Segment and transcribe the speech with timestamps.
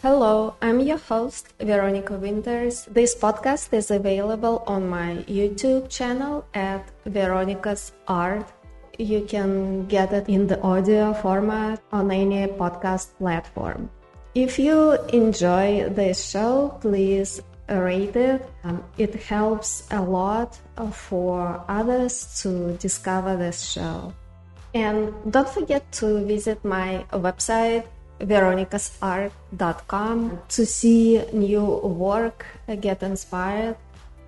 [0.00, 2.84] Hello, I'm your host, Veronica Winters.
[2.84, 8.46] This podcast is available on my YouTube channel at Veronica's Art.
[8.96, 13.90] You can get it in the audio format on any podcast platform.
[14.36, 18.48] If you enjoy this show, please rate it.
[18.62, 20.60] Um, it helps a lot
[20.92, 24.14] for others to discover this show.
[24.74, 27.86] And don't forget to visit my website,
[28.20, 32.44] veronicasart.com, to see new work,
[32.80, 33.76] get inspired.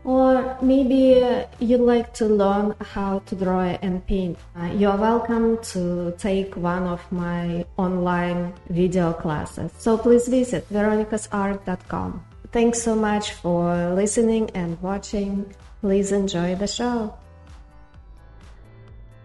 [0.02, 1.22] Or maybe
[1.58, 4.38] you'd like to learn how to draw and paint.
[4.56, 9.70] Uh, you're welcome to take one of my online video classes.
[9.76, 12.24] So please visit veronicasart.com.
[12.50, 15.54] Thanks so much for listening and watching.
[15.82, 17.14] Please enjoy the show.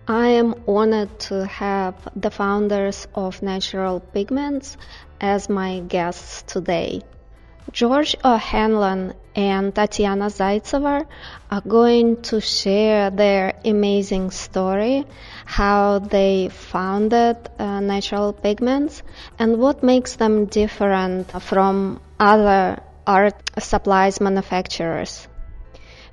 [0.07, 4.77] I am honored to have the founders of Natural Pigments
[5.19, 7.01] as my guests today.
[7.71, 11.07] George O'Hanlon and Tatiana Zaytseva
[11.49, 15.07] are going to share their amazing story,
[15.43, 19.01] how they founded uh, Natural Pigments,
[19.39, 25.27] and what makes them different from other art supplies manufacturers.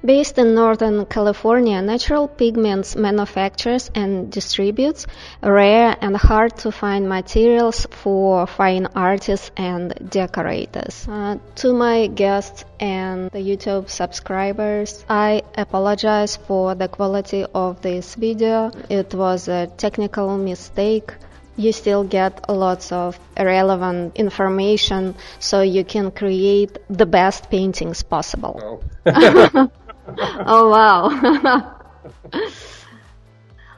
[0.04, 5.06] Based in Northern California, Natural Pigments manufactures and distributes
[5.40, 11.06] rare and hard to find materials for fine artists and decorators.
[11.08, 18.16] Uh, to my guests and the YouTube subscribers, I apologize for the quality of this
[18.16, 18.72] video.
[18.90, 21.12] It was a technical mistake
[21.56, 28.82] you still get lots of relevant information so you can create the best paintings possible.
[29.06, 29.70] Oh.
[30.06, 31.08] oh wow.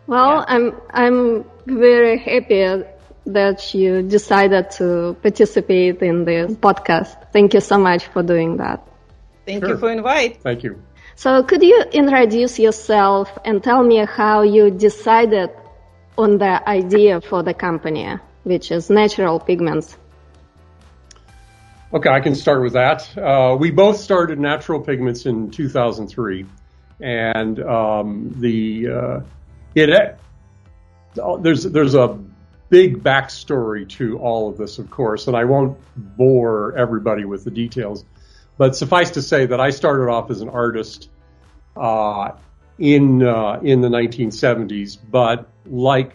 [0.06, 0.44] well, yeah.
[0.48, 2.84] I'm I'm very happy
[3.26, 7.32] that you decided to participate in this podcast.
[7.32, 8.86] Thank you so much for doing that.
[9.46, 9.70] Thank sure.
[9.74, 10.42] you for invite.
[10.42, 10.82] Thank you.
[11.16, 15.50] So could you introduce yourself and tell me how you decided
[16.18, 19.96] on the idea for the company, which is natural pigments?
[21.94, 23.16] Okay, I can start with that.
[23.16, 26.44] Uh, we both started Natural Pigments in 2003,
[27.00, 29.20] and um, the uh,
[29.76, 30.18] it
[31.40, 32.18] there's there's a
[32.68, 37.52] big backstory to all of this, of course, and I won't bore everybody with the
[37.52, 38.04] details.
[38.58, 41.10] But suffice to say that I started off as an artist
[41.76, 42.32] uh,
[42.76, 46.10] in uh, in the 1970s, but like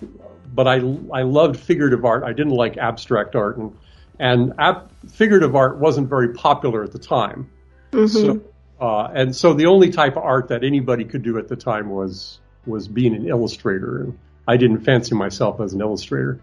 [0.54, 0.82] but I
[1.14, 2.26] I loved figurative art.
[2.26, 3.74] I didn't like abstract art and
[4.20, 7.50] and ab- figurative art wasn't very popular at the time.
[7.92, 8.08] Mm-hmm.
[8.08, 8.42] So,
[8.80, 11.90] uh, and so the only type of art that anybody could do at the time
[11.90, 16.40] was was being an illustrator, and I didn't fancy myself as an illustrator.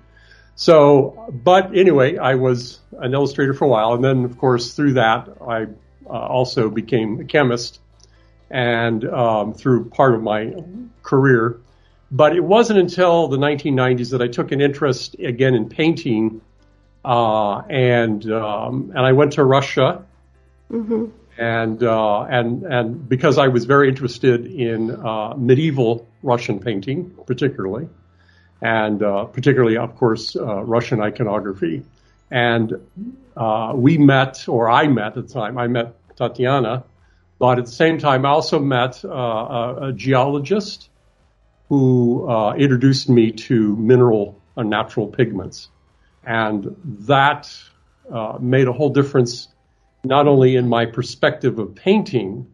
[0.56, 4.94] So, but anyway, I was an illustrator for a while, and then of course through
[4.94, 5.66] that I
[6.06, 7.80] uh, also became a chemist,
[8.50, 10.54] and um, through part of my
[11.02, 11.60] career.
[12.10, 16.40] But it wasn't until the 1990s that I took an interest again in painting
[17.06, 20.04] uh, and um, and I went to Russia,
[20.68, 21.04] mm-hmm.
[21.38, 27.88] and uh, and and because I was very interested in uh, medieval Russian painting, particularly,
[28.60, 31.84] and uh, particularly, of course, uh, Russian iconography,
[32.28, 32.74] and
[33.36, 36.82] uh, we met, or I met at the time, I met Tatiana,
[37.38, 40.88] but at the same time, I also met a, a, geologist
[41.68, 45.68] who introduced me to mineral and natural pigments.
[46.26, 46.76] And
[47.06, 47.50] that
[48.12, 49.48] uh, made a whole difference,
[50.04, 52.52] not only in my perspective of painting,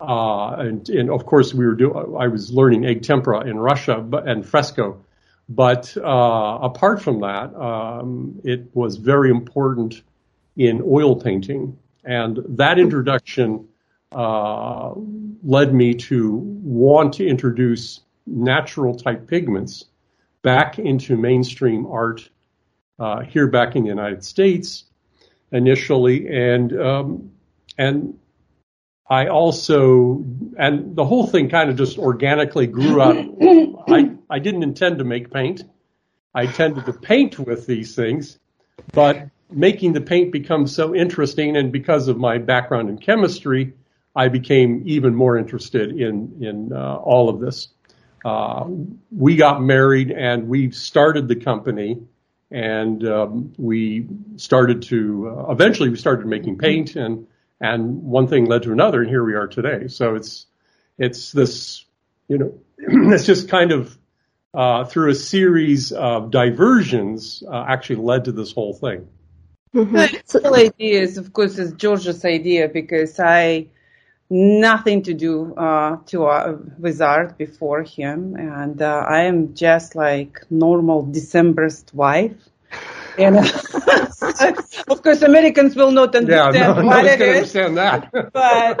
[0.00, 3.96] uh, and, and, of course we were do- I was learning egg tempera in Russia
[4.00, 5.04] but, and fresco,
[5.46, 10.02] but uh, apart from that, um, it was very important
[10.56, 13.68] in oil painting, and that introduction
[14.12, 14.92] uh,
[15.42, 19.84] led me to want to introduce natural type pigments
[20.42, 22.28] back into mainstream art
[23.00, 24.84] uh, here back in the United States
[25.50, 27.32] initially, and um,
[27.78, 28.18] and
[29.08, 30.24] I also
[30.58, 33.16] and the whole thing kind of just organically grew out.
[33.88, 35.62] I I didn't intend to make paint.
[36.34, 38.38] I tended to paint with these things,
[38.92, 43.72] but making the paint become so interesting, and because of my background in chemistry,
[44.14, 47.68] I became even more interested in in uh, all of this.
[48.22, 48.66] Uh,
[49.10, 52.02] we got married and we started the company
[52.50, 54.06] and um, we
[54.36, 57.26] started to uh, eventually we started making paint and
[57.60, 60.46] and one thing led to another and here we are today so it's
[60.98, 61.84] it's this
[62.28, 63.96] you know it's just kind of
[64.52, 69.06] uh, through a series of diversions uh, actually led to this whole thing
[69.74, 69.94] Mm-hmm.
[70.26, 73.68] The whole idea is, of course, is George's idea because I
[74.30, 79.96] nothing to do uh, to uh, with art before him, and uh, I am just
[79.96, 82.36] like normal Decembrist wife.
[83.18, 83.36] And
[84.88, 87.56] of course, Americans will not understand yeah, no, what it is.
[87.56, 88.10] understand that.
[88.12, 88.78] but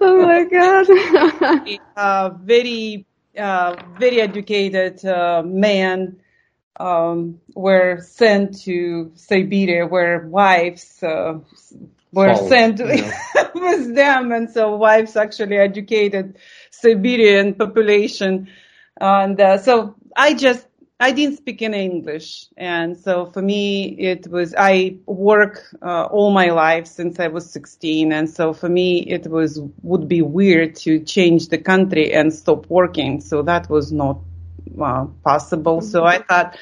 [0.00, 3.04] oh my god, uh, very,
[3.36, 6.16] uh, very educated uh, man
[6.80, 11.02] um, were sent to Siberia, where wives
[12.12, 13.12] were sent yeah.
[13.54, 16.36] with them, and so wives actually educated
[16.70, 18.48] Siberian population,
[19.00, 20.66] and uh, so I just
[21.00, 26.30] I didn't speak any English, and so for me it was I work uh, all
[26.30, 30.76] my life since I was 16, and so for me it was would be weird
[30.76, 34.20] to change the country and stop working, so that was not
[34.80, 35.78] uh, possible.
[35.78, 35.88] Mm-hmm.
[35.88, 36.56] So I thought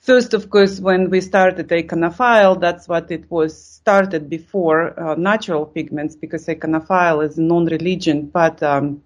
[0.00, 5.66] First, of course, when we started Iconophile, that's what it was started before uh, natural
[5.66, 9.02] pigments because Iconophile is a non-religion but um,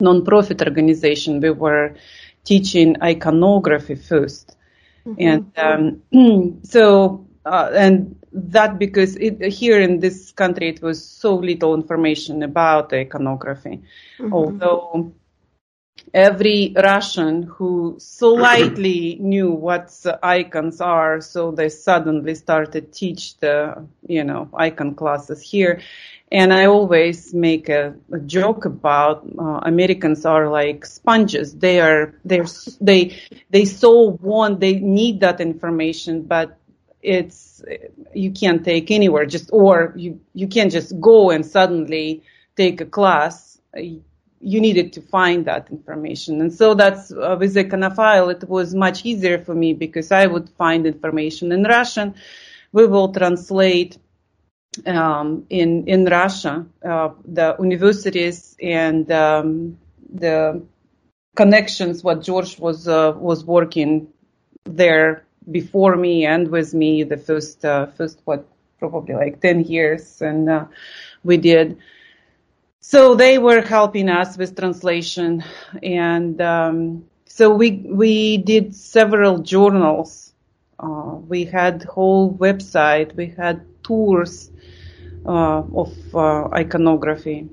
[0.00, 1.40] non-profit organization.
[1.40, 1.94] We were
[2.44, 4.46] teaching iconography 1st
[5.06, 5.14] mm-hmm.
[5.18, 11.34] and um, so uh, and that because it, here in this country it was so
[11.36, 13.82] little information about iconography,
[14.18, 14.32] mm-hmm.
[14.32, 15.12] although
[16.14, 24.24] every Russian who slightly knew what icons are, so they suddenly started teach the, you
[24.24, 25.80] know, icon classes here.
[26.30, 31.54] And I always make a, a joke about uh, Americans are like sponges.
[31.54, 32.46] They are they're
[32.80, 33.18] they
[33.50, 36.56] they so want they need that information, but
[37.02, 37.62] it's
[38.14, 39.26] you can't take anywhere.
[39.26, 42.22] Just or you you can't just go and suddenly
[42.56, 43.58] take a class
[44.42, 46.40] you needed to find that information.
[46.40, 50.50] And so that's uh, with Iconophile, it was much easier for me because I would
[50.50, 52.14] find information in Russian.
[52.72, 53.98] We will translate
[54.86, 59.78] um, in in Russia uh, the universities and um,
[60.12, 60.62] the
[61.36, 62.02] connections.
[62.02, 64.08] What George was uh, was working
[64.64, 68.46] there before me and with me the first uh, first what
[68.78, 70.64] probably like ten years, and uh,
[71.22, 71.78] we did.
[72.84, 75.44] So they were helping us with translation,
[75.84, 80.34] and um, so we we did several journals.
[80.80, 83.14] Uh, we had whole website.
[83.14, 84.50] We had tours
[85.24, 87.48] uh, of uh, iconography,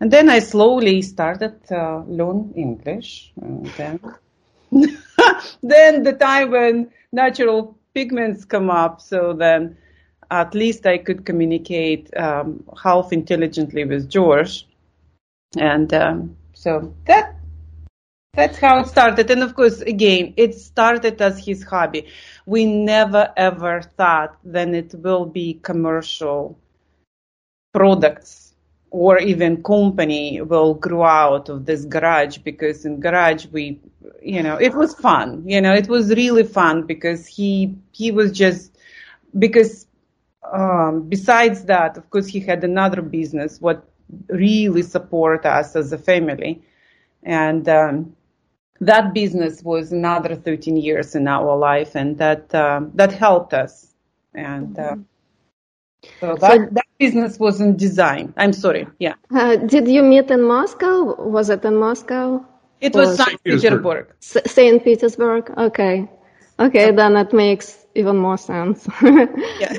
[0.00, 3.32] and then I slowly started to learn English.
[3.38, 4.00] And then,
[5.62, 9.76] then the time when natural pigments come up, so then
[10.30, 14.66] at least I could communicate um, half intelligently with George,
[15.56, 17.36] and um, so that
[18.34, 19.30] that's how it started.
[19.30, 22.08] And of course, again, it started as his hobby.
[22.44, 26.58] We never ever thought then it will be commercial
[27.72, 28.46] products
[28.90, 33.80] or even company will grow out of this garage because in garage we
[34.22, 38.32] you know it was fun you know it was really fun because he he was
[38.32, 38.76] just
[39.38, 39.85] because
[40.52, 43.88] um, besides that, of course, he had another business, what
[44.28, 46.62] really support us as a family.
[47.22, 48.16] And um,
[48.80, 53.94] that business was another 13 years in our life, and that um, that helped us.
[54.34, 54.96] And uh,
[56.20, 58.34] so that, so, that business was in design.
[58.36, 58.86] I'm sorry.
[58.98, 59.14] Yeah.
[59.34, 61.20] Uh, did you meet in Moscow?
[61.24, 62.44] Was it in Moscow?
[62.80, 63.42] It was St.
[63.42, 64.12] Petersburg.
[64.20, 64.84] St.
[64.84, 65.50] Petersburg.
[65.56, 66.08] Okay.
[66.58, 68.86] Okay, then it makes even more sense.
[69.02, 69.78] yeah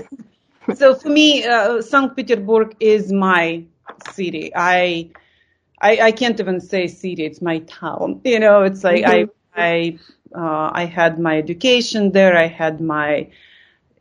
[0.76, 2.16] so for me, uh, St.
[2.16, 3.64] Petersburg is my
[4.12, 4.52] city.
[4.56, 5.10] I,
[5.82, 8.22] I, I can't even say city; it's my town.
[8.24, 9.30] You know, it's like mm-hmm.
[9.56, 10.00] I,
[10.34, 12.36] I, uh, I had my education there.
[12.38, 13.30] I had my,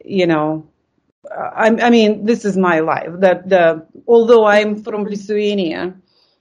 [0.05, 0.67] you know,
[1.31, 3.11] uh, I, I mean, this is my life.
[3.21, 5.95] That the although I'm from Lithuania,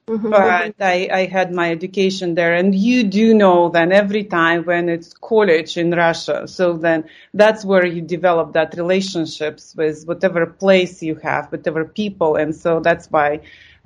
[0.07, 0.29] Mm-hmm.
[0.29, 4.87] But I, I had my education there and you do know then every time when
[4.87, 6.47] it's college in Russia.
[6.47, 12.35] So then that's where you develop that relationships with whatever place you have, whatever people.
[12.35, 13.41] And so that's why,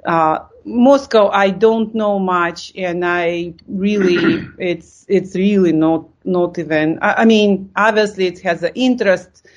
[0.05, 6.99] uh, Moscow, I don't know much and I really, it's, it's really not, not even,
[7.01, 9.47] I, I mean, obviously it has an interest,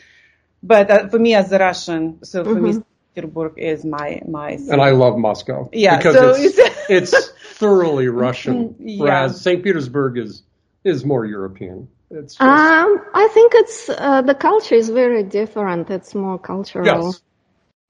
[0.62, 2.78] but uh, for me as a Russian, so for mm-hmm.
[2.78, 4.56] me, Petersburg is my my.
[4.56, 4.70] City.
[4.70, 5.68] And I love Moscow.
[5.72, 9.02] Yeah, because so it's, it's thoroughly Russian, yeah.
[9.02, 9.62] whereas St.
[9.62, 10.42] Petersburg is
[10.84, 11.88] is more European.
[12.10, 15.90] It's just, um, I think it's uh, the culture is very different.
[15.90, 16.86] It's more cultural.
[16.86, 17.22] Yes.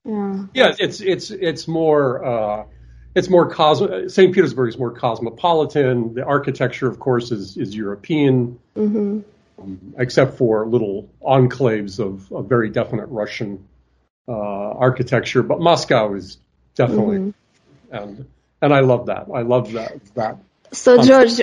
[0.05, 0.45] Yeah.
[0.55, 2.25] Yeah, it's it's it's more.
[2.25, 2.64] Uh,
[3.14, 4.09] it's more cosmo.
[4.09, 4.35] St.
[4.35, 6.14] Petersburg is more cosmopolitan.
[6.14, 8.59] The architecture, of course, is is European.
[8.75, 9.21] Mm-hmm.
[9.61, 13.69] um, except for little enclaves of, of very definite Russian
[14.29, 15.43] uh, architecture.
[15.43, 16.38] But Moscow is
[16.75, 17.95] definitely, mm-hmm.
[17.95, 18.26] and
[18.61, 19.26] and I love that.
[19.33, 20.38] I love that that
[20.73, 21.37] so, George,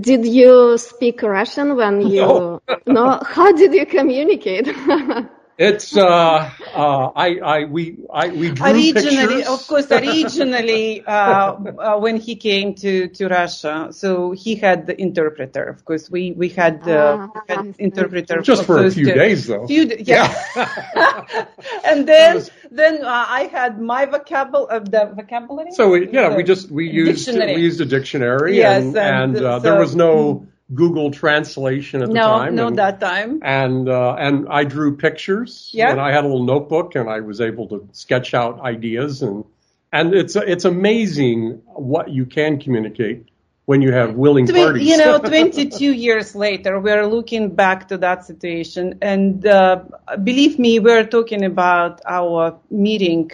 [0.00, 2.22] did you speak Russian when you?
[2.22, 2.60] No.
[2.86, 3.20] no?
[3.22, 4.66] How did you communicate?
[5.56, 9.48] It's uh, uh, I, I, we, I, we drew originally, pictures.
[9.48, 15.00] of course, originally uh, uh, when he came to, to Russia, so he had the
[15.00, 15.62] interpreter.
[15.62, 19.68] Of course, we we had the ah, had interpreter just for a few days, though.
[19.68, 21.46] Few, yeah, yeah.
[21.84, 25.70] and then was, then uh, I had my vocabulary, uh, the vocabulary.
[25.70, 27.54] So we, yeah, we just we used dictionary.
[27.54, 32.08] we used a dictionary, yes, and, and, and so, there was no Google Translation at
[32.08, 32.54] the no, time.
[32.54, 33.40] No, no, that time.
[33.42, 35.70] And uh, and I drew pictures.
[35.72, 35.90] Yeah.
[35.90, 39.44] And I had a little notebook, and I was able to sketch out ideas, and
[39.92, 43.28] and it's it's amazing what you can communicate
[43.66, 44.88] when you have willing parties.
[44.88, 49.82] You know, 22 years later, we're looking back to that situation, and uh,
[50.22, 53.30] believe me, we're talking about our meeting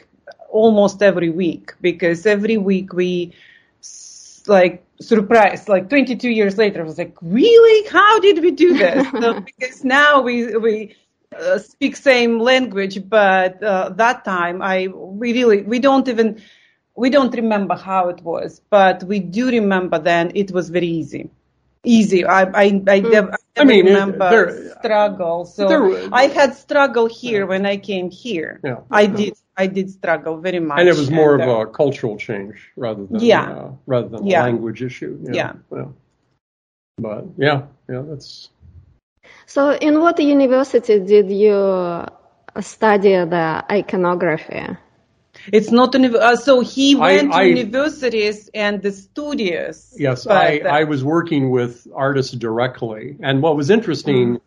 [0.50, 3.32] almost every week because every week we
[4.46, 5.68] like surprised.
[5.68, 7.88] Like 22 years later, I was like, really?
[7.88, 9.10] How did we do this?
[9.20, 10.96] so, because now we we
[11.36, 16.40] uh, speak same language, but uh, that time I we really we don't even
[16.96, 21.30] we don't remember how it was, but we do remember then it was very easy.
[21.84, 22.24] Easy.
[22.26, 23.10] I I I, mm.
[23.10, 25.46] never, I, mean, remember there, struggle.
[25.46, 27.48] So there, I had struggle here yeah.
[27.48, 28.60] when I came here.
[28.62, 28.80] Yeah.
[28.90, 30.78] I did I did struggle very much.
[30.78, 33.50] And it was more and, of uh, a cultural change rather than yeah.
[33.50, 34.42] Uh, rather than yeah.
[34.42, 35.18] a language issue.
[35.32, 35.54] Yeah.
[35.72, 35.86] yeah.
[36.98, 38.50] But yeah, yeah, that's.
[39.46, 42.04] So, in what university did you
[42.60, 44.76] study the iconography?
[45.52, 49.94] It's not uh, so he went I, I, to universities and the studios.
[49.98, 54.40] Yes, I, I was working with artists directly, and what was interesting mm.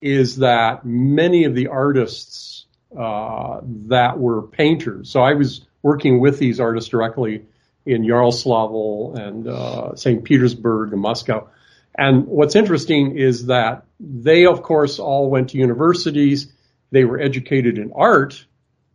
[0.00, 5.10] is that many of the artists uh, that were painters.
[5.10, 7.44] So I was working with these artists directly
[7.86, 10.24] in Yaroslavl and uh, St.
[10.24, 11.48] Petersburg and Moscow.
[11.96, 16.52] And what's interesting is that they, of course, all went to universities.
[16.90, 18.46] They were educated in art,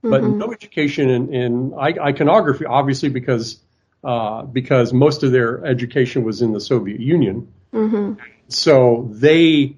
[0.02, 0.38] but mm-hmm.
[0.38, 3.60] no education in, in iconography, obviously, because
[4.04, 7.52] uh, because most of their education was in the Soviet Union.
[7.74, 8.14] Mm-hmm.
[8.48, 9.76] So they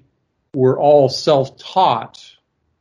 [0.54, 2.22] were all self-taught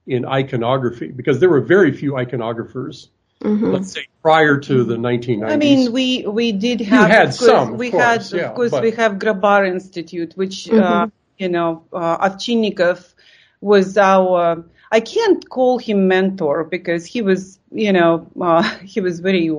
[0.06, 3.08] in iconography because there were very few iconographers.
[3.42, 3.72] Mm-hmm.
[3.72, 5.52] Let's say prior to the 1990s.
[5.52, 7.78] I mean, we we did have you had course, some.
[7.78, 10.84] we course, had, yeah, of course, but, we have Grabar Institute, which uh, mm-hmm.
[10.84, 11.08] uh,
[11.40, 13.14] you know, uh, Ovchinnikov
[13.60, 14.64] was our.
[14.92, 19.50] I can't call him mentor because he was, you know, uh, he was very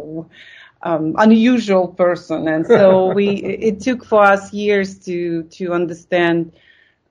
[0.83, 3.29] um, unusual person, and so we.
[3.29, 6.53] it took for us years to to understand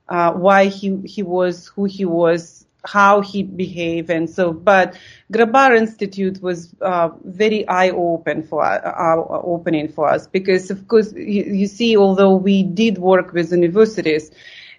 [0.10, 4.98] uh, why he he was who he was how he behaved and so but
[5.32, 11.14] Grabar Institute was uh, very eye open for uh, opening for us because of course
[11.14, 14.32] you, you, see although we did work with universities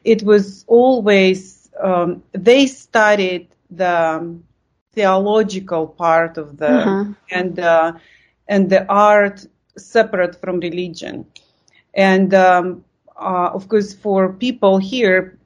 [0.05, 4.39] it was always um, they studied the
[4.93, 7.13] theological part of the mm-hmm.
[7.31, 7.93] and uh,
[8.47, 11.27] and the art separate from religion
[11.95, 12.85] and um,
[13.17, 15.39] uh, of course for people here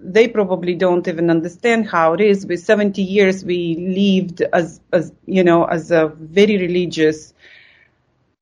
[0.00, 2.46] they probably don't even understand how it is.
[2.46, 7.34] With 70 years, we lived as, as you know, as a very religious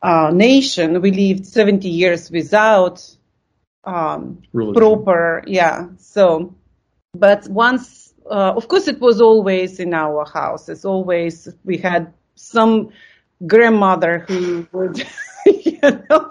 [0.03, 1.01] uh, nation.
[1.01, 3.17] We lived 70 years without
[3.85, 5.89] um, proper, yeah.
[5.99, 6.55] So,
[7.19, 10.69] but once, uh, of course, it was always in our house.
[10.69, 12.91] It's always we had some
[13.47, 15.07] grandmother who would.
[15.47, 16.31] you know,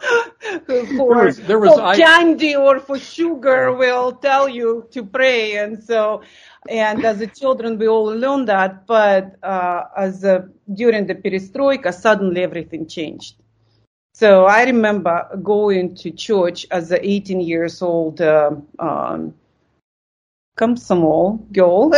[0.65, 5.03] for, there was, there was, for I, candy or for sugar will tell you to
[5.05, 5.57] pray.
[5.57, 6.21] And so,
[6.67, 8.85] and as a children, we all learned that.
[8.85, 13.35] But uh, as a, during the perestroika, suddenly everything changed.
[14.13, 19.33] So I remember going to church as an 18 years old uh, um,
[20.57, 21.91] komsomol girl.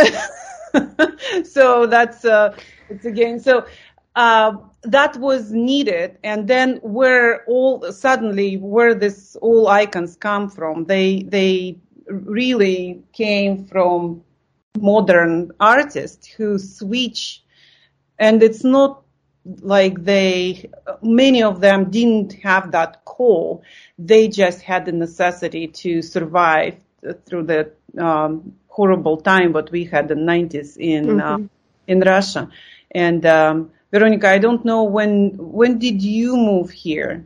[1.43, 2.55] so that's uh,
[2.89, 3.65] it's again so
[4.17, 6.17] uh, that was needed.
[6.23, 13.65] And then where all suddenly where this all icons come from, they they really came
[13.65, 14.23] from
[14.77, 17.43] modern artists who switch,
[18.17, 19.03] and it's not
[19.61, 20.69] like they
[21.01, 23.61] many of them didn't have that call.
[23.99, 26.75] They just had the necessity to survive
[27.25, 31.43] through the um, horrible time what we had in the 90s in uh, mm-hmm.
[31.43, 31.47] uh,
[31.87, 32.49] in Russia,
[32.91, 37.25] and um, Veronica, I don't know when when did you move here?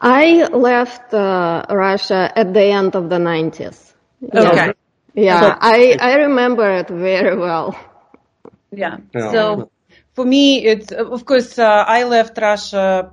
[0.00, 3.94] I left uh, Russia at the end of the 90s.
[4.22, 4.72] Okay.
[5.14, 7.74] Yeah, so, I I remember it very well.
[8.70, 8.98] Yeah.
[9.14, 9.32] yeah.
[9.32, 9.70] So
[10.14, 13.12] for me, it's of course uh, I left Russia.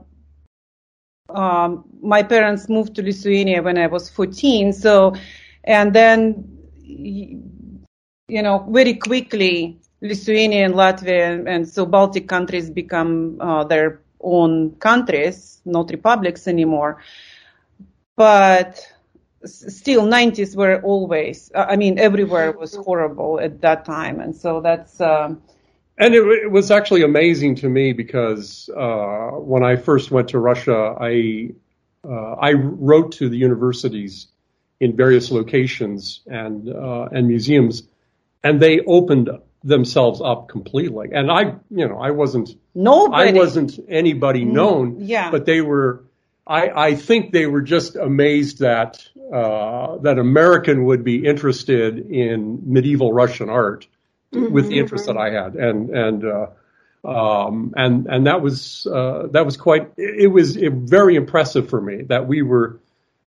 [1.30, 4.74] Um, my parents moved to Lithuania when I was 14.
[4.74, 5.16] So,
[5.64, 13.64] and then you know very quickly Lithuania and Latvia and, so Baltic countries become uh,
[13.64, 17.02] their own countries, not republics anymore.
[18.18, 18.86] But
[19.46, 25.02] still 90s were always i mean everywhere was horrible at that time and so that's
[25.02, 25.42] um,
[25.98, 30.40] and it, it, was actually amazing to me because uh, when i first went to
[30.40, 31.50] russia i
[32.08, 34.28] uh, i wrote to the universities
[34.80, 37.84] in various locations and uh, and museums
[38.44, 39.30] and they opened
[39.64, 41.10] themselves up completely.
[41.14, 43.30] And i you know i wasn't nobody.
[43.30, 45.32] i wasn't anybody known yeah.
[45.32, 46.04] but they were
[46.46, 52.60] I, I think they were just amazed that uh, that American would be interested in
[52.66, 53.88] medieval Russian art
[54.34, 54.54] mm-hmm.
[54.54, 56.48] with the interest that I had, and and uh,
[57.08, 62.04] um, and and that was uh, that was quite it was very impressive for me
[62.04, 62.80] that we were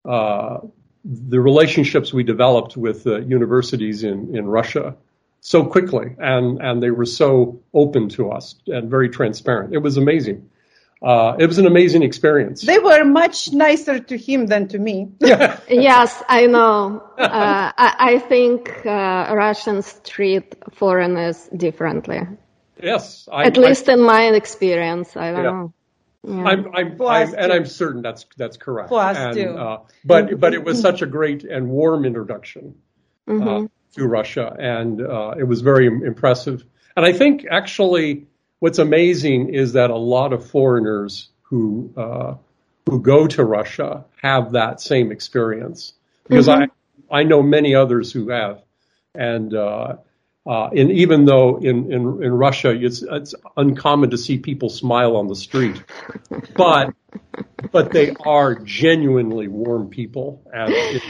[0.05, 0.59] uh,
[1.05, 4.97] the relationships we developed with universities in in Russia
[5.41, 9.75] so quickly, and and they were so open to us and very transparent.
[9.75, 10.49] It was amazing
[11.01, 12.63] uh, it was an amazing experience.
[12.63, 15.09] They were much nicer to him than to me.
[15.21, 15.61] Yeah.
[15.69, 17.03] yes, I know.
[17.17, 22.21] Uh, I, I, think uh, Russians treat foreigners differently.
[22.83, 25.17] Yes, I, at least I, in my experience.
[25.17, 25.51] I don't yeah.
[25.51, 25.75] know.
[26.25, 26.43] Yeah.
[26.43, 28.89] I'm, I'm, I'm and I'm certain that's that's correct.
[28.89, 29.39] For and.
[29.39, 32.75] Uh, but but it was such a great and warm introduction
[33.29, 33.67] uh, mm-hmm.
[33.95, 36.65] to Russia, and uh, it was very impressive.
[36.97, 38.27] And I think actually
[38.59, 42.35] what's amazing is that a lot of foreigners who uh,
[42.91, 45.93] who go to Russia have that same experience
[46.29, 46.71] because mm-hmm.
[47.11, 48.63] I I know many others who have,
[49.15, 49.55] and
[50.49, 55.17] uh, and even though in, in in Russia it's it's uncommon to see people smile
[55.17, 55.83] on the street,
[56.57, 56.95] but
[57.71, 61.03] but they are genuinely warm people, and it,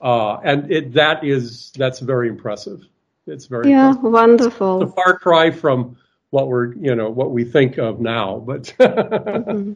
[0.00, 2.80] uh, and it that is that's very impressive.
[3.26, 4.12] It's very yeah impressive.
[4.12, 4.82] wonderful.
[4.82, 5.98] It's a far cry from
[6.30, 9.72] what we're you know what we think of now but mm-hmm.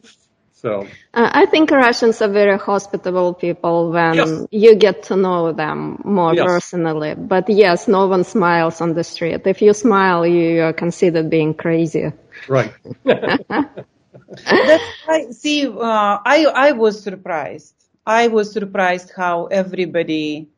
[0.61, 0.87] So.
[1.13, 4.45] Uh, i think russians are very hospitable people when yes.
[4.51, 6.45] you get to know them more yes.
[6.45, 7.15] personally.
[7.15, 9.41] But yes no one smiles on the street.
[9.45, 12.11] If you smile you are considered being crazy.
[12.47, 12.73] Right.
[13.03, 17.75] That's, I, see uh, i i was surprised.
[18.05, 20.49] I was surprised how everybody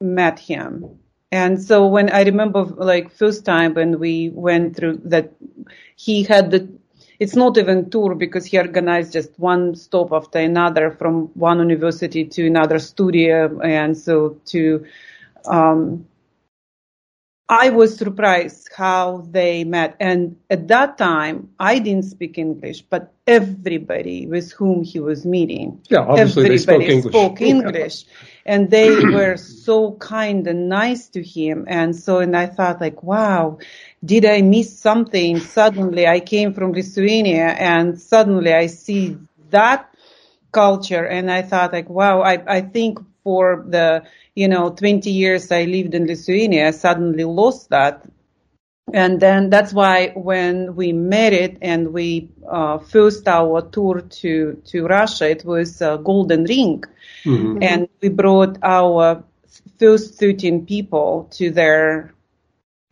[0.00, 0.98] met him.
[1.30, 5.32] And so when I remember like first time when we went through that,
[5.96, 6.68] he had the,
[7.22, 12.24] it's not even tour because he organized just one stop after another from one university
[12.24, 13.60] to another studio.
[13.60, 14.84] And so to,
[15.46, 16.04] um,
[17.52, 19.94] I was surprised how they met.
[20.00, 25.82] And at that time, I didn't speak English, but everybody with whom he was meeting,
[25.90, 27.12] yeah, obviously everybody they spoke English.
[27.12, 28.04] Spoke English.
[28.46, 31.66] and they were so kind and nice to him.
[31.68, 33.58] And so, and I thought like, wow,
[34.02, 35.38] did I miss something?
[35.38, 39.18] Suddenly I came from Lithuania and suddenly I see
[39.50, 39.94] that
[40.52, 41.04] culture.
[41.04, 44.04] And I thought like, wow, I, I think for the,
[44.34, 48.06] you know, 20 years I lived in Lithuania, I suddenly lost that.
[48.92, 54.60] And then that's why when we met it and we uh, first our tour to,
[54.66, 56.84] to Russia, it was a Golden Ring.
[57.24, 57.62] Mm-hmm.
[57.62, 59.24] And we brought our
[59.78, 62.14] first 13 people to there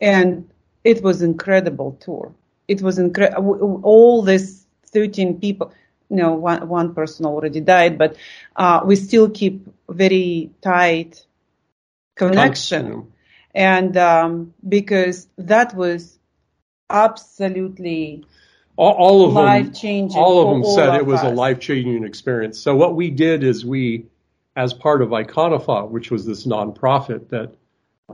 [0.01, 0.49] and
[0.85, 2.35] it was incredible tour.
[2.67, 3.81] It was incredible.
[3.83, 5.73] All these 13 people,
[6.11, 8.17] no, one, one person already died, but
[8.57, 11.25] uh, we still keep very tight
[12.17, 13.13] connection.
[13.55, 16.19] And um, because that was
[16.89, 18.25] absolutely
[18.77, 20.21] all, all of life changing.
[20.21, 21.27] All of them said it was us.
[21.27, 22.61] a life changing experience.
[22.61, 24.07] So what we did is we,
[24.57, 27.55] as part of Iconophile, which was this nonprofit that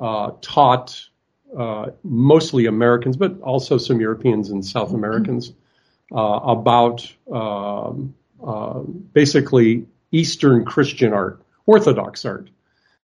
[0.01, 1.09] uh, taught
[1.57, 5.53] uh, mostly Americans, but also some Europeans and South Americans uh,
[6.12, 8.14] about um,
[8.45, 12.49] uh, basically Eastern Christian art, Orthodox art,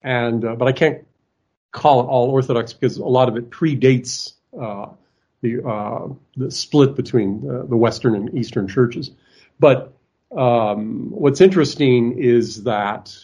[0.02, 1.06] and uh, but I can't
[1.72, 4.88] call it all Orthodox because a lot of it predates uh,
[5.42, 9.12] the uh, the split between the Western and Eastern churches.
[9.60, 9.94] But
[10.36, 13.16] um, what's interesting is that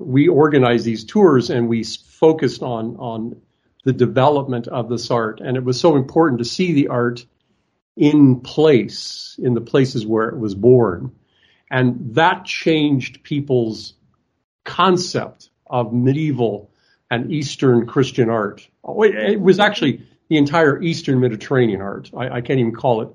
[0.00, 3.40] we organized these tours and we focused on on
[3.84, 7.24] the development of this art, and it was so important to see the art
[7.96, 11.12] in place, in the places where it was born.
[11.70, 13.94] And that changed people's
[14.64, 16.70] concept of medieval
[17.10, 18.68] and Eastern Christian art.
[18.84, 22.10] Oh, it was actually the entire Eastern Mediterranean art.
[22.16, 23.08] I, I can't even call it,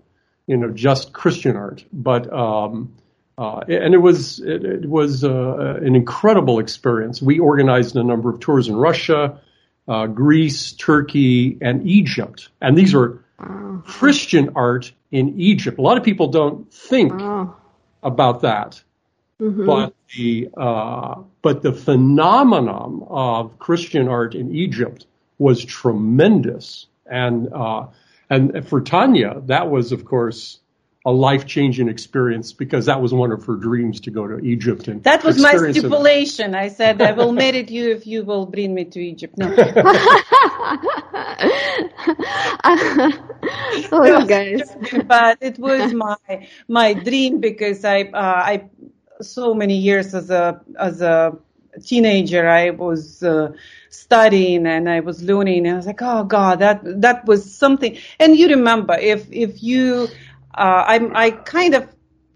[0.47, 1.83] you know, just Christian art.
[1.93, 2.93] But um,
[3.37, 7.21] uh, and it was it, it was uh, an incredible experience.
[7.21, 9.39] We organized a number of tours in Russia,
[9.87, 12.49] uh, Greece, Turkey, and Egypt.
[12.61, 13.23] And these are
[13.83, 15.77] Christian art in Egypt.
[15.77, 17.13] A lot of people don't think
[18.03, 18.81] about that.
[19.39, 19.65] Mm-hmm.
[19.65, 25.07] But the uh, but the phenomenon of Christian art in Egypt
[25.39, 27.87] was tremendous, and uh,
[28.29, 30.59] and for Tanya, that was of course
[31.03, 34.87] a life changing experience because that was one of her dreams to go to Egypt
[34.87, 36.53] and that was my stipulation.
[36.53, 36.59] It.
[36.59, 39.35] I said I will marry you if you will bring me to Egypt.
[39.35, 39.49] No.
[43.91, 44.75] oh, guys.
[45.07, 48.69] But it was my my dream because I uh, I
[49.21, 51.37] so many years as a as a
[51.83, 53.53] teenager I was uh,
[53.89, 57.97] studying and I was learning and I was like oh god that that was something.
[58.19, 60.07] And you remember if if you
[60.53, 61.87] uh, I'm I kind of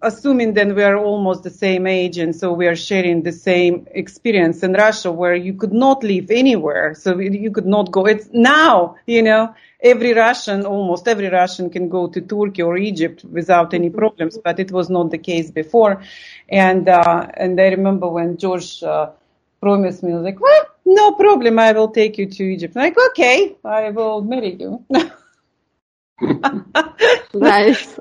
[0.02, 3.88] assuming then we are almost the same age and so we are sharing the same
[3.92, 6.94] experience in Russia where you could not live anywhere.
[6.94, 8.06] So you could not go.
[8.06, 9.54] It's now you know
[9.92, 14.60] every Russian almost every Russian can go to Turkey or Egypt without any problems but
[14.60, 16.02] it was not the case before
[16.50, 19.12] and uh, and I remember when George uh,
[19.62, 23.56] promised me like well no problem I will take you to Egypt I'm like okay
[23.64, 24.86] I will marry you
[27.34, 28.00] nice.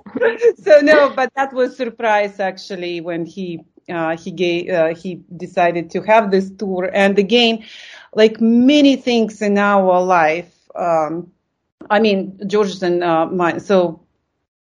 [0.62, 5.90] so no, but that was surprise actually when he uh, he gave uh, he decided
[5.90, 6.90] to have this tour.
[6.92, 7.64] And again,
[8.14, 11.32] like many things in our life, um,
[11.90, 13.60] I mean, George and uh, mine.
[13.60, 14.00] So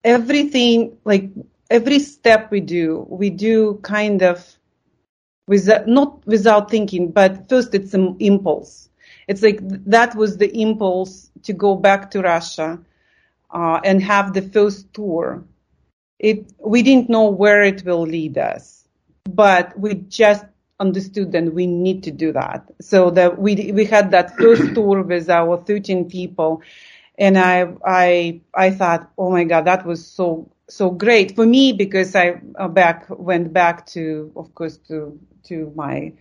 [0.04, 1.30] everything, like
[1.70, 4.58] every step we do, we do kind of
[5.48, 8.90] without not without thinking, but first it's an impulse.
[9.28, 12.80] It's like that was the impulse to go back to Russia
[13.52, 15.44] uh, and have the first tour.
[16.20, 18.88] It we didn't know where it will lead us,
[19.30, 20.46] but we just
[20.80, 22.70] understood that we need to do that.
[22.82, 26.62] So that we we had that first tour with our 13 people,
[27.18, 31.74] and I I I thought, oh my God, that was so so great for me
[31.74, 36.14] because I uh, back went back to of course to to my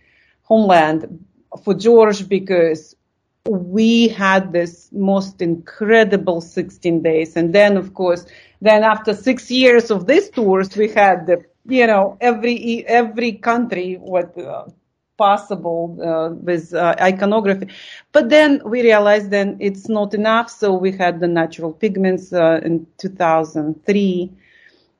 [0.43, 1.25] homeland
[1.63, 2.95] for George because
[3.47, 7.35] we had this most incredible 16 days.
[7.35, 8.25] And then, of course,
[8.61, 13.95] then after six years of these tours, we had the, you know, every, every country,
[13.95, 14.65] what, uh,
[15.17, 17.67] possible uh, with uh, iconography.
[18.11, 22.59] But then we realized then it's not enough, so we had the natural pigments uh,
[22.63, 24.31] in 2003,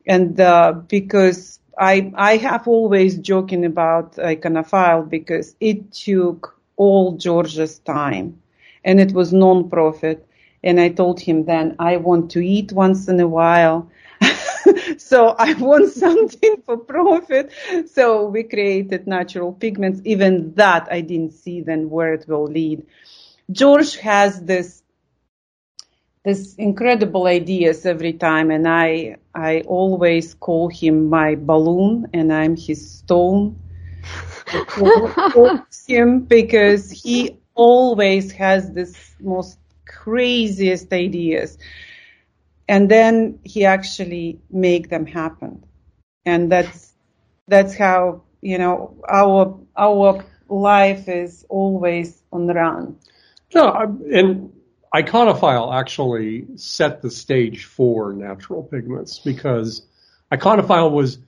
[0.07, 7.79] and uh, because I I have always joking about iconophile because it took all George's
[7.79, 8.41] time.
[8.83, 10.27] And it was non-profit.
[10.63, 13.89] And I told him then, I want to eat once in a while.
[14.97, 17.51] so I want something for profit.
[17.87, 20.01] So we created natural pigments.
[20.05, 22.85] Even that I didn't see then where it will lead.
[23.51, 24.83] George has this
[26.23, 32.55] this incredible ideas every time and I I always call him my balloon and I'm
[32.55, 33.59] his stone
[35.87, 41.57] him because he always has this most craziest ideas
[42.67, 45.63] and then he actually make them happen
[46.25, 46.93] and that's
[47.47, 52.97] that's how you know our our life is always on the run
[53.53, 53.71] no
[54.11, 54.51] and
[54.93, 59.85] iconophile actually set the stage for natural pigments because
[60.31, 61.19] iconophile was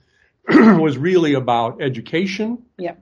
[0.48, 2.62] was really about education.
[2.78, 2.94] Yeah.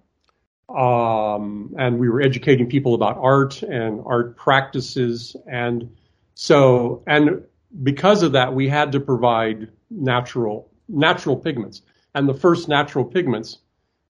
[0.69, 5.37] Um, and we were educating people about art and art practices.
[5.47, 5.95] And
[6.35, 7.45] so, and
[7.83, 11.83] because of that, we had to provide natural, natural pigments.
[12.15, 13.59] And the first natural pigments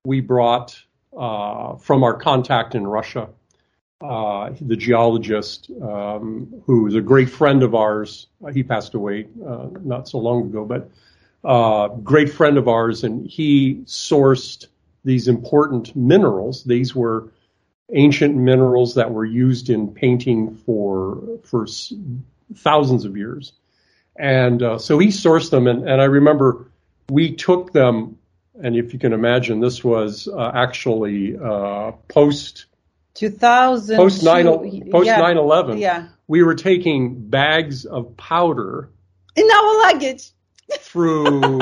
[0.05, 0.81] we brought,
[1.17, 3.29] uh, from our contact in Russia.
[4.01, 9.27] Uh, the geologist, um, who was a great friend of ours, uh, he passed away
[9.47, 10.91] uh, not so long ago, but
[11.43, 14.67] uh, great friend of ours, and he sourced
[15.05, 16.65] these important minerals.
[16.65, 17.33] These were
[17.95, 21.67] ancient minerals that were used in painting for for
[22.55, 23.53] thousands of years,
[24.19, 25.67] and uh, so he sourced them.
[25.67, 26.71] And, and I remember
[27.09, 28.19] we took them,
[28.63, 32.67] and if you can imagine, this was uh, actually uh, post.
[33.15, 38.91] 2000 post 9 post yeah, 9/11 yeah we were taking bags of powder
[39.35, 40.33] in our luggage
[40.81, 41.61] through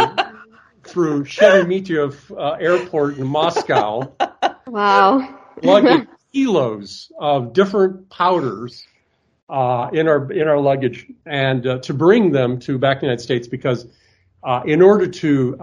[0.84, 4.12] through Sheremetyevo uh, airport in Moscow.
[4.66, 5.38] Wow.
[5.62, 8.84] luggage kilos of different powders
[9.54, 13.06] uh, in our in our luggage and uh, to bring them to back to the
[13.06, 13.86] United States because
[14.42, 15.56] uh, in order to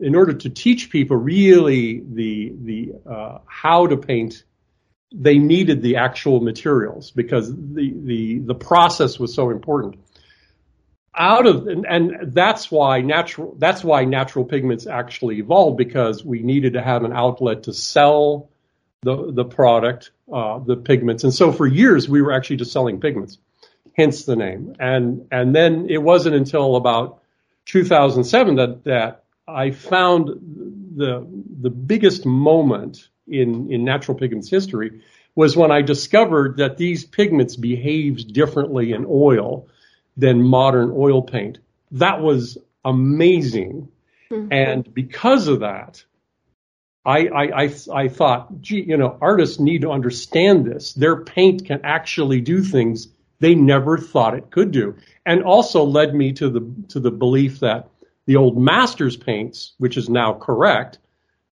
[0.00, 4.44] in order to teach people really the the uh, how to paint,
[5.14, 9.96] they needed the actual materials because the the the process was so important.
[11.14, 16.40] Out of and, and that's why natural that's why natural pigments actually evolved because we
[16.40, 18.48] needed to have an outlet to sell
[19.04, 21.24] the the product, uh, the pigments.
[21.24, 23.38] And so for years we were actually just selling pigments,
[23.96, 24.74] hence the name.
[24.78, 27.20] And and then it wasn't until about
[27.66, 30.28] 2007 that that I found
[30.96, 31.26] the
[31.60, 35.02] the biggest moment in in natural pigments history
[35.34, 39.66] was when I discovered that these pigments behaved differently in oil
[40.16, 41.58] than modern oil paint.
[41.92, 43.88] That was amazing.
[44.30, 44.52] Mm-hmm.
[44.52, 46.04] And because of that,
[47.04, 50.94] I, I, I, I thought, gee, you know, artists need to understand this.
[50.94, 53.08] Their paint can actually do things
[53.40, 54.96] they never thought it could do.
[55.26, 57.90] And also led me to the, to the belief that
[58.26, 60.98] the old masters paints, which is now correct,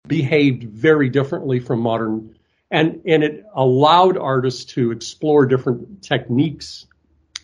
[0.06, 2.34] behaved very differently from modern
[2.72, 6.86] and and it allowed artists to explore different techniques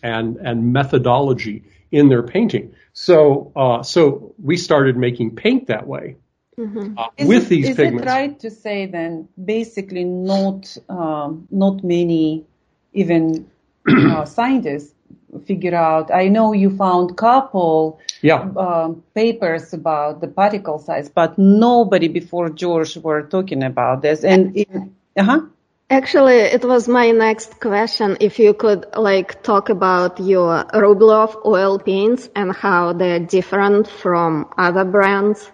[0.03, 2.73] and and methodology in their painting.
[2.93, 6.17] So uh, so we started making paint that way
[6.59, 6.97] mm-hmm.
[6.97, 8.05] uh, with it, these is pigments.
[8.05, 12.45] Is it right to say then, basically, not um, not many
[12.93, 13.49] even
[13.87, 14.93] uh, scientists
[15.45, 16.11] figure out?
[16.13, 18.49] I know you found couple yeah.
[18.57, 24.23] um, papers about the particle size, but nobody before George were talking about this.
[24.23, 24.57] And
[25.17, 25.41] uh huh.
[25.91, 28.17] Actually, it was my next question.
[28.19, 34.53] If you could like talk about your Rublev oil paints and how they're different from
[34.55, 35.49] other brands.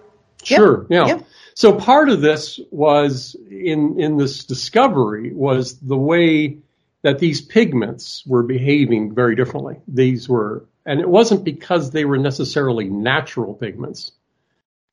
[0.46, 0.86] Sure.
[0.90, 1.08] Yep.
[1.08, 1.20] Yeah.
[1.54, 6.58] So part of this was in in this discovery was the way
[7.02, 9.78] that these pigments were behaving very differently.
[9.88, 14.12] These were, and it wasn't because they were necessarily natural pigments.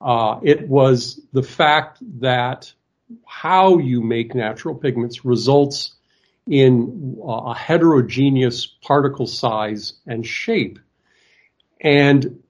[0.01, 2.73] Uh, it was the fact that
[3.27, 5.93] how you make natural pigments results
[6.47, 10.79] in a heterogeneous particle size and shape.
[11.81, 12.43] And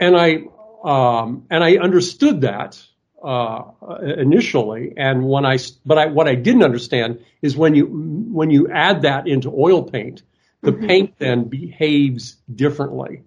[0.00, 0.44] and I
[0.82, 2.82] um, and I understood that
[3.22, 3.62] uh,
[4.02, 4.94] initially.
[4.96, 9.02] And when I, but I, what I didn't understand is when you when you add
[9.02, 10.22] that into oil paint,
[10.60, 10.86] the mm-hmm.
[10.86, 13.22] paint then behaves differently,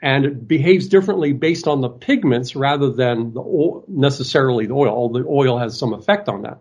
[0.00, 5.10] and it behaves differently based on the pigments rather than the oil, necessarily the oil.
[5.10, 6.58] The oil has some effect on that,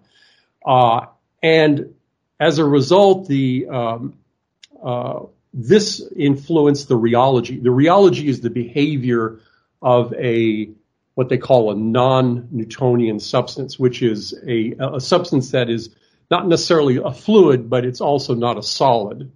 [0.66, 1.06] uh,
[1.42, 1.96] and
[2.40, 4.16] as a result, the um,
[4.84, 5.22] uh,
[5.54, 7.62] this influenced the rheology.
[7.62, 9.40] The rheology is the behavior
[9.82, 10.70] of a
[11.16, 15.90] what they call a non-Newtonian substance, which is a, a substance that is
[16.32, 19.32] not necessarily a fluid, but it's also not a solid.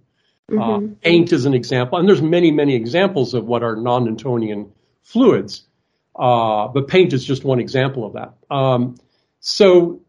[0.50, 0.60] Mm-hmm.
[0.60, 5.64] Uh, paint is an example, and there's many, many examples of what are non-Newtonian fluids.
[6.16, 8.34] Uh, but paint is just one example of that.
[8.50, 8.96] Um,
[9.40, 10.00] so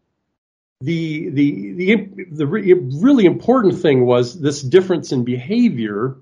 [0.80, 6.16] the the the the really important thing was this difference in behavior,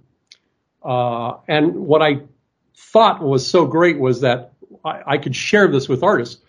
[0.83, 2.23] uh, and what I
[2.77, 4.53] thought was so great was that
[4.85, 6.41] I, I could share this with artists.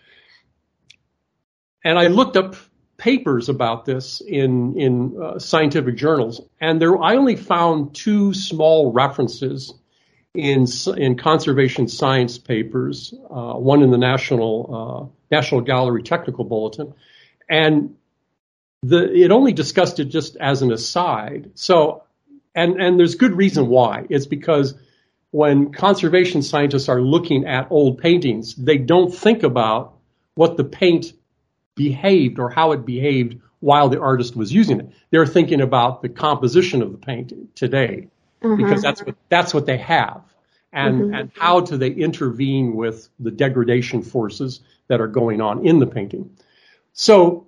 [1.84, 2.56] And I looked up
[2.96, 8.92] papers about this in in uh, scientific journals, and there I only found two small
[8.92, 9.72] references
[10.34, 13.14] in in conservation science papers.
[13.30, 16.94] Uh, one in the National uh, National Gallery Technical Bulletin,
[17.48, 17.96] and
[18.82, 21.52] the it only discussed it just as an aside.
[21.54, 22.04] So,
[22.54, 24.06] and and there's good reason why.
[24.10, 24.74] It's because
[25.36, 29.92] when conservation scientists are looking at old paintings, they don't think about
[30.34, 31.12] what the paint
[31.74, 34.88] behaved or how it behaved while the artist was using it.
[35.10, 38.08] They're thinking about the composition of the paint today
[38.42, 38.56] mm-hmm.
[38.56, 40.22] because that's what that's what they have.
[40.72, 41.14] And mm-hmm.
[41.14, 45.86] and how do they intervene with the degradation forces that are going on in the
[45.86, 46.30] painting?
[46.94, 47.46] So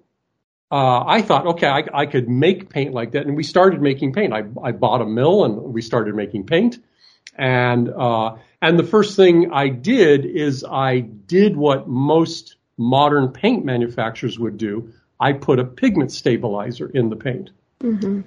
[0.71, 4.13] uh, I thought, okay, I, I, could make paint like that, and we started making
[4.13, 4.35] paint.
[4.35, 6.77] I, I bought a mill and we started making paint.
[7.35, 13.65] And uh, and the first thing I did is I did what most modern paint
[13.65, 14.93] manufacturers would do.
[15.21, 17.51] I put a pigment stabilizer in the paint.
[17.81, 18.23] Mm-hmm.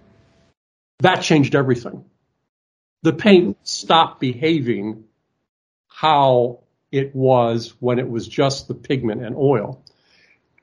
[0.99, 2.05] That changed everything.
[3.03, 5.05] The paint stopped behaving
[5.87, 6.59] how
[6.91, 9.83] it was when it was just the pigment and oil.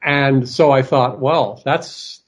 [0.03, 2.21] And so I thought, well, that's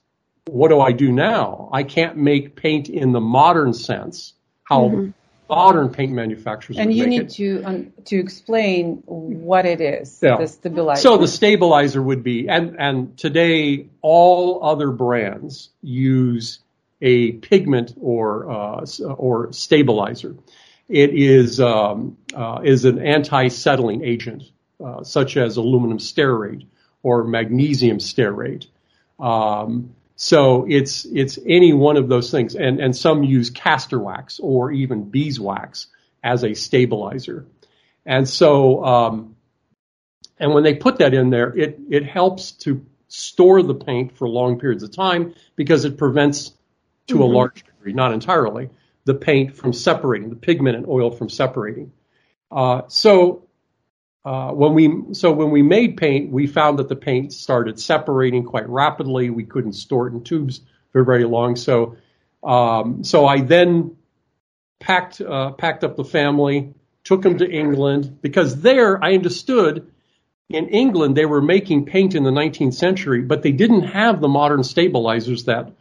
[0.47, 1.69] what do I do now?
[1.73, 4.33] I can't make paint in the modern sense,
[4.65, 5.11] how mm-hmm
[5.51, 6.79] modern paint manufacturers.
[6.79, 7.31] And you need it.
[7.31, 10.19] to um, to explain what it is.
[10.23, 10.39] Yeah.
[10.39, 11.03] The stabilizer.
[11.03, 16.61] So the stabilizer would be, and and today all other brands use
[17.03, 18.87] a pigment or uh,
[19.17, 20.37] or stabilizer.
[20.89, 24.45] It is um, uh, is an anti-settling agent,
[24.85, 26.67] uh, such as aluminum stearate
[27.03, 28.67] or magnesium stearate.
[29.19, 34.39] Um, so it's it's any one of those things, and and some use castor wax
[34.39, 35.87] or even beeswax
[36.23, 37.47] as a stabilizer,
[38.05, 39.37] and so um,
[40.39, 44.29] and when they put that in there, it it helps to store the paint for
[44.29, 46.53] long periods of time because it prevents,
[47.07, 47.23] to mm-hmm.
[47.23, 48.69] a large degree, not entirely,
[49.07, 51.93] the paint from separating, the pigment and oil from separating.
[52.53, 53.49] Uh, so
[54.25, 58.45] uh, when we so when we made paint, we found that the paint started separating
[58.45, 59.31] quite rapidly.
[59.31, 60.61] We couldn't store it in tubes
[60.93, 61.57] for very long.
[61.57, 61.97] So
[62.43, 63.97] um, so I then
[64.79, 69.91] packed uh, packed up the family, took them to England because there I understood
[70.51, 74.29] in England they were making paint in the 19th century, but they didn't have the
[74.29, 75.73] modern stabilizers that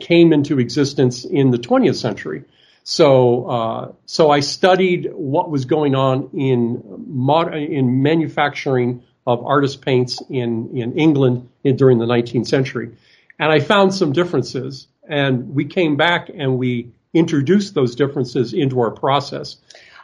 [0.00, 2.44] came into existence in the 20th century.
[2.90, 9.82] So, uh, so I studied what was going on in mod- in manufacturing of artist
[9.82, 12.96] paints in in England in, during the 19th century,
[13.38, 14.86] and I found some differences.
[15.06, 19.58] And we came back and we introduced those differences into our process.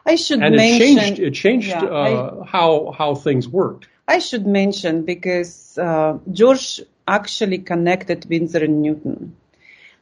[0.05, 1.21] I should and mention it changed.
[1.21, 3.89] It changed yeah, uh, I, how how things worked.
[4.07, 9.37] I should mention because uh, George actually connected Winsor and Newton,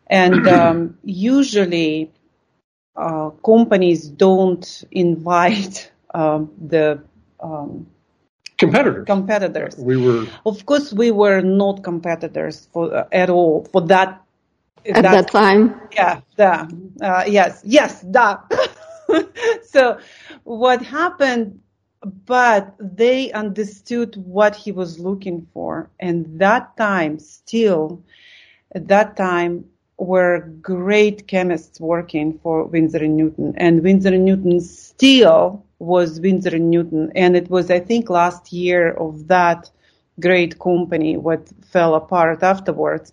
[0.08, 2.10] and um, usually
[2.96, 7.02] uh, companies don't invite um, the
[7.40, 7.86] um,
[8.58, 9.06] competitors.
[9.06, 9.76] Competitors.
[9.78, 14.22] We were, of course, we were not competitors for uh, at all for that.
[14.84, 15.80] At that, that time.
[15.92, 16.20] Yeah.
[16.36, 16.50] The,
[17.00, 17.62] uh, yes.
[17.64, 18.04] Yes.
[18.08, 18.40] That.
[19.64, 19.98] so,
[20.44, 21.60] what happened?
[22.26, 28.02] But they understood what he was looking for, and that time still,
[28.74, 29.66] at that time,
[29.98, 36.56] were great chemists working for Winsor and Newton, and Winsor and Newton still was Winsor
[36.56, 39.70] and Newton, and it was I think last year of that
[40.20, 43.12] great company what fell apart afterwards,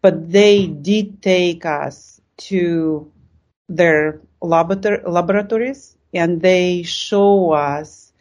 [0.00, 3.10] but they did take us to
[3.68, 8.12] their laboratories and they show us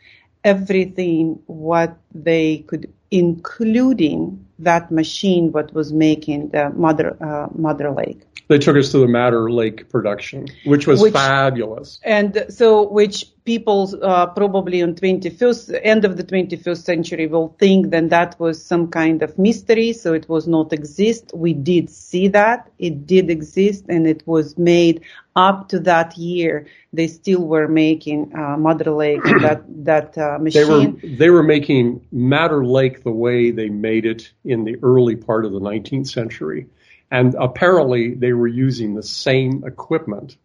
[0.44, 8.21] everything what they could including that machine what was making the mother uh, Madder Lake.
[8.47, 12.00] They took us to the Madder Lake production, which was which, fabulous.
[12.04, 17.89] And so, which people uh, probably on 21st end of the 21st century will think
[17.89, 21.32] then that was some kind of mystery, so it was not exist.
[21.34, 25.01] We did see that it did exist, and it was made
[25.36, 26.67] up to that year.
[26.93, 30.99] They still were making uh, Madder Lake that that uh, machine.
[31.01, 35.15] They were they were making Madder Lake the way they made it in the early
[35.15, 36.67] part of the 19th century.
[37.10, 40.38] And apparently they were using the same equipment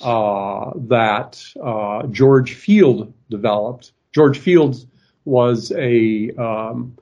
[0.00, 3.92] uh, that uh, George Field developed.
[4.12, 4.84] George Field
[5.24, 6.96] was a um,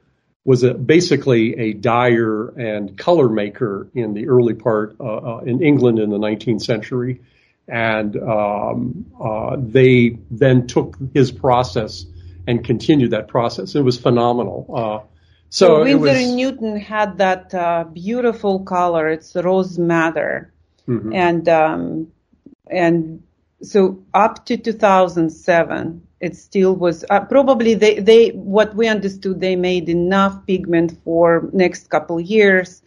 [0.44, 5.62] was a, basically a dyer and color maker in the early part uh, uh in
[5.62, 7.20] England in the 19th century,
[7.68, 12.06] and um, uh, they then took his process
[12.46, 13.74] and continued that process.
[13.74, 14.66] It was phenomenal.
[14.68, 15.06] Uh,
[15.48, 19.08] so, so Winsor was, and Newton had that uh, beautiful color.
[19.08, 20.52] It's rose madder,
[20.88, 21.12] mm-hmm.
[21.12, 22.12] and um,
[22.70, 23.22] and
[23.62, 29.56] so up to 2007, it still was uh, probably they they what we understood they
[29.56, 32.82] made enough pigment for next couple years,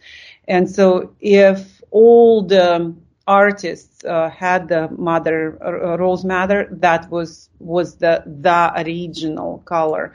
[0.48, 2.94] and so if all the
[3.26, 10.14] artists uh, had the mother uh, rose madder, that was was the the original color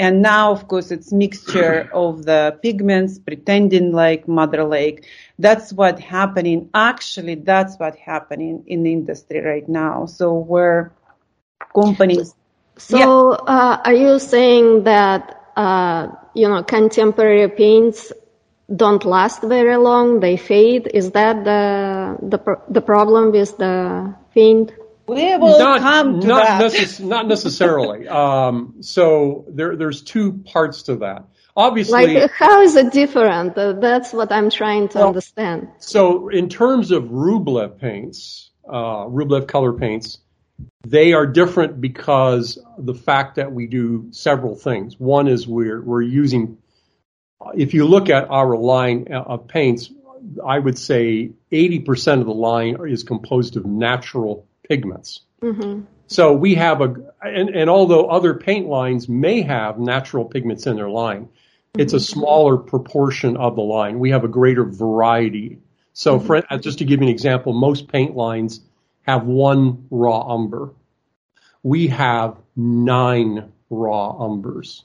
[0.00, 5.04] and now, of course, it's mixture of the pigments pretending like mother Lake.
[5.38, 6.70] That's what happening.
[6.72, 10.06] Actually, that's what happening in the industry right now.
[10.06, 10.94] So where
[11.74, 12.34] companies.
[12.78, 13.04] So yeah.
[13.46, 18.10] uh, are you saying that, uh, you know, contemporary paints
[18.74, 20.20] don't last very long?
[20.20, 20.90] They fade.
[20.94, 22.38] Is that the the
[22.70, 24.72] the problem with the paint?
[25.10, 26.62] We will not, come to not that.
[26.62, 28.06] Necess- not necessarily.
[28.22, 31.24] um, so there, there's two parts to that.
[31.56, 33.58] Obviously, like how is it different?
[33.58, 35.68] Uh, that's what I'm trying to well, understand.
[35.78, 40.18] So in terms of Rublev paints, uh, Rublev color paints,
[40.86, 44.98] they are different because the fact that we do several things.
[44.98, 46.58] One is we're we're using.
[47.54, 49.90] If you look at our line of paints,
[50.46, 55.22] I would say 80% of the line is composed of natural pigments.
[55.42, 55.84] Mm-hmm.
[56.06, 60.76] So we have a, and, and, although other paint lines may have natural pigments in
[60.76, 61.80] their line, mm-hmm.
[61.80, 62.20] it's a mm-hmm.
[62.20, 63.98] smaller proportion of the line.
[63.98, 65.58] We have a greater variety.
[65.92, 66.26] So mm-hmm.
[66.26, 68.60] for, just to give you an example, most paint lines
[69.02, 70.72] have one raw umber.
[71.62, 74.84] We have nine raw umbers.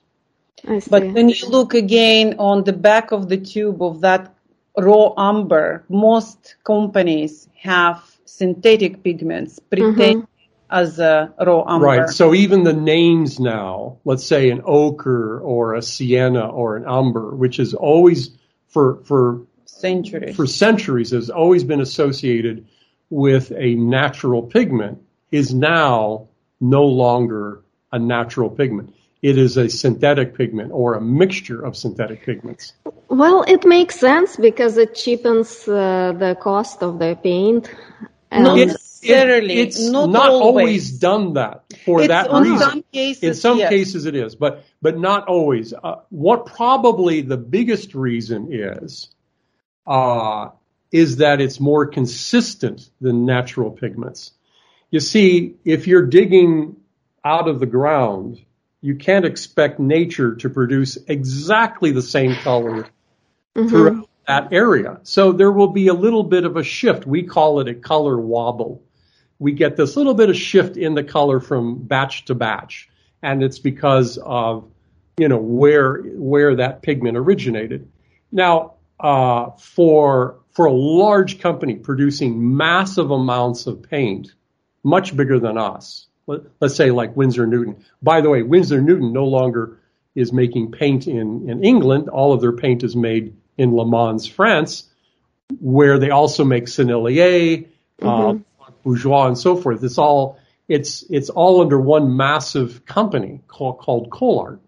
[0.90, 4.34] But when you look again on the back of the tube of that
[4.76, 10.26] raw umber, most companies have synthetic pigments pretend mm-hmm.
[10.70, 11.86] as a raw umber.
[11.86, 12.10] Right.
[12.10, 17.36] So even the names now, let's say an ochre or a sienna or an umber,
[17.36, 18.32] which is always
[18.68, 22.68] for for centuries for centuries has always been associated
[23.10, 26.28] with a natural pigment, is now
[26.60, 27.62] no longer
[27.92, 28.94] a natural pigment
[29.26, 32.74] it is a synthetic pigment or a mixture of synthetic pigments.
[33.08, 37.74] Well, it makes sense because it cheapens uh, the cost of the paint.
[38.44, 39.60] Not necessarily.
[39.60, 40.44] It, it's not, not always.
[40.44, 40.92] always.
[40.92, 42.60] done that for it's that on reason.
[42.60, 43.70] Some cases, In some yes.
[43.70, 45.74] cases, it is, but but not always.
[45.74, 49.10] Uh, what probably the biggest reason is
[49.86, 50.50] uh,
[50.92, 54.32] is that it's more consistent than natural pigments.
[54.92, 56.78] You see, if you're digging
[57.24, 58.46] out of the ground
[58.86, 62.88] you can't expect nature to produce exactly the same color
[63.56, 63.68] mm-hmm.
[63.68, 65.00] throughout that area.
[65.04, 67.06] So there will be a little bit of a shift.
[67.06, 68.84] We call it a color wobble.
[69.40, 72.90] We get this little bit of shift in the color from batch to batch.
[73.22, 74.70] And it's because of,
[75.18, 77.90] you know, where, where that pigment originated.
[78.32, 84.34] Now, uh, for, for a large company producing massive amounts of paint,
[84.84, 87.84] much bigger than us, let, us say like Winsor Newton.
[88.02, 89.80] By the way, Winsor Newton no longer
[90.16, 92.10] is making paint in, in England.
[92.10, 94.84] All of their paint is made in Le Mans, France,
[95.60, 97.68] where they also make Sennelier,
[98.02, 98.42] uh, mm-hmm.
[98.62, 99.84] uh, Bourgeois, and so forth.
[99.84, 104.60] It's all it's it's all under one massive company called, called.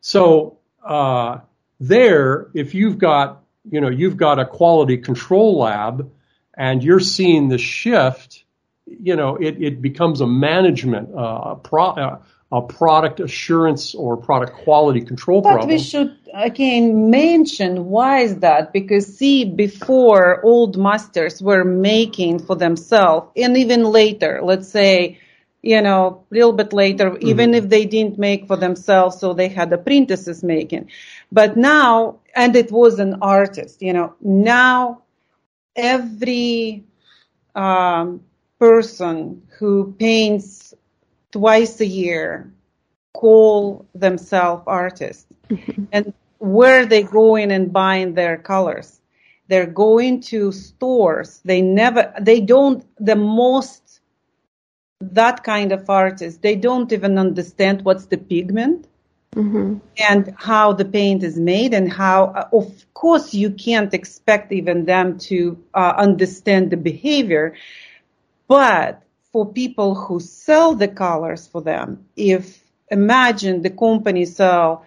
[0.00, 1.38] So uh,
[1.80, 6.10] there, if you've got you know you've got a quality control lab,
[6.54, 8.44] and you're seeing the shift
[8.98, 12.18] you know, it, it becomes a management, uh, pro, uh,
[12.52, 15.68] a product assurance or product quality control but problem.
[15.68, 18.72] But we should again mention why is that?
[18.72, 25.20] Because see, before old masters were making for themselves, and even later, let's say,
[25.62, 27.28] you know, a little bit later, mm-hmm.
[27.28, 30.90] even if they didn't make for themselves, so they had apprentices making.
[31.30, 35.02] But now, and it was an artist, you know, now
[35.76, 36.84] every
[37.54, 38.22] um,
[38.58, 40.74] person who paints
[41.32, 42.52] twice a year
[43.12, 45.26] call themselves artists.
[45.48, 45.84] Mm-hmm.
[45.92, 49.00] And where they going and buying their colors?
[49.48, 51.40] They're going to stores.
[51.44, 54.00] They never, they don't, the most,
[55.00, 58.86] that kind of artist, they don't even understand what's the pigment.
[59.36, 59.76] Mm-hmm.
[59.96, 64.86] and how the paint is made and how, uh, of course, you can't expect even
[64.86, 67.54] them to uh, understand the behavior
[68.50, 74.84] but for people who sell the colors for them, if imagine the company sell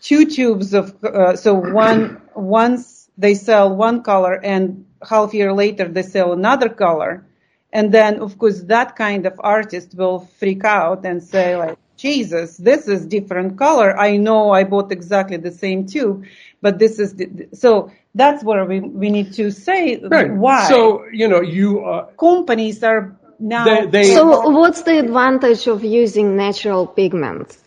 [0.00, 5.88] two tubes of, uh, so one, once they sell one color and half year later
[5.88, 7.26] they sell another color.
[7.72, 12.56] And then of course that kind of artist will freak out and say like, Jesus,
[12.56, 13.96] this is different color.
[13.98, 16.24] I know I bought exactly the same tube,
[16.60, 20.32] but this is the, so that's where we, we need to say right.
[20.32, 20.68] why.
[20.68, 23.64] So, you know, you, uh, companies are now.
[23.64, 27.58] They, they, so what's the advantage of using natural pigments?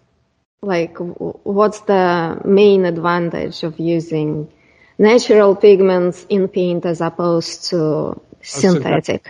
[0.62, 4.52] Like, what's the main advantage of using
[4.98, 9.30] natural pigments in paint as opposed to synthetic?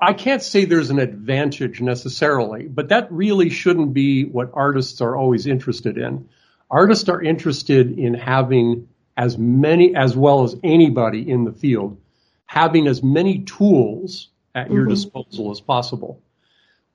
[0.00, 5.14] I can't say there's an advantage necessarily, but that really shouldn't be what artists are
[5.14, 6.28] always interested in.
[6.70, 12.00] Artists are interested in having as many, as well as anybody in the field,
[12.46, 14.74] having as many tools at mm-hmm.
[14.74, 16.22] your disposal as possible.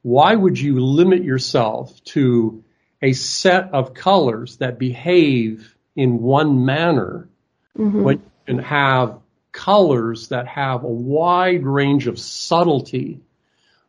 [0.01, 2.64] Why would you limit yourself to
[3.01, 7.30] a set of colors that behave in one manner
[7.78, 8.03] mm-hmm.
[8.03, 9.20] when you can have
[9.51, 13.22] colors that have a wide range of subtlety,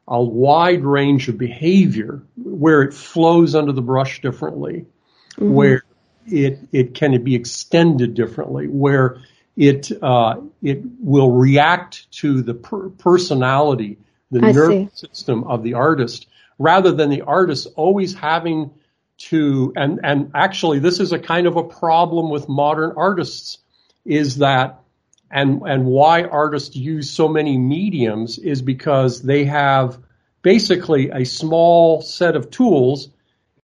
[0.07, 4.87] a wide range of behavior, where it flows under the brush differently,
[5.33, 5.53] mm-hmm.
[5.53, 5.83] where
[6.27, 9.23] it it can be extended differently, where
[9.57, 13.99] it uh, it will react to the per- personality,
[14.31, 15.07] the I nervous see.
[15.07, 16.27] system of the artist,
[16.59, 18.71] rather than the artist always having
[19.19, 23.59] to and and actually this is a kind of a problem with modern artists
[24.05, 24.83] is that
[25.31, 29.99] and and why artists use so many mediums is because they have
[30.43, 33.09] basically a small set of tools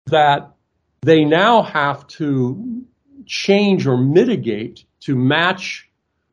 [0.07, 0.51] that
[1.03, 2.85] they now have to
[3.25, 5.89] change or mitigate to match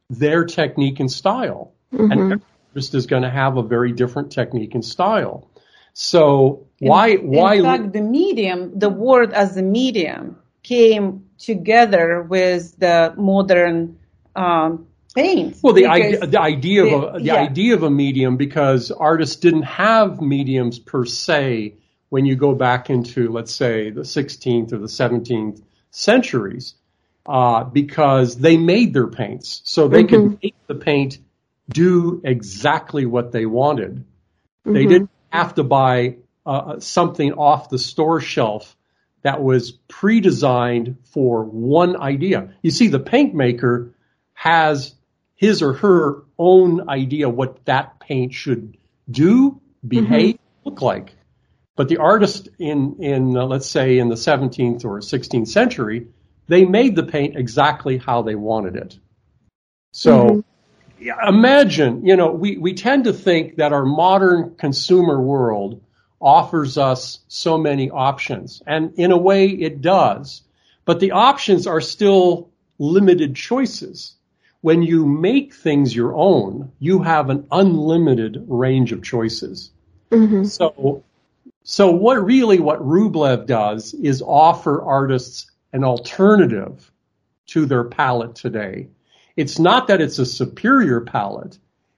[0.10, 1.74] their technique and style.
[1.94, 2.12] Mm-hmm.
[2.12, 2.42] And every
[2.72, 5.50] artist is going to have a very different technique and style.
[5.94, 12.22] So why in, why in fact the medium the word as a medium came together
[12.22, 13.98] with the modern
[14.36, 15.58] um, paint.
[15.64, 17.36] Well, the idea the idea the, of a, the yeah.
[17.36, 21.76] idea of a medium because artists didn't have mediums per se
[22.10, 25.62] when you go back into let's say the 16th or the 17th
[25.92, 26.76] centuries
[27.26, 30.30] uh, because they made their paints so they mm-hmm.
[30.30, 31.18] could make the paint
[31.70, 33.98] do exactly what they wanted.
[33.98, 34.74] Mm-hmm.
[34.74, 38.76] They didn't have to buy uh, something off the store shelf
[39.24, 42.54] that was pre-designed for one idea.
[42.62, 43.96] You see, the paint maker
[44.34, 44.94] has
[45.36, 48.78] his or her own idea what that paint should
[49.10, 50.70] do, behave, mm-hmm.
[50.70, 51.16] look like.
[51.76, 56.08] But the artist in in uh, let's say in the 17th or 16th century,
[56.48, 58.98] they made the paint exactly how they wanted it.
[59.92, 60.40] So mm-hmm
[61.00, 65.82] imagine, you know, we, we tend to think that our modern consumer world
[66.22, 68.62] offers us so many options.
[68.66, 70.42] And in a way, it does.
[70.86, 74.14] But the options are still limited choices.
[74.62, 79.72] When you make things your own, you have an unlimited range of choices.
[80.12, 80.46] Mm-hmm.
[80.46, 81.04] So,
[81.64, 86.92] so what really what Rublev does is offer artists an alternative
[87.48, 88.88] to their palette today
[89.36, 91.58] it's not that it's a superior palette.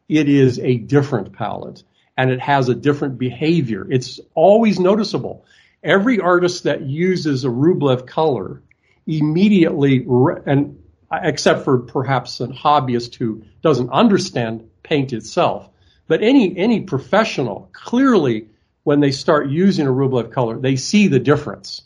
[0.10, 1.84] It is a different palette
[2.18, 3.86] and it has a different behavior.
[3.90, 5.46] It's always noticeable.
[5.84, 8.64] Every artist that uses a Rublev color
[9.06, 10.06] immediately,
[10.46, 15.70] and except for perhaps a hobbyist who doesn't understand paint itself,
[16.08, 18.48] but any, any professional clearly
[18.84, 21.84] when they start using a Rublev color, they see the difference.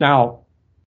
[0.00, 0.43] Now,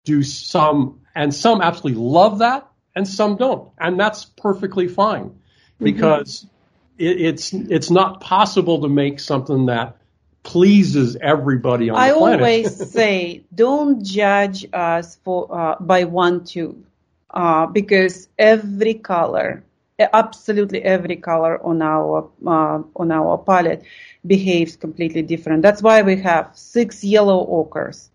[0.07, 5.83] do some, and some absolutely love that, and some don't, and that's perfectly fine mm-hmm.
[5.83, 7.03] because mm-hmm.
[7.03, 9.97] it, it's it's not possible to make something that
[10.43, 12.39] pleases everybody on I the planet.
[12.39, 16.85] I always say, don't judge us for uh, by one tube,
[17.29, 19.65] uh, because every color,
[19.99, 23.83] absolutely every color on our uh, on our palette
[24.25, 25.63] behaves completely different.
[25.63, 28.09] That's why we have six yellow ochres.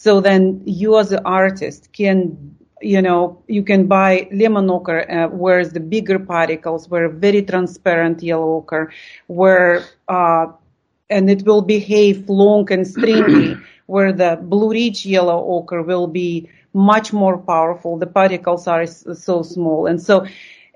[0.00, 5.26] So then you as an artist can you know, you can buy lemon ochre, uh,
[5.26, 8.92] whereas the bigger particles were very transparent yellow ochre,
[9.26, 10.46] where, uh,
[11.10, 16.48] and it will behave long and stringy, where the blue ridge yellow ochre will be
[16.72, 17.98] much more powerful.
[17.98, 19.86] The particles are so small.
[19.86, 20.24] And so,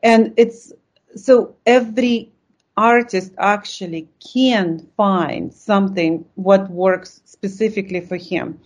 [0.03, 0.73] and it's,
[1.15, 2.33] so every
[2.77, 8.59] artist actually can find something what works specifically for him.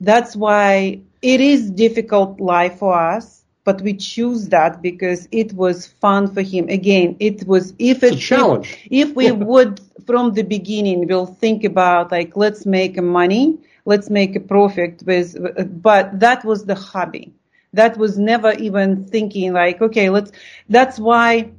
[0.00, 5.86] That's why it is difficult life for us, but we choose that because it was
[5.86, 6.68] fun for him.
[6.68, 8.78] Again, it was if it's it, a challenge.
[8.90, 14.10] If, if we would from the beginning, we'll think about like let's make money, let's
[14.10, 17.32] make a profit with, but that was the hobby.
[17.74, 20.32] That was never even thinking like okay, let's.
[20.68, 21.50] That's why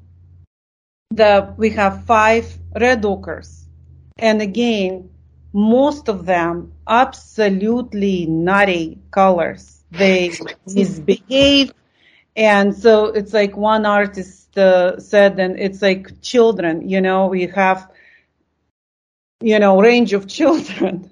[1.11, 3.67] the we have five red ochres,
[4.17, 5.10] and again
[5.53, 9.83] most of them absolutely nutty colors.
[9.91, 10.31] They
[10.67, 11.73] misbehave.
[12.35, 17.47] And so it's like one artist uh, said, and it's like children, you know, we
[17.47, 17.91] have,
[19.41, 21.11] you know, range of children,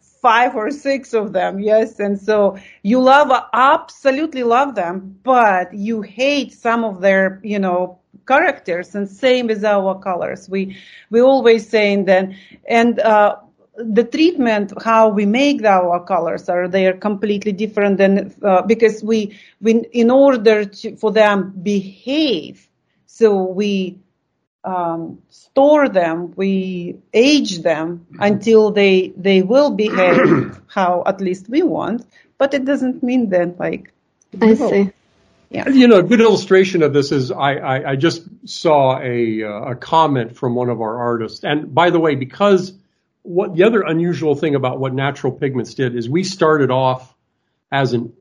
[0.00, 1.98] five or six of them, yes.
[1.98, 7.98] And so you love, absolutely love them, but you hate some of their, you know,
[8.26, 10.48] characters and same with our colors.
[10.48, 10.76] We,
[11.10, 12.36] we always saying then,
[12.68, 13.36] and, uh,
[13.76, 19.02] the treatment, how we make our colors are they are completely different than uh, because
[19.02, 22.68] we, we in order to, for them behave,
[23.06, 23.98] so we
[24.62, 31.62] um, store them, we age them until they they will behave how at least we
[31.62, 32.06] want.
[32.38, 33.92] But it doesn't mean that like
[34.40, 34.90] I see.
[35.50, 35.68] Yeah.
[35.68, 39.70] You know, a good illustration of this is I, I, I just saw a, uh,
[39.70, 41.44] a comment from one of our artists.
[41.44, 42.72] And by the way, because
[43.24, 47.12] what the other unusual thing about what natural pigments did is we started off
[47.72, 48.12] as an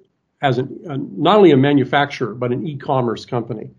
[0.41, 3.69] as an uh, not only a manufacturer but an e-commerce company.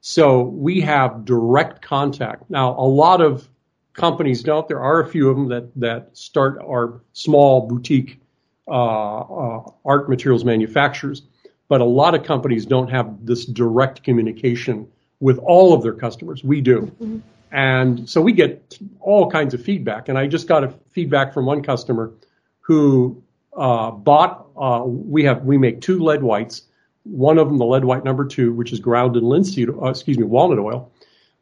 [0.00, 2.50] So we have direct contact.
[2.50, 3.48] Now a lot of
[3.92, 4.66] companies don't.
[4.66, 8.20] There are a few of them that that start our small boutique
[8.66, 11.22] uh, uh, art materials manufacturers,
[11.68, 14.88] but a lot of companies don't have this direct communication
[15.20, 16.42] with all of their customers.
[16.42, 16.80] We do.
[16.80, 17.18] Mm-hmm.
[17.52, 20.08] And so we get all kinds of feedback.
[20.08, 22.12] And I just got a feedback from one customer
[22.60, 23.22] who
[23.54, 24.46] uh, bought.
[24.56, 26.62] Uh, we have we make two lead whites.
[27.04, 30.16] One of them, the lead white number two, which is ground in linseed, uh, excuse
[30.16, 30.90] me, walnut oil.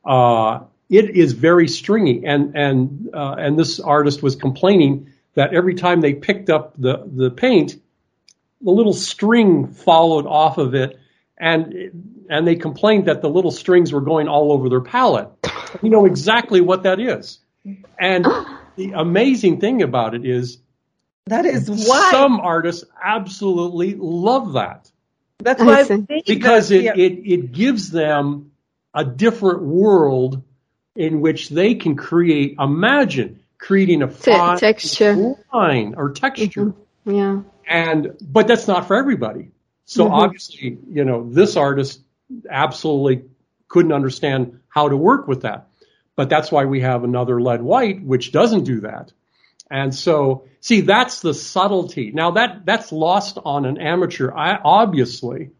[0.04, 5.74] Uh, it is very stringy, and and uh, and this artist was complaining that every
[5.74, 7.76] time they picked up the the paint,
[8.60, 10.98] the little string followed off of it,
[11.38, 15.28] and and they complained that the little strings were going all over their palette.
[15.82, 17.38] We know exactly what that is,
[17.98, 18.24] and
[18.76, 20.58] the amazing thing about it is
[21.26, 24.90] that is why some artists absolutely love that.
[25.38, 25.84] That's why
[26.26, 28.52] because it, it it gives them
[28.94, 30.42] a different world
[30.96, 32.56] in which they can create.
[32.58, 36.74] Imagine creating a fine texture line or texture.
[37.06, 37.14] Mm-hmm.
[37.14, 37.42] Yeah.
[37.68, 39.52] And but that's not for everybody.
[39.84, 40.14] So mm-hmm.
[40.14, 42.00] obviously, you know, this artist
[42.48, 43.29] absolutely
[43.70, 45.68] couldn't understand how to work with that.
[46.16, 49.12] But that's why we have another lead white, which doesn't do that.
[49.70, 52.10] And so, see, that's the subtlety.
[52.10, 55.50] Now that that's lost on an amateur, obviously.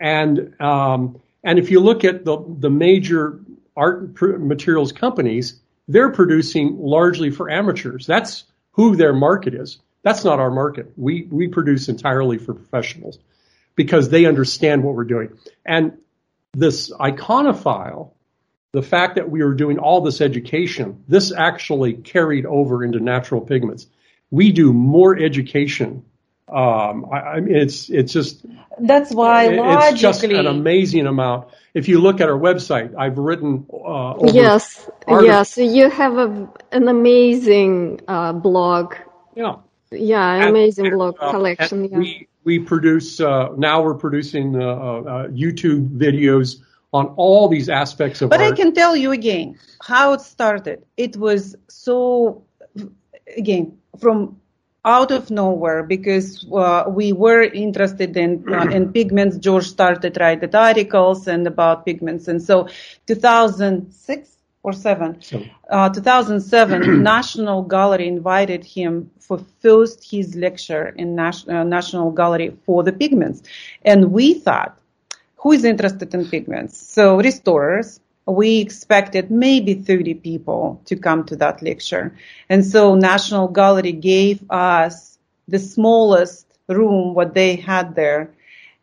[0.00, 3.40] And um, and if you look at the the major
[3.76, 8.06] art materials companies, they're producing largely for amateurs.
[8.06, 9.78] That's who their market is.
[10.02, 10.92] That's not our market.
[10.96, 13.18] We we produce entirely for professionals
[13.74, 15.36] because they understand what we're doing.
[15.66, 15.98] And
[16.58, 18.10] this iconophile,
[18.72, 23.40] the fact that we were doing all this education, this actually carried over into natural
[23.40, 23.86] pigments.
[24.30, 26.04] We do more education.
[26.48, 28.44] Um, I, I mean, it's it's just
[28.80, 31.48] that's why it, logically, it's just an amazing amount.
[31.74, 33.66] If you look at our website, I've written.
[33.72, 38.94] Uh, yes, yes, you have a, an amazing uh, blog.
[39.34, 39.56] Yeah.
[39.90, 41.84] Yeah, an amazing and, blog uh, collection.
[41.84, 41.98] Yeah.
[41.98, 46.48] We we produce uh, now we're producing uh, uh, YouTube videos
[46.98, 48.52] on all these aspects of but art.
[48.52, 50.78] I can tell you again how it started.
[50.96, 52.44] It was so
[53.36, 54.40] again from
[54.84, 59.36] out of nowhere because uh, we were interested in uh, in pigments.
[59.36, 62.66] George started writing articles and about pigments, and so
[63.06, 65.20] 2006 or seven,
[65.70, 72.56] uh, 2007, National Gallery invited him for first his lecture in Nas- uh, National Gallery
[72.66, 73.42] for the pigments,
[73.82, 74.78] and we thought,
[75.38, 76.76] who is interested in pigments?
[76.76, 78.00] So restorers.
[78.26, 82.14] We expected maybe 30 people to come to that lecture.
[82.50, 88.34] And so National Gallery gave us the smallest room what they had there.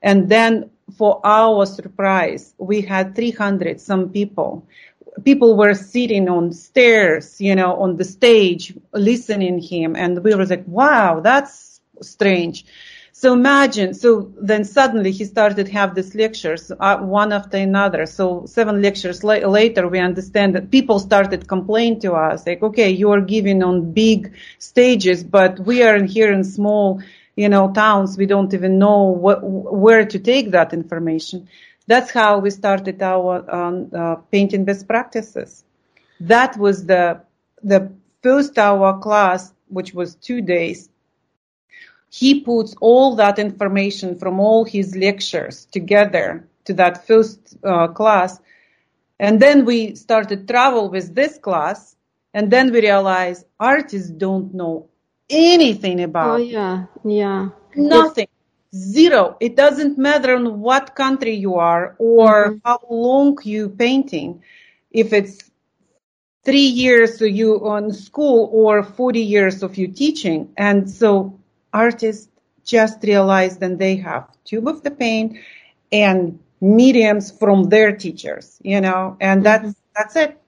[0.02, 4.66] And then for our surprise, we had 300 some people
[5.24, 10.46] people were sitting on stairs, you know, on the stage, listening him, and we were
[10.46, 12.66] like, wow, that's strange.
[13.14, 18.06] So imagine, so then suddenly he started have these lectures, uh, one after another.
[18.06, 22.90] So seven lectures la- later, we understand that people started complaining to us, like, okay,
[22.90, 27.02] you are giving on big stages, but we are in here in small,
[27.38, 28.18] you know, towns.
[28.18, 31.48] We don't even know where to take that information.
[31.88, 35.64] That's how we started our um, uh, painting best practices.
[36.20, 37.22] That was the
[37.64, 40.90] the first hour class, which was two days.
[42.10, 48.40] He puts all that information from all his lectures together to that first uh, class,
[49.20, 51.96] and then we started travel with this class,
[52.34, 54.90] and then we realized artists don't know
[55.30, 56.40] anything about.
[56.40, 57.50] Oh yeah, yeah.
[57.76, 58.28] Nothing.
[58.76, 59.38] Zero.
[59.40, 62.58] It doesn't matter in what country you are or mm-hmm.
[62.66, 64.44] how long you painting.
[64.92, 65.50] If it's
[66.46, 70.54] three years of you on school or 40 years of you teaching.
[70.56, 71.40] And so
[71.74, 72.30] artists
[72.64, 75.38] just realize that they have tube of the paint
[75.92, 79.94] and mediums from their teachers, you know, and that's, mm-hmm.
[79.96, 80.40] that's it.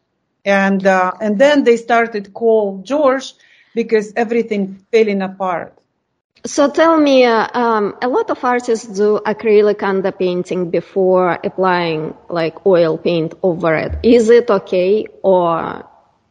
[0.46, 3.34] And, uh, and then they started call George
[3.74, 5.77] because everything falling apart.
[6.48, 12.66] So tell me, uh, um, a lot of artists do acrylic underpainting before applying like
[12.66, 14.00] oil paint over it.
[14.04, 15.84] Is it okay or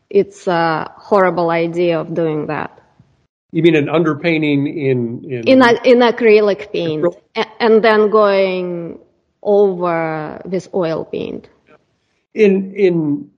[0.09, 2.81] it's a horrible idea of doing that?
[3.53, 7.47] You mean an underpainting in in in, a, in acrylic paint acrylic?
[7.61, 8.99] and then going
[9.43, 11.49] over this oil paint?
[12.33, 13.31] In in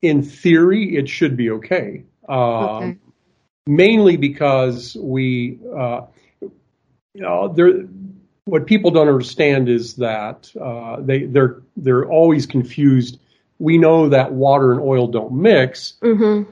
[0.00, 2.04] in theory, it should be okay.
[2.28, 2.98] Um, okay
[3.68, 6.06] mainly because we, uh,
[6.40, 7.84] you know, there,
[8.46, 13.20] what people don't understand is that uh, they they're they're always confused.
[13.58, 16.50] We know that water and oil don't mix, mm-hmm.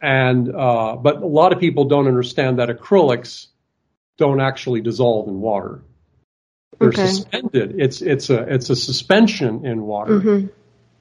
[0.00, 3.48] and uh, but a lot of people don't understand that acrylics
[4.16, 5.82] don't actually dissolve in water.
[6.78, 7.06] They're okay.
[7.06, 7.74] suspended.
[7.78, 10.20] It's it's a it's a suspension in water.
[10.20, 10.46] Mm-hmm.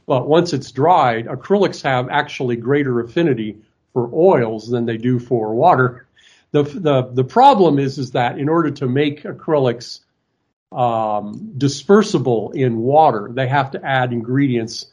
[0.07, 3.61] But once it's dried, acrylics have actually greater affinity
[3.95, 6.05] for oils than they do for water.
[6.51, 10.01] The, the, the problem is, is that in order to make acrylics
[10.69, 14.87] um, dispersible in water, they have to add ingredients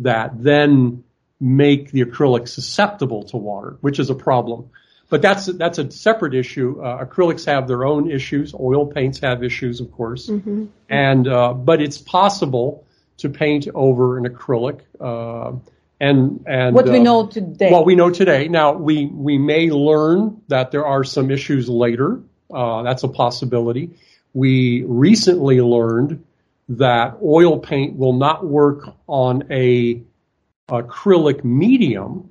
[0.00, 1.04] that then
[1.38, 4.70] make the acrylic susceptible to water, which is a problem.
[5.08, 6.82] But that's that's a separate issue.
[6.82, 8.54] Uh, acrylics have their own issues.
[8.54, 10.26] Oil paints have issues, of course.
[10.28, 10.66] Mm-hmm.
[10.88, 12.84] And uh, but it's possible
[13.18, 14.80] to paint over an acrylic.
[15.00, 15.52] Uh,
[16.00, 17.70] and and what we uh, know today.
[17.70, 18.48] What we know today.
[18.48, 22.20] Now we we may learn that there are some issues later.
[22.50, 23.90] Uh, that's a possibility.
[24.32, 26.24] We recently learned
[26.70, 30.02] that oil paint will not work on a
[30.68, 32.30] acrylic medium.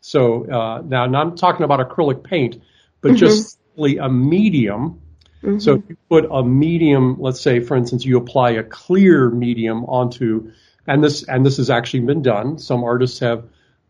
[0.00, 2.60] So uh, now, now, I'm talking about acrylic paint,
[3.00, 3.18] but mm-hmm.
[3.18, 5.00] just simply a medium.
[5.42, 5.58] Mm-hmm.
[5.58, 9.84] So if you put a medium, let's say, for instance, you apply a clear medium
[9.84, 10.52] onto,
[10.86, 12.58] and this and this has actually been done.
[12.58, 13.44] Some artists have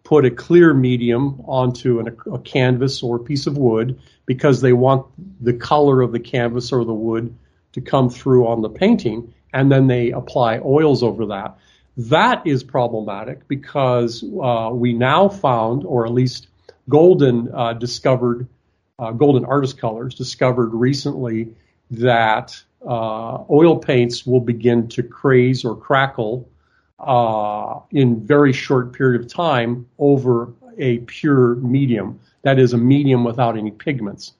[0.04, 4.72] put a clear medium onto an, a canvas or a piece of wood because they
[4.72, 5.06] want
[5.42, 7.36] the color of the canvas or the wood
[7.72, 11.58] to come through on the painting, and then they apply oils over that.
[11.96, 16.48] That is problematic because uh, we now found, or at least
[16.88, 18.48] Golden uh, discovered,
[18.98, 21.54] uh, Golden Artist Colors discovered recently
[21.92, 26.48] that uh, oil paints will begin to craze or crackle
[27.02, 32.20] uh, in very short period of time over a pure medium.
[32.42, 34.32] That is a medium without any pigments.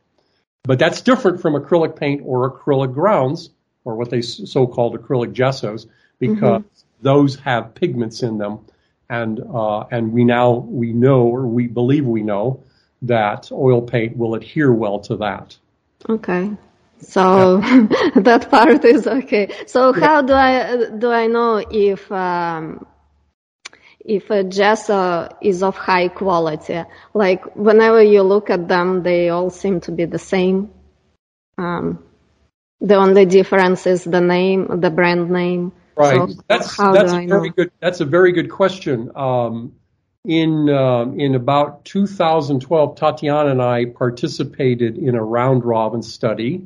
[0.65, 3.51] But that's different from acrylic paint or acrylic grounds,
[3.85, 5.87] or what they so-called acrylic gessos,
[6.19, 6.69] because mm-hmm
[7.03, 8.61] those have pigments in them,
[9.11, 12.63] and uh, and we now we know or we believe we know
[13.03, 15.57] that oil paint will adhere well to that.
[16.09, 16.51] Okay.
[17.03, 17.87] So yeah.
[18.17, 19.49] that part is okay.
[19.67, 22.87] So how do I do I know if um,
[24.01, 26.83] if a gesso is of high quality?
[27.13, 30.71] Like whenever you look at them, they all seem to be the same.
[31.59, 32.05] Um,
[32.81, 35.73] the only difference is the name, the brand name.
[35.97, 36.29] Right.
[36.29, 37.73] So that's that's a very good.
[37.81, 39.11] That's a very good question.
[39.15, 39.75] Um,
[40.25, 46.65] in um, in about 2012, Tatiana and I participated in a round robin study.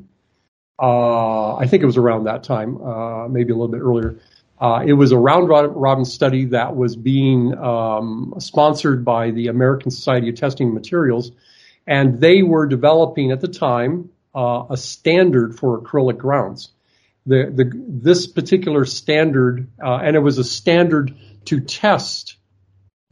[0.79, 4.19] Uh, I think it was around that time, uh, maybe a little bit earlier.
[4.61, 9.91] Uh, it was a round robin study that was being um, sponsored by the American
[9.91, 11.31] Society of Testing Materials,
[11.87, 16.71] and they were developing at the time uh, a standard for acrylic grounds
[17.27, 21.15] the, the this particular standard, uh, and it was a standard
[21.47, 22.37] to test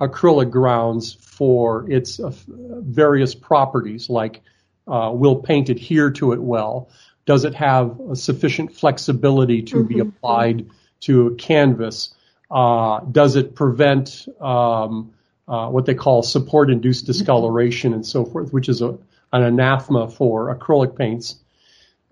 [0.00, 4.42] acrylic grounds for its uh, various properties, like
[4.86, 6.90] will paint adhere to it well?
[7.26, 9.86] Does it have sufficient flexibility to mm-hmm.
[9.86, 10.70] be applied
[11.00, 12.14] to a canvas?
[12.50, 15.12] Uh, does it prevent um,
[15.48, 18.98] uh, what they call support-induced discoloration and so forth, which is a,
[19.32, 21.36] an anathema for acrylic paints?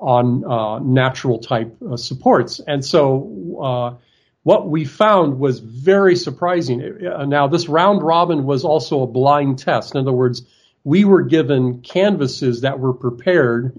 [0.03, 2.61] on uh, natural type uh, supports.
[2.67, 4.03] And so uh,
[4.43, 7.07] what we found was very surprising.
[7.07, 9.95] Uh, now, this round robin was also a blind test.
[9.95, 10.43] In other words,
[10.85, 13.79] we were given canvases that were prepared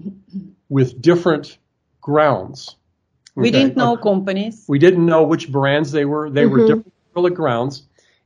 [0.68, 1.58] with different
[2.00, 2.76] grounds.
[3.36, 3.42] Okay?
[3.42, 4.64] We didn't know companies.
[4.68, 6.30] We didn't know which brands they were.
[6.30, 6.52] They mm-hmm.
[6.52, 7.82] were different acrylic grounds.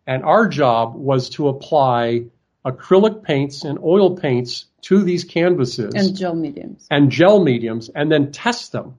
[0.07, 2.25] And our job was to apply
[2.65, 8.11] acrylic paints and oil paints to these canvases and gel mediums and gel mediums and
[8.11, 8.97] then test them.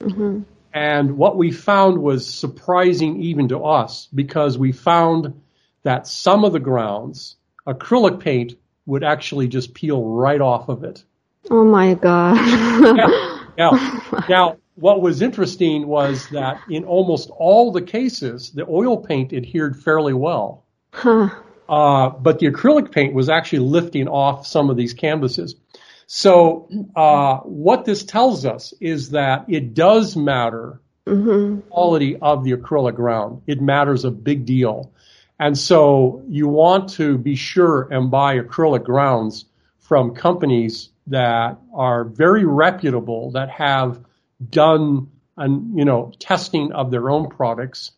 [0.00, 0.42] Mm-hmm.
[0.74, 5.42] And what we found was surprising even to us because we found
[5.82, 7.36] that some of the grounds,
[7.66, 8.54] acrylic paint
[8.86, 11.04] would actually just peel right off of it.
[11.50, 12.36] Oh my God.
[12.96, 13.46] yeah.
[13.58, 14.24] yeah.
[14.28, 19.80] Now, what was interesting was that in almost all the cases, the oil paint adhered
[19.80, 20.64] fairly well.
[20.92, 21.30] Huh.
[21.68, 25.54] Uh, but the acrylic paint was actually lifting off some of these canvases.
[26.06, 31.60] So uh, what this tells us is that it does matter mm-hmm.
[31.68, 33.42] quality of the acrylic ground.
[33.46, 34.92] It matters a big deal.
[35.38, 39.46] And so you want to be sure and buy acrylic grounds
[39.80, 44.04] from companies that are very reputable, that have
[44.50, 47.92] done an, you know, testing of their own products.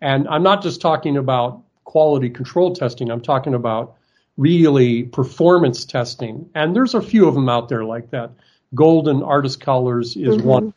[0.00, 3.10] And I'm not just talking about quality control testing.
[3.10, 3.96] I'm talking about
[4.36, 6.50] really performance testing.
[6.54, 8.32] And there's a few of them out there like that.
[8.74, 10.46] Golden Artist Colors is mm-hmm.
[10.46, 10.74] one.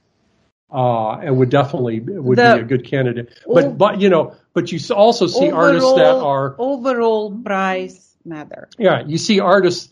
[0.71, 3.33] Uh, and would definitely would the, be a good candidate.
[3.51, 8.69] But but you know, but you also see overall, artists that are overall price matter.
[8.77, 9.89] Yeah, you see artists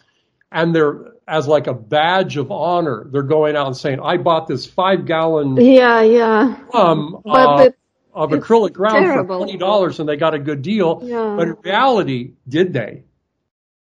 [0.52, 3.06] and they're as like a badge of honor.
[3.10, 6.58] They're going out and saying, "I bought this five gallon." Yeah, yeah.
[6.74, 7.70] Um, uh,
[8.14, 9.40] of acrylic ground Terrible.
[9.40, 11.02] for twenty dollars, and they got a good deal.
[11.04, 11.36] Yeah.
[11.38, 13.04] But in reality, did they?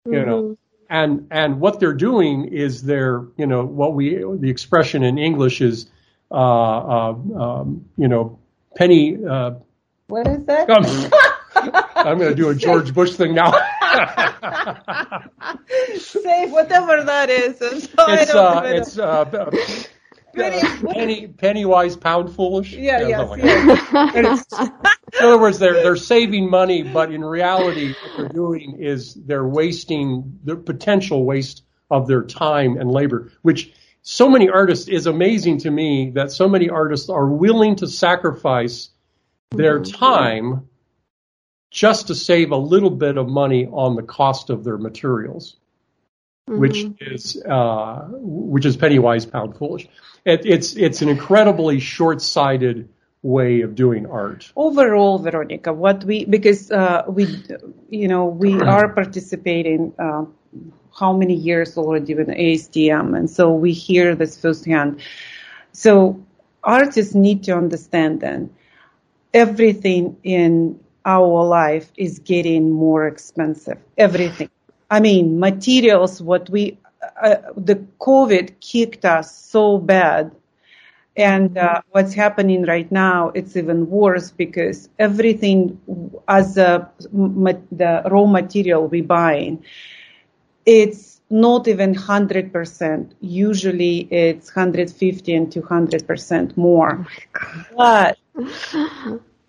[0.05, 0.29] You mm-hmm.
[0.29, 0.57] know,
[0.89, 5.61] and and what they're doing is they're you know what we the expression in English
[5.61, 5.89] is
[6.31, 8.39] uh, uh um, you know
[8.75, 9.17] penny.
[9.23, 9.51] Uh,
[10.07, 10.69] what is that?
[10.69, 10.83] Um,
[11.55, 13.51] I'm going to do a George Bush thing now.
[15.97, 17.57] Say whatever that is.
[17.61, 19.25] it's uh, it's uh,
[20.33, 22.73] penny, penny wise, pound foolish.
[22.73, 24.45] Yeah, yeah yes, like yes.
[24.53, 29.47] in other words, they're they're saving money, but in reality, what they're doing is they're
[29.47, 35.59] wasting the potential waste of their time and labor, which so many artists is amazing
[35.59, 38.89] to me that so many artists are willing to sacrifice
[39.51, 39.97] their mm-hmm.
[39.97, 40.67] time
[41.73, 45.57] just to save a little bit of money on the cost of their materials,
[46.47, 46.59] mm-hmm.
[46.59, 49.87] which is uh, which is penny wise, pound foolish.
[50.23, 52.89] It, it's it's an incredibly short sighted
[53.23, 54.51] way of doing art.
[54.55, 57.43] Overall, Veronica, what we because uh, we
[57.89, 59.93] you know we are participating.
[59.97, 60.25] Uh,
[60.95, 65.01] how many years already with ASTM, and so we hear this firsthand.
[65.71, 66.23] So
[66.63, 68.51] artists need to understand then
[69.33, 73.77] everything in our life is getting more expensive.
[73.97, 74.49] Everything.
[74.89, 76.77] I mean, materials, what we,
[77.21, 80.31] uh, the COVID kicked us so bad.
[81.15, 85.79] And uh, what's happening right now, it's even worse because everything
[86.27, 89.63] as a, the raw material we're buying,
[90.65, 93.11] it's not even 100%.
[93.19, 97.07] Usually it's 150 and 200% more.
[97.77, 98.17] Oh but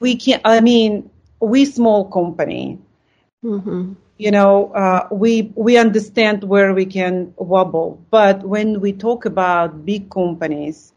[0.00, 0.42] we can't.
[0.44, 2.78] I mean, we small company.
[3.44, 3.94] Mm-hmm.
[4.16, 9.84] You know, uh, we we understand where we can wobble, but when we talk about
[9.84, 10.92] big companies,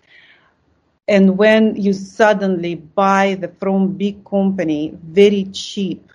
[1.08, 6.12] and when you suddenly buy the from big company very cheap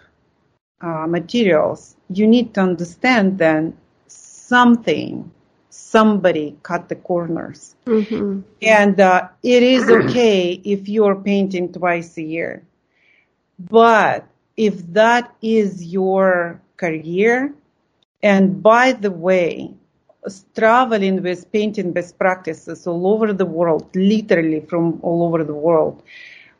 [0.80, 5.30] uh, materials, you need to understand then something,
[5.70, 8.42] somebody cut the corners, mm-hmm.
[8.62, 12.62] and uh, it is okay if you're painting twice a year
[13.70, 17.54] but if that is your career,
[18.22, 19.74] and by the way,
[20.54, 26.02] traveling with painting best practices all over the world, literally from all over the world,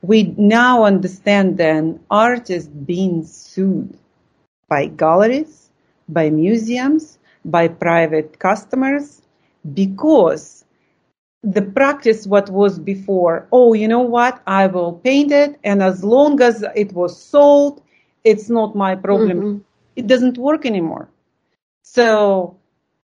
[0.03, 3.97] we now understand then artists being sued
[4.69, 5.71] by galleries,
[6.09, 9.23] by museums, by private customers,
[9.75, 10.65] because
[11.43, 13.49] the practice what was before.
[13.51, 14.41] Oh, you know what?
[14.47, 17.83] I will paint it, and as long as it was sold,
[18.25, 19.39] it's not my problem.
[19.39, 19.59] Mm-hmm.
[19.97, 21.09] It doesn't work anymore.
[21.83, 22.57] So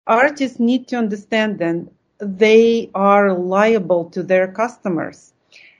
[0.05, 5.33] artists need to understand then they are liable to their customers.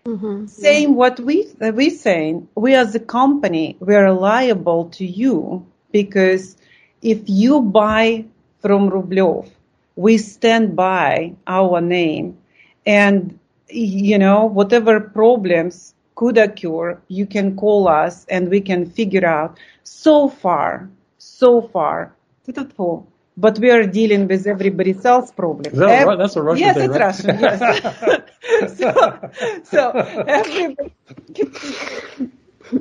[0.06, 0.46] Mm-hmm.
[0.48, 2.48] Same what we we saying.
[2.56, 6.56] We as a company we are liable to you because
[7.02, 8.26] if you buy
[8.62, 9.50] from Rublev
[9.98, 12.38] we stand by our name
[12.86, 13.38] and
[13.68, 19.60] you know whatever problems could occur you can call us and we can figure out
[19.84, 22.14] so far so far
[23.38, 25.76] but we are dealing with everybody else's problem.
[25.76, 27.40] That, that's a Russian yes, thing, it's Russian.
[27.40, 28.78] Yes.
[28.78, 29.30] so,
[29.64, 29.92] so
[30.28, 30.94] everybody,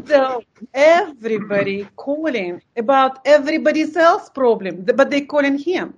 [0.07, 0.43] so
[0.73, 5.95] everybody calling about everybody else's problem, but they calling him.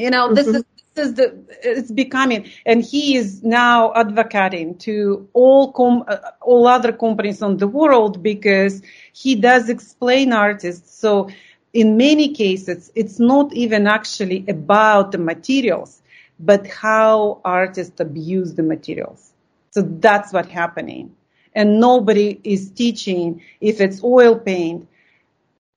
[0.00, 0.56] You know, this mm-hmm.
[0.56, 1.26] is this is the
[1.62, 7.58] it's becoming, and he is now advocating to all com, uh, all other companies on
[7.58, 8.82] the world because
[9.12, 10.98] he does explain artists.
[10.98, 11.28] So
[11.72, 16.00] in many cases, it's not even actually about the materials,
[16.38, 19.32] but how artists abuse the materials.
[19.72, 21.14] So that's what's happening.
[21.54, 24.88] And nobody is teaching if it's oil paint,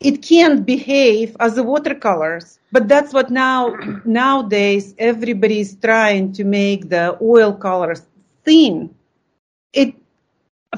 [0.04, 2.60] it can't behave as the watercolors.
[2.72, 3.70] But that's what now,
[4.06, 8.04] nowadays, everybody is trying to make the oil colors
[8.44, 8.94] thin.
[9.74, 9.96] It,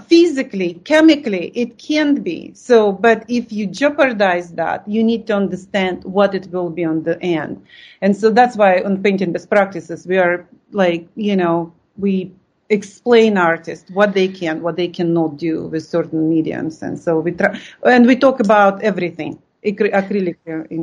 [0.07, 2.51] physically, chemically, it can't be.
[2.53, 7.03] So, but if you jeopardize that, you need to understand what it will be on
[7.03, 7.65] the end.
[8.01, 12.31] And so that's why on painting best practices, we are like, you know, we
[12.69, 17.31] explain artists what they can, what they cannot do with certain mediums, and so we
[17.31, 19.39] try, and we talk about everything.
[19.65, 20.37] Acrylic.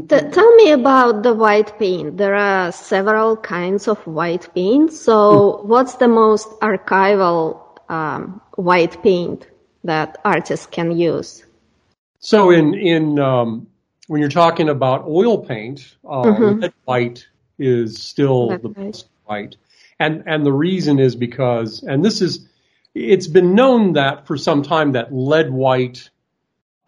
[0.09, 2.17] T- tell me about the white paint.
[2.17, 4.93] There are several kinds of white paint.
[4.93, 5.65] So, mm.
[5.67, 9.47] what's the most archival um, white paint
[9.85, 11.45] that artists can use?
[12.19, 13.69] So, in in um,
[14.09, 16.67] when you're talking about oil paint, uh, mm-hmm.
[16.85, 17.27] white
[17.59, 19.57] is still the best white.
[20.03, 22.49] And, and the reason is because, and this is,
[22.95, 26.11] it's been known that for some time that lead white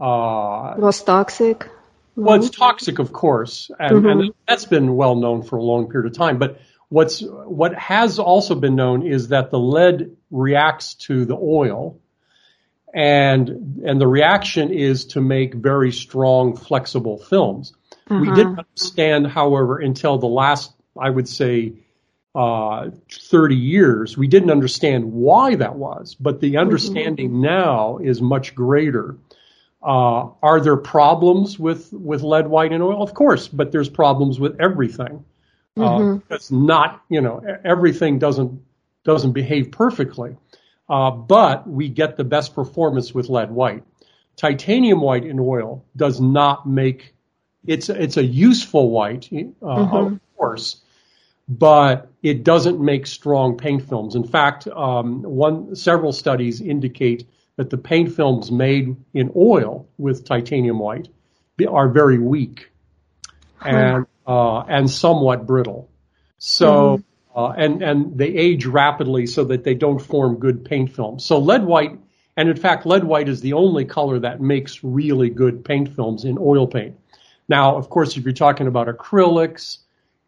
[0.00, 1.68] uh, was toxic.
[2.16, 4.20] Well, it's toxic, of course, and, mm-hmm.
[4.20, 6.38] and, that's been well known for a long period of time.
[6.38, 11.98] But what's what has also been known is that the lead reacts to the oil,
[12.92, 17.72] and and the reaction is to make very strong, flexible films.
[18.08, 18.20] Uh-huh.
[18.20, 21.72] We didn't understand, however, until the last, I would say,
[22.34, 26.14] uh, 30 years, we didn't understand why that was.
[26.14, 27.42] But the understanding mm-hmm.
[27.42, 29.16] now is much greater.
[29.82, 33.02] Uh, are there problems with, with lead, white, and oil?
[33.02, 35.24] Of course, but there's problems with everything.
[35.76, 36.32] Uh, mm-hmm.
[36.32, 38.62] It's not, you know, everything doesn't
[39.04, 40.36] doesn't behave perfectly,
[40.88, 43.82] uh, but we get the best performance with lead white.
[44.36, 47.14] Titanium white in oil does not make
[47.66, 50.14] it's it's a useful white, uh, mm-hmm.
[50.14, 50.80] of course,
[51.48, 54.14] but it doesn't make strong paint films.
[54.14, 60.24] In fact, um, one several studies indicate that the paint films made in oil with
[60.24, 61.08] titanium white
[61.68, 62.70] are very weak
[63.64, 65.90] and uh, and somewhat brittle.
[66.38, 67.38] So mm-hmm.
[67.38, 71.24] uh, and and they age rapidly so that they don't form good paint films.
[71.24, 71.98] So lead white,
[72.36, 76.24] and in fact, lead white is the only color that makes really good paint films
[76.24, 76.98] in oil paint.
[77.48, 79.78] Now, of course, if you're talking about acrylics,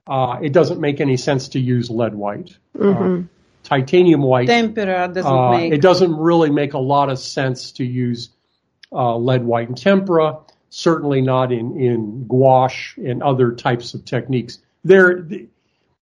[0.06, 2.56] uh, it doesn't make any sense to use lead white.
[2.76, 3.24] Mm-hmm.
[3.24, 3.26] Uh,
[3.64, 4.46] titanium white.
[4.46, 5.72] Tempera doesn't uh, make.
[5.72, 8.30] It doesn't really make a lot of sense to use
[8.92, 10.38] uh, lead white and tempera.
[10.70, 14.58] Certainly not in in gouache and other types of techniques.
[14.84, 15.28] There,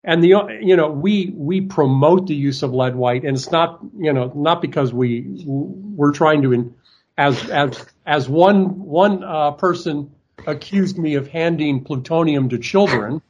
[0.03, 3.79] and the you know we we promote the use of lead white, and it's not
[3.97, 6.73] you know not because we we're trying to
[7.17, 10.11] as as as one one uh, person
[10.47, 13.21] accused me of handing plutonium to children.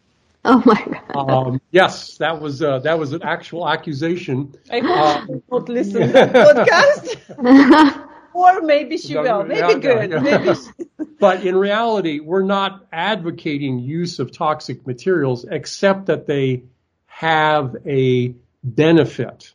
[0.45, 1.29] Oh my God.
[1.29, 4.53] Um, yes, that was uh, that was an actual accusation.
[4.69, 6.19] I hope she won't listen to the
[7.39, 8.09] podcast.
[8.33, 9.45] or maybe she will.
[9.45, 10.11] Maybe yeah, good.
[10.11, 10.55] Yeah, yeah.
[10.97, 16.63] Maybe but in reality, we're not advocating use of toxic materials except that they
[17.05, 19.53] have a benefit.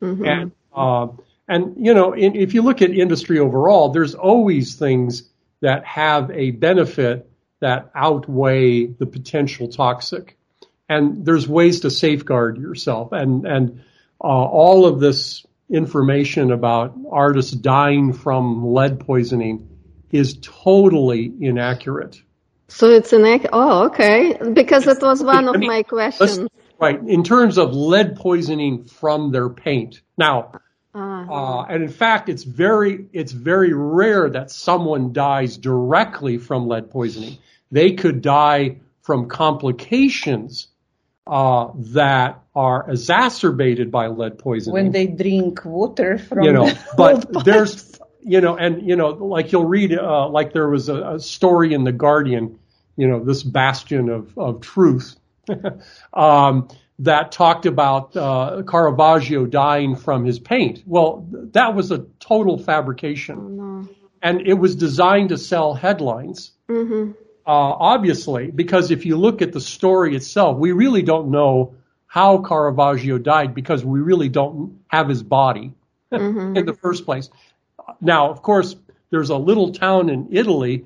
[0.00, 0.24] Mm-hmm.
[0.24, 1.08] And uh,
[1.48, 5.24] and you know, in, if you look at industry overall, there's always things
[5.60, 7.29] that have a benefit
[7.60, 10.36] that outweigh the potential toxic.
[10.88, 13.12] And there's ways to safeguard yourself.
[13.12, 13.82] And, and
[14.20, 19.68] uh, all of this information about artists dying from lead poisoning
[20.10, 22.20] is totally inaccurate.
[22.68, 26.48] So it's an oh okay because it was one of my questions.
[26.78, 30.00] Right in terms of lead poisoning from their paint.
[30.16, 30.52] Now
[30.92, 31.32] uh-huh.
[31.32, 36.90] Uh, and in fact, it's very it's very rare that someone dies directly from lead
[36.90, 37.38] poisoning.
[37.70, 40.68] They could die from complications
[41.26, 46.44] uh, that are exacerbated by lead poisoning when they drink water from.
[46.44, 50.68] You know, but there's you know, and you know, like you'll read, uh, like there
[50.68, 52.58] was a, a, story in the Guardian,
[52.96, 55.16] you know, this bastion of of truth.
[56.12, 56.68] um,
[57.00, 60.82] that talked about uh, Caravaggio dying from his paint.
[60.84, 63.88] Well, that was a total fabrication, oh, no.
[64.22, 66.52] and it was designed to sell headlines.
[66.68, 67.12] Mm-hmm.
[67.50, 71.74] Uh, obviously, because if you look at the story itself, we really don't know
[72.06, 75.72] how Caravaggio died because we really don't have his body
[76.12, 76.56] mm-hmm.
[76.56, 77.28] in the first place.
[78.00, 78.76] Now, of course,
[79.10, 80.84] there's a little town in Italy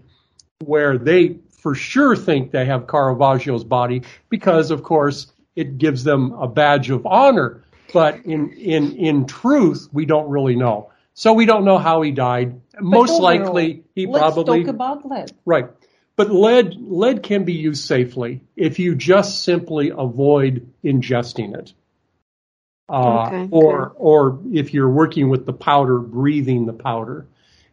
[0.64, 4.00] where they for sure think they have Caravaggio's body
[4.30, 7.62] because, of course, it gives them a badge of honor.
[7.92, 10.92] But in, in, in truth, we don't really know.
[11.12, 12.58] So we don't know how he died.
[12.72, 14.64] But Most likely, he let's probably.
[14.64, 15.30] talk about lead.
[15.44, 15.66] Right.
[16.16, 21.72] But lead, lead can be used safely if you just simply avoid ingesting it.
[22.88, 23.94] Uh, okay, or, okay.
[23.98, 27.26] or if you're working with the powder, breathing the powder.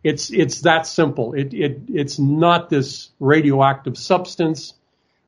[0.04, 1.34] It's, it's that simple.
[1.34, 4.74] It, it, it's not this radioactive substance.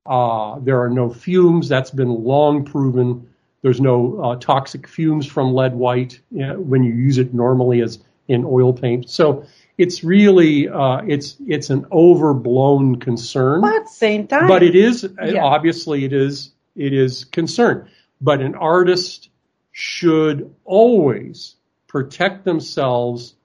[0.06, 1.70] Uh, there are no fumes.
[1.70, 3.30] That's been long proven.
[3.62, 7.82] There's no uh, toxic fumes from lead white you know, when you use it normally
[7.82, 9.10] as in oil paint.
[9.10, 9.46] So
[9.78, 13.62] it's really uh, it's it's an overblown concern.
[13.62, 15.44] But at the same time, but it is yeah.
[15.44, 17.90] obviously it is it is concern.
[18.22, 19.30] But an artist
[19.72, 21.56] should always
[21.88, 23.36] protect themselves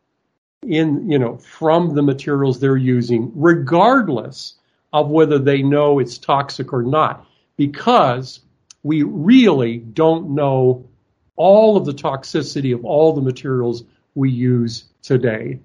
[0.63, 4.55] in you know from the materials they're using, regardless
[4.93, 7.27] of whether they know it's toxic or not
[7.57, 8.41] because
[8.83, 10.89] we really don't know
[11.37, 15.59] all of the toxicity of all the materials we use today.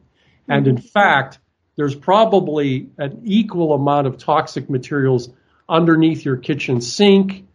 [0.48, 1.40] And in fact,
[1.76, 5.30] there's probably an equal amount of toxic materials
[5.68, 7.46] underneath your kitchen sink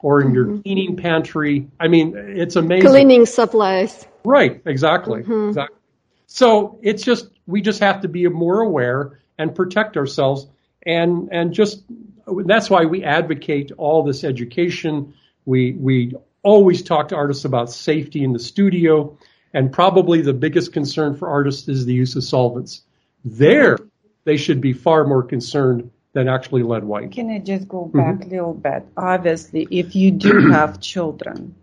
[0.00, 0.60] or in your mm-hmm.
[0.60, 1.68] cleaning pantry.
[1.80, 2.90] I mean, it's amazing.
[2.90, 4.06] Cleaning supplies.
[4.24, 5.22] Right, exactly.
[5.22, 5.48] Mhm.
[5.48, 5.78] exactly.
[6.26, 10.46] So it's just we just have to be more aware and protect ourselves,
[10.84, 11.82] and and just
[12.26, 15.14] that's why we advocate all this education.
[15.44, 19.18] We we always talk to artists about safety in the studio,
[19.54, 22.82] and probably the biggest concern for artists is the use of solvents.
[23.24, 23.78] There,
[24.24, 27.12] they should be far more concerned than actually lead white.
[27.12, 27.98] Can I just go mm-hmm.
[27.98, 28.84] back a little bit?
[28.96, 31.54] Obviously, if you do have children,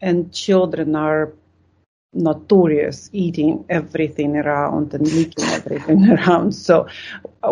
[0.00, 1.32] and children are
[2.12, 6.52] notorious eating everything around and leaking everything around.
[6.52, 6.88] So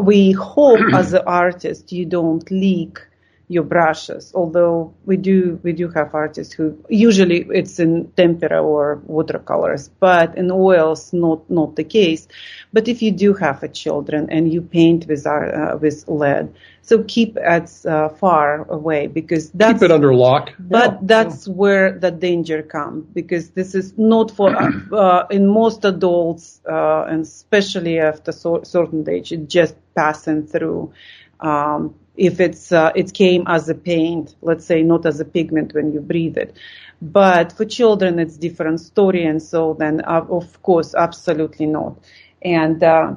[0.01, 3.01] we hope as an artist you don't leak
[3.49, 4.33] your brushes.
[4.35, 10.37] Although we do we do have artists who usually it's in tempera or watercolors, but
[10.37, 12.27] in oils not not the case.
[12.73, 17.05] But if you do have a children and you paint with uh, with lead, so
[17.07, 20.53] keep it uh, far away because that's Keep it under lock.
[20.59, 20.99] but Yeah.
[21.03, 24.51] that's where the danger comes because this is not for
[24.93, 30.93] uh, in most adults uh, and especially after so, certain age it's just passing through
[31.41, 35.75] um, if it's uh, it came as a paint let's say not as a pigment
[35.75, 36.57] when you breathe it.
[37.03, 41.99] But for children it's different story and so then uh, of course absolutely not.
[42.43, 43.15] And uh,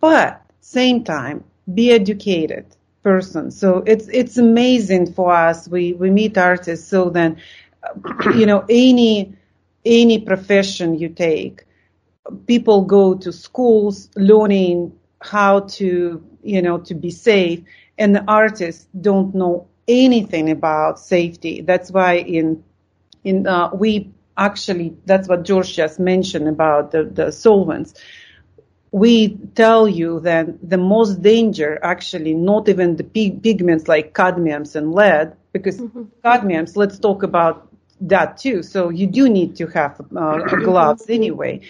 [0.00, 2.66] but same time be educated
[3.02, 3.50] person.
[3.50, 5.68] So it's it's amazing for us.
[5.68, 7.38] We we meet artists so then
[8.34, 9.34] you know any
[9.84, 11.64] any profession you take
[12.46, 17.62] people go to schools learning how to you know to be safe
[17.98, 21.60] and the artists don't know anything about safety.
[21.62, 22.62] That's why in
[23.24, 27.94] in uh, we actually that's what George just mentioned about the, the solvents.
[28.92, 34.74] We tell you that the most danger actually not even the pig- pigments like cadmiums
[34.76, 35.82] and lead because
[36.24, 37.68] cadmiums let's talk about
[38.00, 38.62] that too.
[38.62, 41.60] So you do need to have uh, gloves anyway.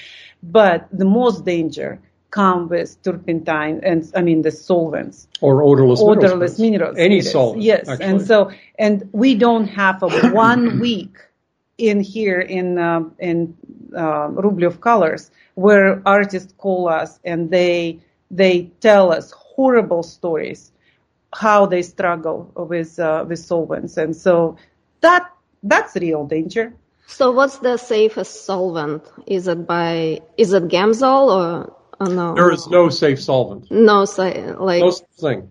[0.42, 2.00] But the most danger
[2.36, 6.70] come with turpentine and i mean the solvents or odorless, mineral odorless spirits.
[6.70, 7.32] mineral Any spirits.
[7.32, 7.62] solvent.
[7.62, 8.06] Yes, actually.
[8.08, 8.38] and so
[8.78, 10.10] and we don't have a
[10.48, 11.14] one week
[11.78, 13.56] in here in um in
[14.02, 17.98] uh, Rublev Colors where artists call us and they
[18.30, 20.60] they tell us horrible stories
[21.34, 22.38] how they struggle
[22.72, 24.56] with uh, with solvents and so
[25.00, 25.22] that
[25.62, 26.74] that's real danger.
[27.06, 29.02] So what's the safest solvent?
[29.26, 32.34] Is it by is it Gamsol or, or no?
[32.34, 33.70] there is no safe solvent.
[33.70, 34.22] no, so,
[34.60, 35.50] like No such thing.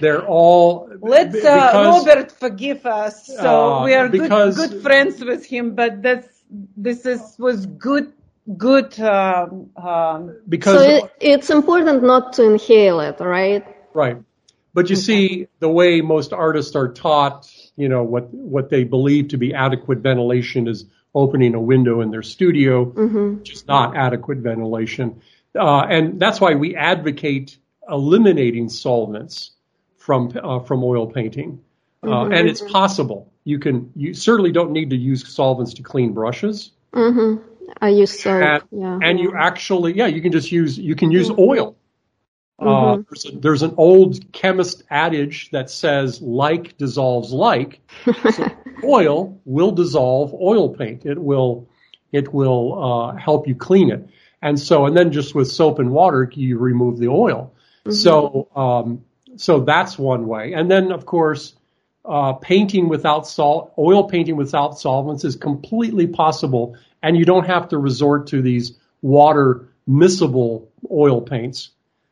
[0.00, 3.26] They're all Let's be- uh, because- Robert forgive us.
[3.26, 6.28] So Uh, we are good, because- good friends with him, but that's
[6.76, 8.12] this is was good
[8.56, 13.64] good um, um, because so it, it's important not to inhale it, right?
[13.94, 14.16] Right.
[14.74, 19.28] But you see, the way most artists are taught, you know, what, what they believe
[19.28, 24.38] to be adequate ventilation is opening a window in their studio, which is not adequate
[24.38, 25.20] ventilation.
[25.58, 29.50] Uh, and that's why we advocate eliminating solvents
[29.98, 31.60] from, uh, from oil painting.
[32.04, 33.32] Uh, and it's possible.
[33.44, 36.72] You can, you certainly don't need to use solvents to clean brushes.
[36.92, 37.46] Mm-hmm.
[37.80, 38.42] I use soap.
[38.42, 38.98] And, yeah.
[39.02, 41.76] and you actually, yeah, you can just use, you can use oil.
[42.58, 43.06] Uh, Mhm.
[43.08, 47.80] there's, a, there's an old chemist adage that says like dissolves like.
[48.04, 48.46] So
[48.84, 51.04] oil will dissolve oil paint.
[51.06, 51.68] It will,
[52.12, 54.08] it will uh, help you clean it.
[54.42, 57.54] And so, and then just with soap and water, you remove the oil.
[57.90, 59.04] So, um,
[59.36, 60.52] so that's one way.
[60.52, 61.54] And then, of course,
[62.04, 67.68] uh, painting without salt, oil painting without solvents is completely possible, and you don't have
[67.68, 71.70] to resort to these water miscible oil paints,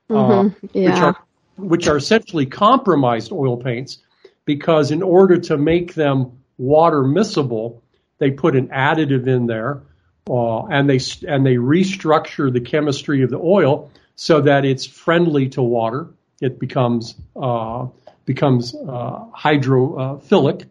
[0.08, 1.16] uh, which are
[1.56, 3.98] which are essentially compromised oil paints,
[4.44, 7.80] because in order to make them water miscible,
[8.18, 9.82] they put an additive in there,
[10.30, 15.48] uh, and they and they restructure the chemistry of the oil so that it's friendly
[15.48, 16.08] to water.
[16.40, 17.88] It becomes uh,
[18.24, 20.66] becomes uh, hydrophilic,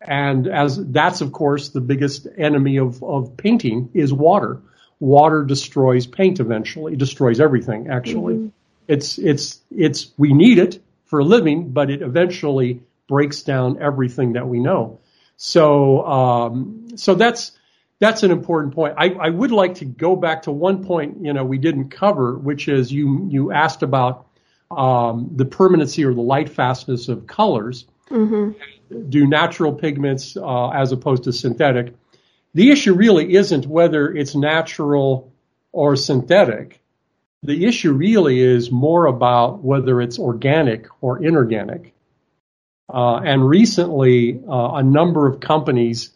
[0.00, 4.60] and as that's of course the biggest enemy of of painting is water.
[4.98, 8.50] Water destroys paint eventually, It destroys everything actually.
[8.88, 14.32] It's it's it's we need it for a living, but it eventually breaks down everything
[14.32, 14.98] that we know.
[15.36, 17.52] So um, so that's
[18.00, 18.94] that's an important point.
[18.98, 22.36] I, I would like to go back to one point you know we didn't cover,
[22.36, 24.26] which is you you asked about
[24.70, 27.86] um, the permanency or the light fastness of colors.
[29.08, 31.94] Do natural pigments uh, as opposed to synthetic?
[32.54, 35.32] The issue really isn't whether it's natural
[35.72, 36.80] or synthetic.
[37.42, 41.92] The issue really is more about whether it's organic or inorganic.
[42.92, 46.13] Uh, and recently, uh, a number of companies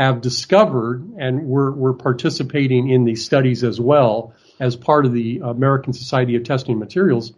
[0.00, 5.40] have discovered, and we're, we're participating in these studies as well as part of the
[5.44, 7.34] American Society of Testing Materials,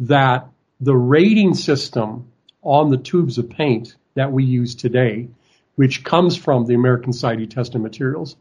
[0.00, 0.46] that
[0.80, 5.28] the rating system on the tubes of paint that we use today,
[5.76, 8.36] which comes from the American Society of Testing Materials,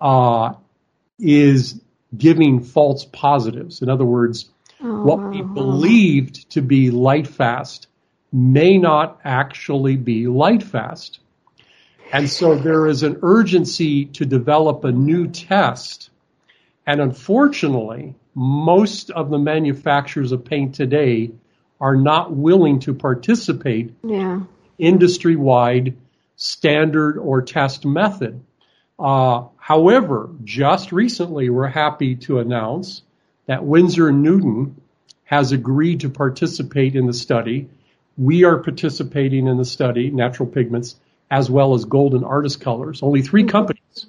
[0.00, 0.54] uh,
[1.18, 1.78] is
[2.16, 3.82] giving false positives.
[3.82, 4.48] In other words,
[4.82, 7.88] oh, what we believed to be light fast
[8.32, 11.20] may not actually be light fast.
[12.12, 16.10] And so there is an urgency to develop a new test.
[16.86, 21.32] And unfortunately, most of the manufacturers of paint today
[21.80, 24.40] are not willing to participate yeah.
[24.78, 25.96] industry wide
[26.36, 28.42] standard or test method.
[28.98, 33.02] Uh, however, just recently, we're happy to announce
[33.46, 34.80] that Winsor and Newton
[35.24, 37.68] has agreed to participate in the study.
[38.16, 40.96] We are participating in the study, natural pigments,
[41.30, 43.02] as well as golden artist colors.
[43.02, 43.50] Only three mm-hmm.
[43.50, 44.06] companies.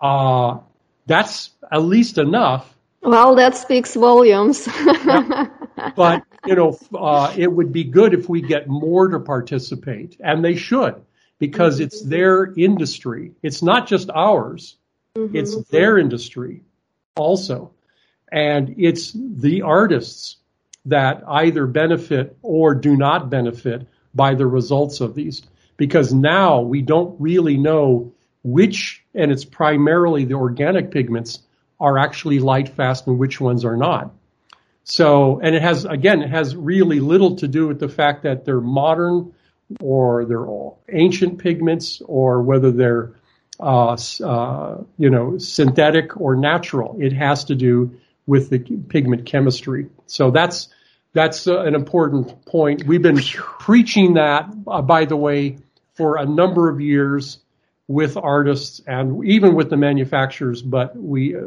[0.00, 0.58] Uh,
[1.06, 2.74] that's at least enough.
[3.02, 4.66] Well, that speaks volumes.
[4.66, 5.46] yeah.
[5.94, 10.44] But, you know, uh, it would be good if we get more to participate, and
[10.44, 10.96] they should
[11.38, 11.84] because mm-hmm.
[11.84, 13.32] it's their industry.
[13.42, 14.76] It's not just ours.
[15.14, 15.36] Mm-hmm.
[15.36, 16.62] It's their industry
[17.16, 17.70] also.
[18.30, 20.36] And it's the artists
[20.86, 25.42] that either benefit or do not benefit by the results of these.
[25.78, 31.38] Because now we don't really know which, and it's primarily the organic pigments,
[31.80, 34.12] are actually light fast and which ones are not.
[34.84, 38.44] So, and it has, again, it has really little to do with the fact that
[38.44, 39.32] they're modern
[39.80, 43.14] or they're all ancient pigments or whether they're
[43.60, 46.96] uh, uh, you know synthetic or natural.
[47.00, 49.88] It has to do with the pigment chemistry.
[50.06, 50.68] So that's
[51.12, 52.84] that's uh, an important point.
[52.84, 55.58] We've been preaching that, uh, by the way,
[55.98, 57.40] for a number of years
[57.88, 61.40] with artists and even with the manufacturers, but we uh,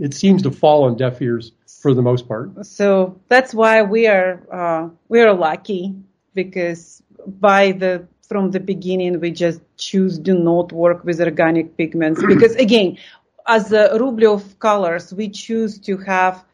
[0.00, 1.52] it seems to fall on deaf ears
[1.82, 2.64] for the most part.
[2.64, 5.94] So that's why we are uh, we are lucky
[6.34, 12.22] because by the from the beginning we just choose do not work with organic pigments
[12.34, 12.96] because again
[13.46, 16.44] as a Rublev colors we choose to have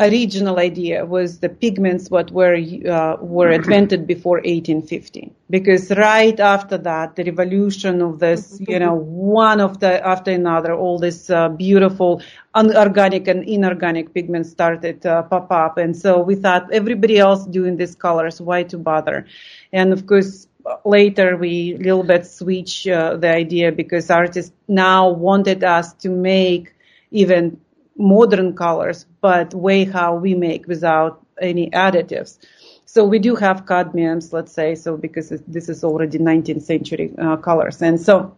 [0.00, 6.78] original idea was the pigments what were uh, were invented before 1850 because right after
[6.78, 12.22] that the revolution of this you know one the after another all this uh, beautiful
[12.54, 15.78] unorganic and inorganic pigments started to uh, pop up.
[15.78, 19.26] And so we thought everybody else doing these colors why to bother?
[19.72, 20.48] And of course
[20.84, 26.74] later we little bit switch uh, the idea because artists now wanted us to make
[27.10, 27.60] even
[28.00, 32.38] modern colors, but way how we make without any additives.
[32.86, 37.36] So we do have cadmiums, let's say, so because this is already 19th century uh,
[37.36, 37.80] colors.
[37.82, 38.36] And so,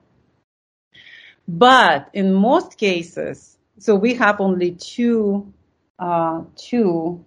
[1.49, 5.53] but in most cases, so we have only two,
[5.99, 7.25] uh, two,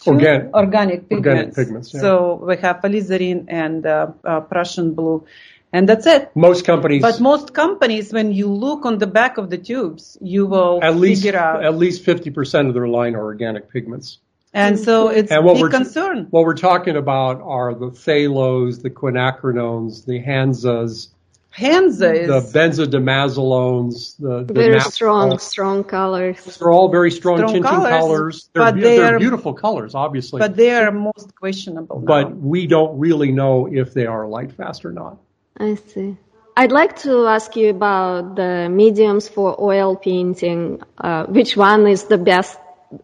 [0.00, 1.18] two organic, organic pigments.
[1.18, 2.00] Organic pigments yeah.
[2.00, 5.24] So we have alizarin and uh, uh Prussian blue.
[5.72, 6.30] And that's it.
[6.34, 7.02] Most companies.
[7.02, 10.96] But most companies, when you look on the back of the tubes, you will at
[10.96, 11.64] least, figure out.
[11.64, 14.18] At least 50% of their line are organic pigments.
[14.54, 16.26] And so it's and what big concern.
[16.30, 21.08] What we're talking about are the phthalos, the quinacridones, the Hansas.
[21.50, 22.28] Hansa is.
[22.28, 26.42] The benzimidazolones, the, the very strong, strong colors.
[26.56, 27.90] They're all very strong, strong tinting colors.
[27.90, 28.50] colors.
[28.52, 30.38] They're, but be- they are, beautiful colors, obviously.
[30.38, 32.00] But they are most questionable.
[32.00, 32.06] Now.
[32.06, 35.18] But we don't really know if they are light fast or not.
[35.58, 36.16] I see.
[36.56, 40.82] I'd like to ask you about the mediums for oil painting.
[40.98, 42.58] Uh, which one is the best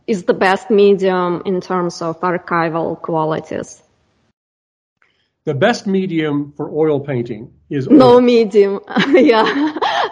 [0.07, 3.81] is the best medium in terms of archival qualities?
[5.45, 7.97] The best medium for oil painting is oil.
[7.97, 8.81] no medium.
[9.09, 9.45] yeah,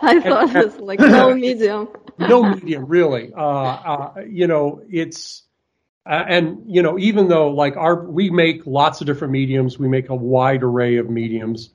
[0.03, 1.89] I thought it's like no medium.
[2.19, 3.33] no medium, really.
[3.35, 5.43] Uh, uh, you know, it's
[6.05, 9.89] uh, and you know, even though like our we make lots of different mediums, we
[9.89, 11.71] make a wide array of mediums.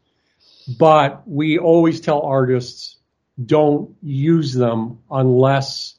[0.67, 2.97] But we always tell artists
[3.43, 5.95] don't use them unless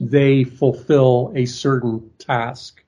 [0.00, 2.82] they fulfill a certain task.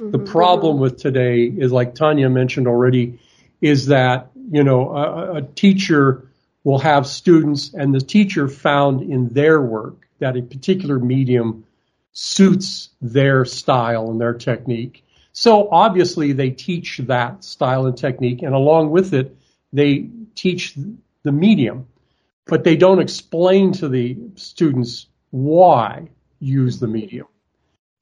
[0.00, 0.10] Mm-hmm.
[0.10, 3.18] The problem with today is like Tanya mentioned already
[3.60, 6.28] is that, you know, a, a teacher
[6.64, 11.64] will have students and the teacher found in their work that a particular medium
[12.12, 15.04] suits their style and their technique.
[15.32, 19.36] So obviously they teach that style and technique and along with it,
[19.72, 20.74] they teach
[21.22, 21.86] the medium,
[22.46, 26.08] but they don't explain to the students why
[26.38, 27.26] use the medium.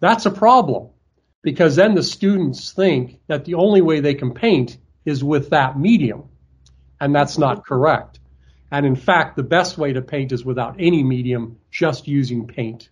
[0.01, 0.91] That's a problem
[1.43, 5.79] because then the students think that the only way they can paint is with that
[5.79, 6.25] medium.
[7.01, 8.21] and that's not correct.
[8.71, 12.91] And in fact, the best way to paint is without any medium, just using paint.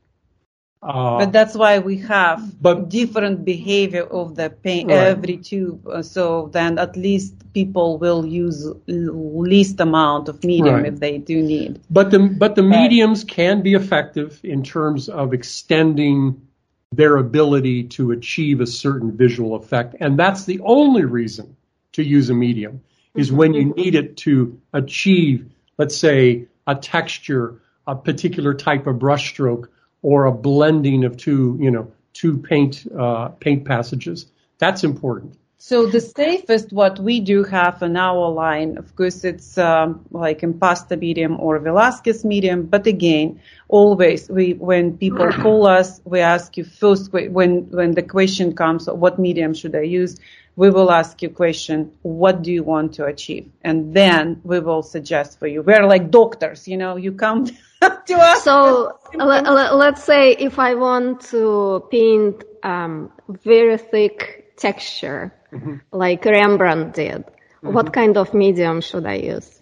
[0.83, 5.09] Uh, but that's why we have but, different behavior of the paint right.
[5.09, 5.87] every tube.
[5.87, 10.87] Uh, so then at least people will use least amount of medium right.
[10.87, 11.81] if they do need.
[11.91, 16.47] But the but the mediums can be effective in terms of extending
[16.93, 21.57] their ability to achieve a certain visual effect, and that's the only reason
[21.93, 22.81] to use a medium
[23.15, 23.37] is mm-hmm.
[23.37, 29.67] when you need it to achieve, let's say, a texture, a particular type of brushstroke
[30.03, 34.27] or a blending of two, you know, two paint uh, paint passages.
[34.59, 35.37] That's important.
[35.63, 40.41] So the safest what we do have in our line, of course, it's um, like
[40.43, 42.63] Impasto medium or Velasquez medium.
[42.65, 48.03] But again, always we when people call us, we ask you first when when the
[48.03, 50.17] question comes, what medium should I use?
[50.57, 53.53] We will ask you question, what do you want to achieve?
[53.61, 55.61] And then we will suggest for you.
[55.61, 57.45] We're like doctors, you know, you come
[58.07, 58.45] to us.
[58.45, 65.77] So let, us say if I want to paint um, very thick texture, mm-hmm.
[65.93, 67.73] like Rembrandt did, mm-hmm.
[67.73, 69.61] what kind of medium should I use?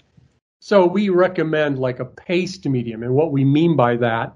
[0.61, 4.35] So we recommend like a paste medium, and what we mean by that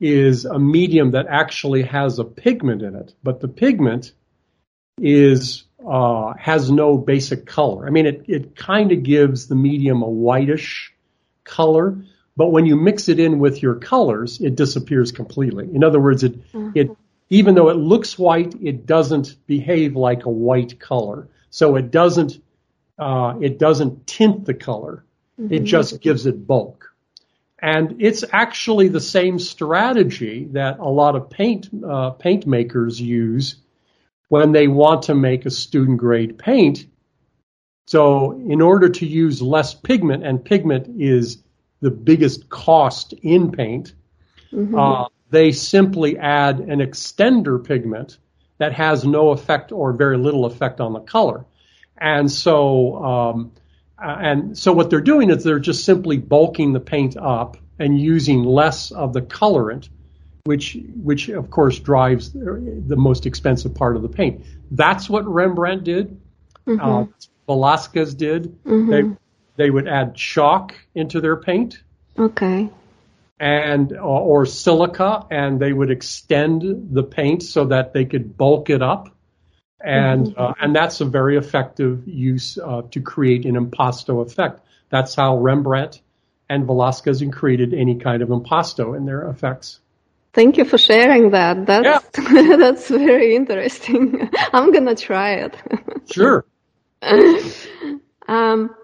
[0.00, 4.12] is a medium that actually has a pigment in it, but the pigment
[4.98, 7.86] is uh, has no basic color.
[7.86, 10.92] I mean, it it kind of gives the medium a whitish
[11.44, 11.98] color,
[12.36, 15.68] but when you mix it in with your colors, it disappears completely.
[15.72, 16.70] In other words, it, mm-hmm.
[16.74, 16.90] it,
[17.30, 21.28] even though it looks white, it doesn't behave like a white color.
[21.50, 22.38] So it doesn't,
[22.98, 25.04] uh, it doesn't tint the color.
[25.40, 25.54] Mm-hmm.
[25.54, 26.90] It just gives it bulk.
[27.60, 33.56] And it's actually the same strategy that a lot of paint, uh, paint makers use
[34.28, 36.86] when they want to make a student grade paint.
[37.86, 41.42] So in order to use less pigment, and pigment is
[41.80, 43.94] the biggest cost in paint.
[44.52, 44.78] Mm-hmm.
[44.78, 48.18] Uh, they simply add an extender pigment
[48.58, 51.44] that has no effect or very little effect on the color.
[51.96, 53.52] And so, um,
[53.98, 58.00] uh, and so what they're doing is they're just simply bulking the paint up and
[58.00, 59.88] using less of the colorant,
[60.44, 64.44] which, which of course drives the most expensive part of the paint.
[64.70, 66.20] That's what Rembrandt did.
[66.66, 66.80] Mm-hmm.
[66.80, 67.06] Uh,
[67.46, 68.64] Velasquez did.
[68.64, 68.90] Mm-hmm.
[68.90, 69.16] They
[69.56, 71.82] they would add chalk into their paint.
[72.18, 72.70] Okay.
[73.40, 78.70] And uh, or silica, and they would extend the paint so that they could bulk
[78.70, 79.08] it up,
[79.80, 80.40] and mm-hmm.
[80.40, 84.60] uh, and that's a very effective use uh, to create an impasto effect.
[84.88, 86.00] That's how Rembrandt
[86.48, 89.80] and Velasquez created any kind of impasto in their effects.
[90.32, 91.64] Thank you for sharing that.
[91.66, 92.56] That's yeah.
[92.56, 94.30] that's very interesting.
[94.52, 95.56] I'm gonna try it.
[96.10, 96.44] sure.
[98.28, 98.74] um,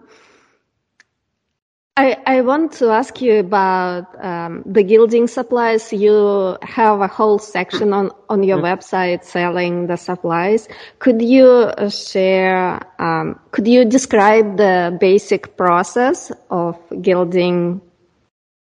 [2.00, 5.92] I, I want to ask you about um, the gilding supplies.
[5.92, 10.66] You have a whole section on, on your website selling the supplies.
[10.98, 17.82] Could you uh, share, um, could you describe the basic process of gilding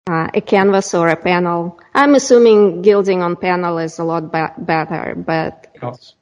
[0.09, 1.79] uh, a canvas or a panel?
[1.95, 6.17] I'm assuming gilding on panel is a lot ba- better, but yes.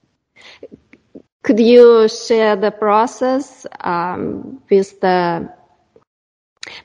[1.43, 5.57] could you share the process um, with the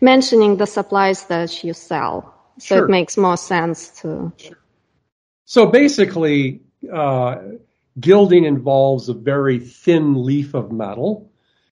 [0.01, 2.34] mentioning the supplies that you sell.
[2.60, 2.85] So sure.
[2.85, 4.31] it makes more sense to.
[4.38, 4.57] Sure.
[5.45, 6.61] So basically,
[6.91, 7.35] uh,
[7.99, 11.31] gilding involves a very thin leaf of metal,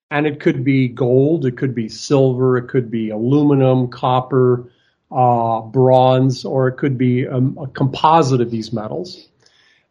[0.10, 4.72] and it could be gold, it could be silver, it could be aluminum, copper,
[5.12, 9.28] uh, bronze, or it could be a, a composite of these metals.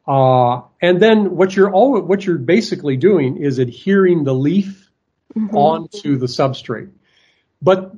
[0.07, 4.91] Uh, and then what you're all, what you're basically doing is adhering the leaf
[5.37, 5.57] mm-hmm.
[5.57, 6.91] onto the substrate.
[7.63, 7.93] But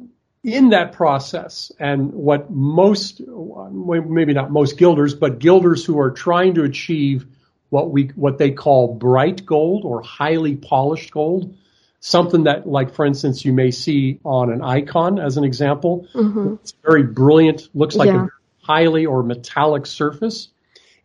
[0.44, 6.54] in that process, and what most, maybe not most gilders, but gilders who are trying
[6.54, 7.26] to achieve
[7.70, 11.56] what we, what they call bright gold or highly polished gold,
[12.00, 16.08] something that, like for instance, you may see on an icon as an example.
[16.12, 16.54] Mm-hmm.
[16.54, 18.26] It's very brilliant, looks like yeah.
[18.26, 18.28] a
[18.66, 20.48] highly or metallic surface.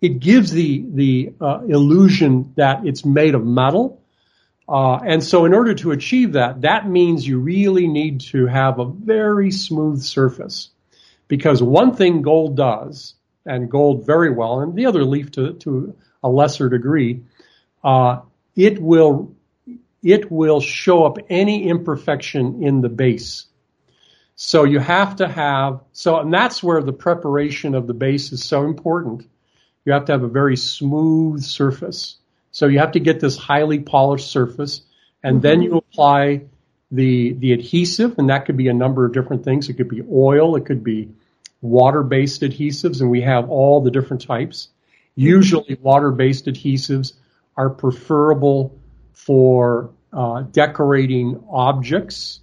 [0.02, 4.02] It gives the the uh, illusion that it's made of metal,
[4.70, 8.80] uh, and so in order to achieve that, that means you really need to have
[8.80, 10.70] a very smooth surface.
[11.28, 13.16] Because one thing gold does,
[13.46, 17.24] and gold very well, and the other leaf to, to a lesser degree,
[17.84, 18.22] uh,
[18.56, 19.34] it will
[20.04, 23.46] it will show up any imperfection in the base.
[24.36, 28.44] So you have to have so and that's where the preparation of the base is
[28.44, 29.26] so important.
[29.86, 32.18] You have to have a very smooth surface.
[32.58, 34.82] So you have to get this highly polished surface,
[35.22, 35.42] and mm-hmm.
[35.42, 36.46] then you apply
[36.90, 39.70] the the adhesive, and that could be a number of different things.
[39.70, 41.10] It could be oil, it could be
[41.62, 44.70] water-based adhesives, and we have all the different types.
[45.14, 47.14] Usually, water-based adhesives
[47.56, 48.76] are preferable
[49.14, 52.40] for uh, decorating objects,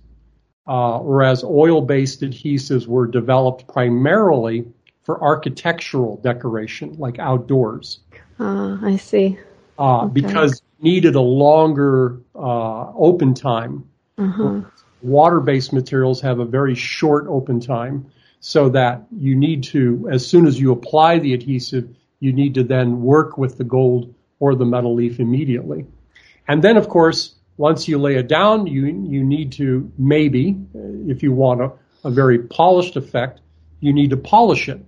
[0.69, 4.65] uh, whereas oil-based adhesives were developed primarily
[5.03, 7.99] for architectural decoration, like outdoors.
[8.39, 9.41] Ah, I see.
[9.79, 10.21] Uh, okay.
[10.21, 13.89] Because needed a longer uh, open time.
[14.19, 14.61] Uh-huh.
[15.03, 18.07] Water-based materials have a very short open time,
[18.41, 21.89] so that you need to, as soon as you apply the adhesive,
[22.21, 25.87] you need to then work with the gold or the metal leaf immediately.
[26.47, 30.57] And then, of course, once you lay it down, you you need to maybe,
[31.09, 31.73] if you want a,
[32.05, 33.41] a very polished effect,
[33.81, 34.85] you need to polish it.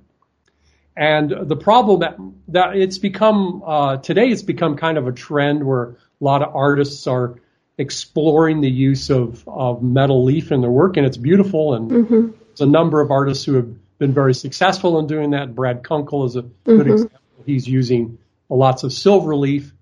[0.97, 2.17] And the problem that
[2.49, 6.55] that it's become uh, today, it's become kind of a trend where a lot of
[6.57, 7.39] artists are
[7.79, 11.75] exploring the use of, of metal leaf in their work, and it's beautiful.
[11.75, 12.31] And mm-hmm.
[12.47, 13.69] there's a number of artists who have
[13.99, 15.55] been very successful in doing that.
[15.55, 16.77] Brad Kunkel is a mm-hmm.
[16.77, 17.21] good example.
[17.45, 18.19] He's using
[18.49, 19.73] lots of silver leaf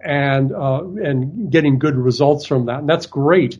[0.00, 3.58] and uh, and getting good results from that, and that's great.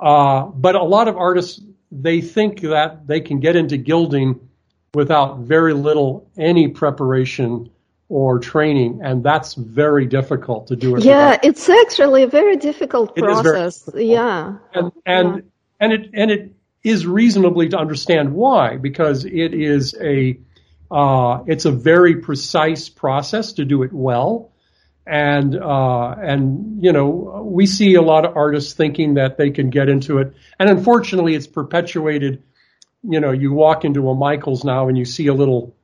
[0.00, 1.60] Uh, but a lot of artists
[1.90, 4.47] they think that they can get into gilding
[4.98, 7.70] without very little any preparation
[8.08, 11.04] or training, and that's very difficult to do it.
[11.04, 11.44] Yeah, without.
[11.44, 13.44] it's actually a very difficult process.
[13.44, 14.02] Very difficult.
[14.02, 15.40] Yeah, and and yeah.
[15.80, 16.52] and it and it
[16.82, 20.36] is reasonably to understand why because it is a
[20.90, 24.50] uh, it's a very precise process to do it well,
[25.06, 27.06] and uh, and you know
[27.44, 31.36] we see a lot of artists thinking that they can get into it, and unfortunately,
[31.36, 32.42] it's perpetuated
[33.08, 35.74] you know, you walk into a Michaels now and you see a little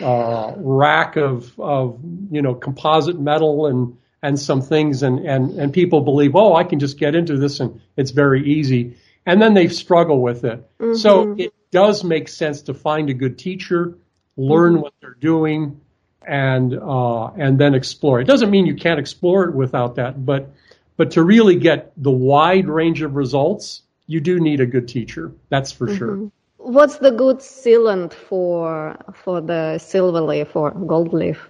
[0.00, 2.00] uh, rack of of
[2.30, 6.64] you know composite metal and and some things and and and people believe, oh, I
[6.64, 8.96] can just get into this and it's very easy,
[9.26, 10.68] and then they struggle with it.
[10.78, 10.94] Mm-hmm.
[10.94, 13.98] So it does make sense to find a good teacher,
[14.36, 14.82] learn mm-hmm.
[14.82, 15.80] what they're doing,
[16.26, 18.20] and uh, and then explore.
[18.20, 20.50] It doesn't mean you can't explore it without that, but
[20.96, 25.32] but to really get the wide range of results, you do need a good teacher.
[25.48, 25.96] That's for mm-hmm.
[25.96, 26.30] sure.
[26.62, 31.48] What's the good sealant for for the silver leaf or gold leaf?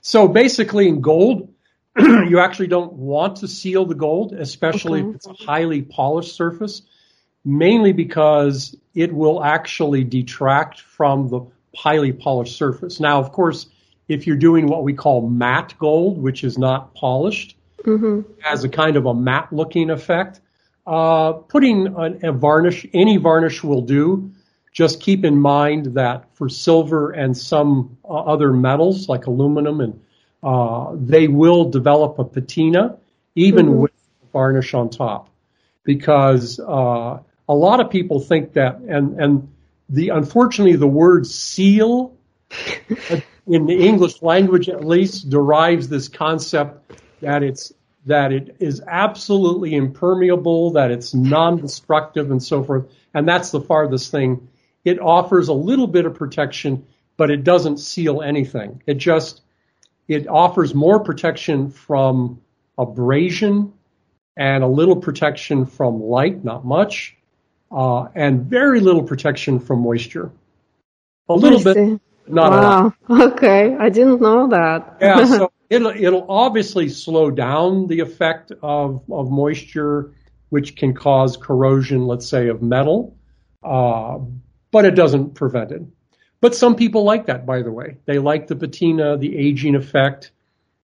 [0.00, 1.52] So basically, in gold,
[1.98, 5.10] you actually don't want to seal the gold, especially okay.
[5.10, 6.82] if it's a highly polished surface,
[7.44, 11.40] mainly because it will actually detract from the
[11.76, 12.98] highly polished surface.
[12.98, 13.66] Now, of course,
[14.08, 18.22] if you're doing what we call matte gold, which is not polished, mm-hmm.
[18.40, 20.40] has a kind of a matte looking effect.
[20.86, 24.32] Uh, putting a, a varnish, any varnish will do.
[24.72, 30.00] Just keep in mind that for silver and some uh, other metals like aluminum and
[30.42, 32.96] uh, they will develop a patina
[33.34, 33.80] even mm-hmm.
[33.80, 33.92] with
[34.32, 35.28] varnish on top
[35.84, 39.52] because uh, a lot of people think that and and
[39.88, 42.16] the unfortunately the word seal
[43.46, 47.72] in the English language at least derives this concept that it's
[48.06, 52.90] that it is absolutely impermeable, that it's non-destructive and so forth.
[53.12, 54.48] And that's the farthest thing.
[54.84, 56.86] It offers a little bit of protection,
[57.16, 58.82] but it doesn't seal anything.
[58.86, 59.42] It just,
[60.08, 62.40] it offers more protection from
[62.78, 63.74] abrasion
[64.36, 67.16] and a little protection from light, not much,
[67.70, 70.30] uh, and very little protection from moisture.
[71.28, 72.94] A little bit, not wow.
[73.08, 73.32] a lot.
[73.34, 74.96] Okay, I didn't know that.
[75.00, 80.12] yeah, so It'll, it'll obviously slow down the effect of, of moisture,
[80.48, 83.16] which can cause corrosion, let's say, of metal,
[83.62, 84.18] uh,
[84.72, 85.82] but it doesn't prevent it.
[86.40, 87.98] But some people like that, by the way.
[88.04, 90.32] They like the patina, the aging effect,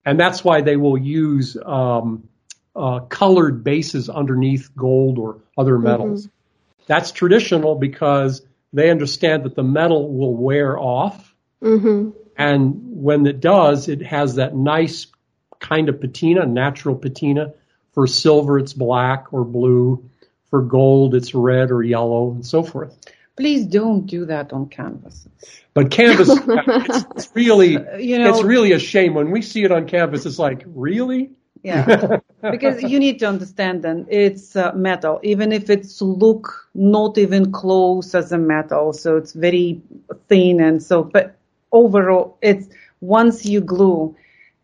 [0.06, 2.28] and that's why they will use um,
[2.76, 5.84] uh, colored bases underneath gold or other mm-hmm.
[5.84, 6.28] metals.
[6.28, 6.84] Mm-hmm.
[6.88, 8.42] That's traditional because
[8.74, 11.34] they understand that the metal will wear off.
[11.62, 12.10] Mm-hmm.
[12.38, 15.08] And when it does, it has that nice
[15.60, 17.54] kind of patina, natural patina.
[17.94, 20.10] For silver, it's black or blue.
[20.50, 22.98] For gold, it's red or yellow and so forth.
[23.36, 25.28] Please don't do that on canvas.
[25.74, 29.72] But canvas, it's, it's, really, you know, it's really a shame when we see it
[29.72, 30.28] on canvas.
[30.28, 31.32] It's like, really?
[31.64, 37.18] Yeah, because you need to understand then it's uh, metal, even if it's look not
[37.18, 39.82] even close as a metal, so it's very
[40.28, 41.04] thin and so.
[41.04, 41.38] But
[41.74, 42.70] overall, it's
[43.02, 44.16] once you glue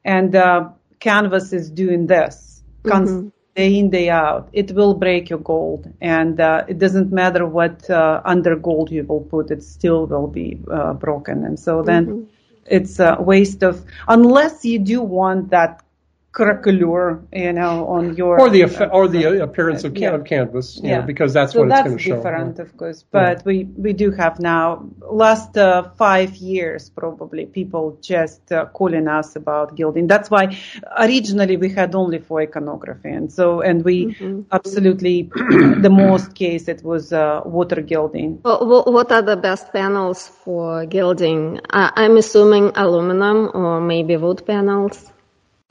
[0.06, 0.70] and uh,
[1.00, 3.28] canvas is doing this mm-hmm.
[3.56, 7.90] day in day out it will break your gold and uh, it doesn't matter what
[7.90, 12.06] uh, under gold you will put it still will be uh, broken and so then
[12.06, 12.24] mm-hmm.
[12.66, 15.84] it's a waste of unless you do want that
[16.32, 20.14] craquelure, you know, on your or the effe- or the appearance of, can- yeah.
[20.16, 21.00] of canvas, you Yeah.
[21.00, 22.10] know, because that's so what it's going to show.
[22.10, 23.04] That's different, of course.
[23.12, 29.08] But we we do have now last uh, five years probably people just uh, calling
[29.08, 30.06] us about gilding.
[30.08, 30.58] That's why
[31.00, 34.16] originally we had only for iconography, and so and we
[34.52, 38.40] absolutely the most case it was uh, water gilding.
[38.44, 41.60] Well, what are the best panels for gilding?
[41.72, 45.12] I- I'm assuming aluminum or maybe wood panels.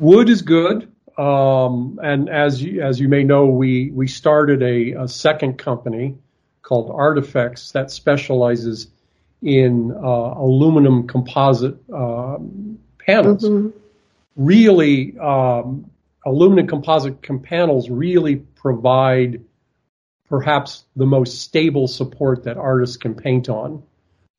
[0.00, 4.92] Wood is good, um, and as you, as you may know, we we started a,
[4.92, 6.16] a second company
[6.62, 8.88] called Artefex that specializes
[9.42, 13.72] in uh, aluminum composite um, panels.
[14.36, 15.90] Really, um,
[16.24, 19.42] aluminum composite com- panels really provide
[20.28, 23.82] perhaps the most stable support that artists can paint on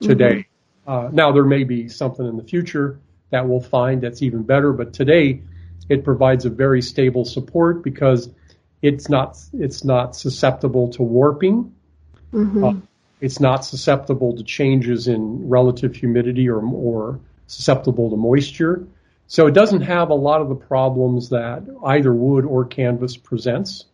[0.02, 0.48] today.
[0.88, 3.00] Uh, now there may be something in the future
[3.32, 5.42] that we'll find that's even better, but today
[5.88, 8.30] it provides a very stable support because
[8.82, 11.74] it's not it's not susceptible to warping.
[12.64, 12.74] Uh,
[13.22, 18.88] it's not susceptible to changes in relative humidity or or susceptible to moisture.
[19.28, 23.86] So it doesn't have a lot of the problems that either wood or canvas presents.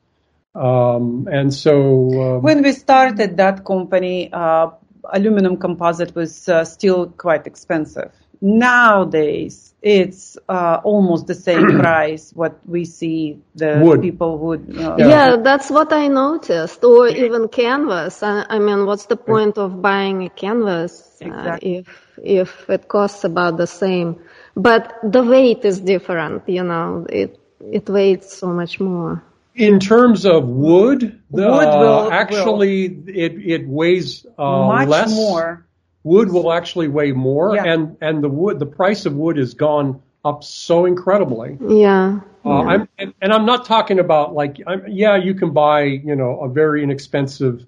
[0.53, 4.69] Um, and so um, When we started that company, uh,
[5.03, 8.11] aluminum composite was uh, still quite expensive.
[8.45, 14.01] Nowadays, it's uh, almost the same price what we see the Wood.
[14.03, 14.61] people would.
[14.77, 15.07] Uh, Yeah.
[15.07, 15.35] Yeah.
[15.37, 16.83] that's what I noticed.
[16.83, 18.21] Or even canvas.
[18.21, 20.93] I, I mean, what's the point of buying a canvas
[21.23, 21.77] uh, Exactly.
[21.77, 21.87] if
[22.23, 24.09] if it costs about the same?
[24.55, 26.47] But the weight is different.
[26.47, 29.23] You know, it it weighs so much more.
[29.55, 30.99] In terms of wood,
[31.31, 32.85] the, Wood will- actually
[33.25, 35.15] it it weighs uh, much less.
[35.15, 35.65] more.
[36.05, 37.65] Wood will actually weigh more, Yeah.
[37.65, 41.57] and and the wood the price of wood has gone up so incredibly.
[41.67, 42.19] Yeah.
[42.45, 46.15] Uh, I'm and, and I'm not talking about like I'm, yeah you can buy you
[46.15, 47.65] know a very inexpensive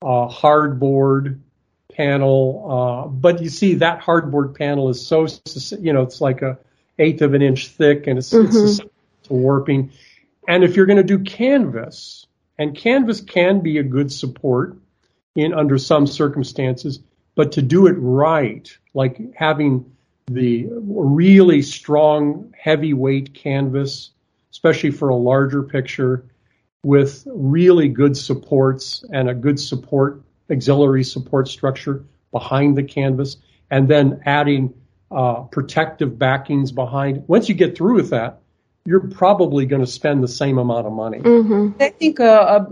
[0.00, 1.40] uh, hardboard
[1.92, 5.26] panel, uh, but you see that hardboard panel is so
[5.80, 6.58] you know it's like a
[7.00, 8.92] eighth of an inch thick and it's, it's susceptible
[9.24, 9.90] to warping.
[10.46, 12.26] And if you're going to do canvas,
[12.56, 14.76] and canvas can be a good support
[15.34, 17.00] in under some circumstances,
[17.34, 19.92] but to do it right, like having
[20.26, 24.10] the really strong, heavyweight canvas,
[24.50, 26.24] especially for a larger picture,
[26.82, 33.36] with really good supports and a good support, auxiliary support structure behind the canvas,
[33.70, 34.74] and then adding
[35.10, 37.24] uh, protective backings behind.
[37.26, 38.40] Once you get through with that,
[38.86, 41.20] you're probably going to spend the same amount of money.
[41.80, 42.64] I think uh, uh,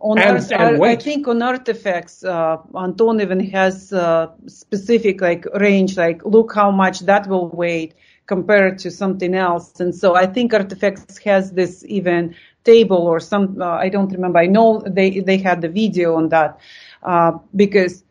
[0.00, 5.20] on And- art- and I- I think on Artefex, uh, Anton even has uh, specific
[5.20, 7.92] like range, like look how much that will weigh
[8.26, 9.78] compared to something else.
[9.80, 12.34] And so I think Artefex has this even
[12.64, 13.60] table or some.
[13.60, 14.38] Uh, I don't remember.
[14.40, 16.58] I know they they had the video on that
[17.04, 18.02] uh, because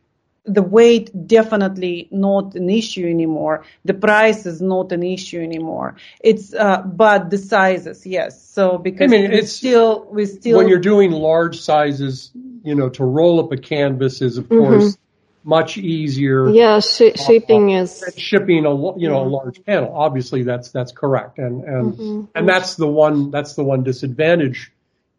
[0.53, 3.63] the weight definitely not an issue anymore.
[3.85, 5.95] The price is not an issue anymore.
[6.21, 8.43] It's uh, but the sizes, yes.
[8.49, 12.31] So because mean, we it's- still we still when you're doing large sizes,
[12.63, 14.97] you know, to roll up a canvas is of course
[15.43, 16.49] much easier.
[16.49, 16.79] Yeah.
[16.79, 18.03] Sh- shipping is.
[18.17, 22.75] Shipping a you know a large panel, obviously that's that's correct, and and and that's
[22.75, 24.71] the one that's the one disadvantage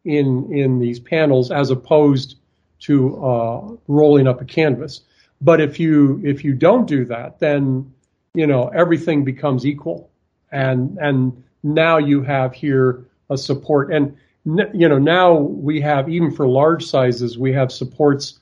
[0.05, 2.37] in in these panels as opposed
[2.81, 5.01] to uh, rolling up a canvas.
[5.41, 7.93] But if you if you don't do that, then
[8.33, 10.09] you know everything becomes equal,
[10.51, 14.15] and and now you have here a support, and
[14.45, 18.39] you know now we have even for large sizes we have supports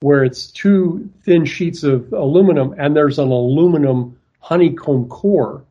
[0.00, 5.64] where it's two thin sheets of aluminum and there's an aluminum honeycomb core.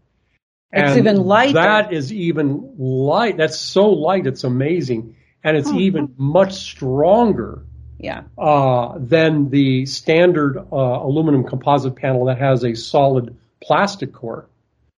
[0.71, 1.53] It's And even lighter.
[1.53, 3.37] That is even light.
[3.37, 4.27] That's so light.
[4.27, 5.15] It's amazing.
[5.43, 7.63] And it's oh, even much stronger
[7.99, 8.23] yeah.
[8.37, 14.47] uh, than the standard uh, aluminum composite panel that has a solid plastic core.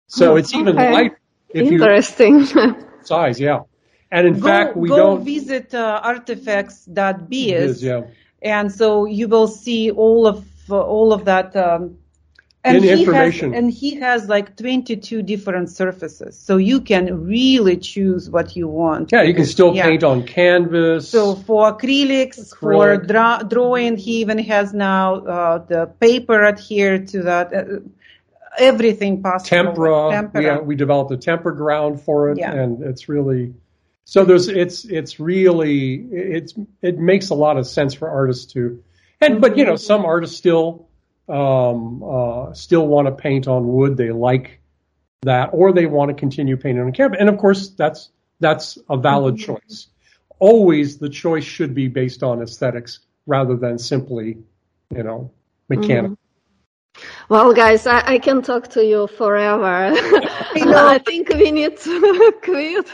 [0.08, 0.94] So it's even okay.
[0.94, 1.12] light
[1.50, 2.48] if you Interesting.
[3.04, 3.62] size, yeah.
[4.12, 5.26] And in Go, fact, we go don't.
[5.26, 8.04] visit uh, artefex.biz, Is, yeah.
[8.42, 11.56] and so you will see all of uh, all of that.
[11.56, 11.98] Um,
[12.68, 13.54] and In he information.
[13.54, 18.68] has and he has like 22 different surfaces, so you can really choose what you
[18.68, 19.12] want.
[19.12, 19.84] Yeah, you can still Yeah.
[19.84, 21.10] paint on canvas.
[21.10, 23.08] So for acrylics, for Acrylic.
[23.08, 27.54] dra- drawing, he even has now uh, the paper adhered to that.
[27.54, 27.64] Uh,
[28.60, 29.50] everything possible.
[29.66, 30.10] tempera.
[30.12, 30.42] Tempera.
[30.42, 32.54] We, uh, we developed a tempera ground for it, Yeah.
[32.54, 33.54] and it's really
[34.06, 34.26] so.
[34.26, 38.82] There's it's it's really it's it makes a lot of sense for artists to,
[39.22, 40.87] and but you know some artists still
[41.30, 43.98] um, uh, still want to paint on wood.
[43.98, 44.62] They like
[45.24, 47.18] that, or they want to continue painting on canvas.
[47.20, 49.54] And of course, that's that's a valid mm-hmm.
[49.54, 49.88] choice.
[50.40, 54.38] Always, the choice should be based on aesthetics rather than simply,
[54.96, 55.32] you know,
[55.70, 56.12] mechanical.
[56.12, 56.24] Mm-hmm.
[57.30, 59.92] Well, guys, I, I, can talk to you forever.
[59.94, 62.88] I think we need to quit.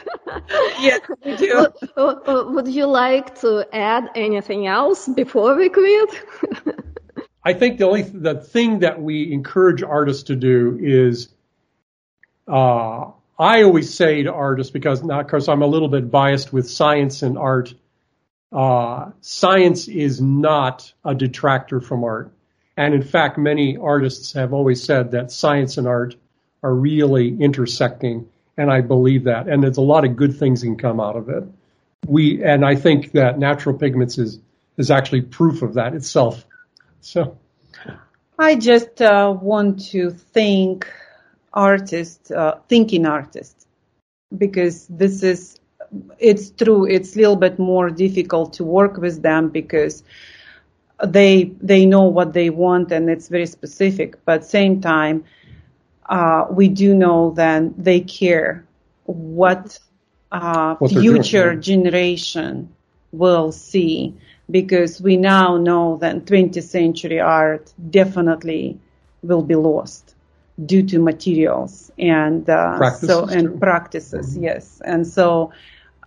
[0.80, 1.68] yes, we do.
[1.96, 6.26] Would, would you like to add anything else before we quit?
[7.44, 11.30] I think the only the thing that we encourage artists to do is,
[12.48, 16.70] uh, I always say to artists because not because I'm a little bit biased with
[16.70, 17.74] science and art.
[18.52, 22.32] Uh, science is not a detractor from art
[22.76, 26.16] and in fact, many artists have always said that science and art
[26.64, 29.48] are really intersecting, and I believe that.
[29.48, 31.44] And there's a lot of good things can come out of it.
[32.08, 34.40] We and I think that natural pigments is
[34.78, 36.46] is actually proof of that itself.
[37.04, 37.38] So,
[38.40, 40.88] I just uh, want to thank
[41.54, 43.68] artists, uh, thinking artists,
[44.38, 45.60] because this is
[46.18, 46.86] it's true.
[46.86, 50.04] It's a little bit more difficult to work with them because
[51.06, 54.24] they they know what they want and it's very specific.
[54.26, 55.26] But same time,
[56.08, 58.66] uh, we do know that they care
[59.06, 59.78] what,
[60.32, 62.74] uh, what future generation
[63.12, 64.16] will see
[64.50, 68.78] because we now know that 20th century art definitely
[69.22, 70.16] will be lost
[70.66, 73.58] due to materials and uh, so and too.
[73.58, 74.44] practices mm-hmm.
[74.44, 75.52] yes and so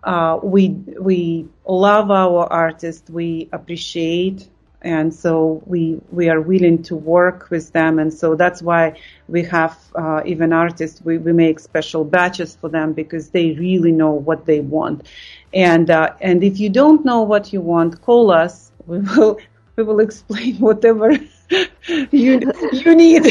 [0.04, 0.68] uh, we
[1.00, 4.48] we love our artists we appreciate
[4.82, 7.98] and so we we are willing to work with them.
[7.98, 8.98] And so that's why
[9.28, 13.92] we have uh, even artists we, we make special batches for them because they really
[13.92, 15.06] know what they want.
[15.52, 18.70] And uh, and if you don't know what you want call us.
[18.86, 19.38] We will
[19.76, 21.10] we will explain whatever
[22.10, 22.40] you
[22.72, 23.24] you need.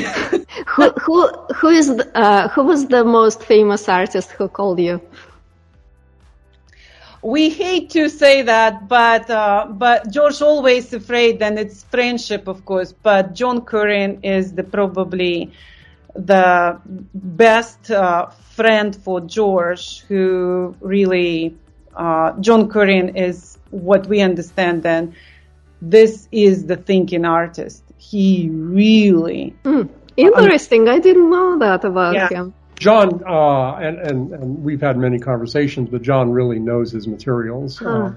[0.76, 1.27] Who who
[1.57, 5.01] who is the, uh, who was the most famous artist who called you
[7.26, 12.65] we hate to say that, but uh, but George always afraid, and it's friendship, of
[12.65, 12.93] course.
[12.93, 15.52] But John Currin is the probably
[16.14, 16.80] the
[17.15, 21.57] best uh, friend for George, who really
[21.95, 24.84] uh, John Currin is what we understand.
[24.84, 25.15] Then
[25.81, 27.84] this is the thinking artist.
[27.97, 30.88] He really mm, interesting.
[30.89, 32.30] I didn't know that about yeah.
[32.30, 32.53] him.
[32.80, 37.77] John, uh, and, and, and we've had many conversations, but John really knows his materials.
[37.77, 37.89] Huh.
[37.89, 38.15] Uh,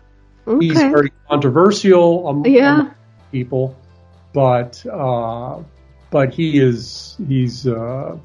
[0.51, 0.67] okay.
[0.67, 2.91] He's very controversial among yeah.
[3.31, 3.77] people,
[4.33, 5.63] but uh,
[6.11, 8.17] but he is he's uh,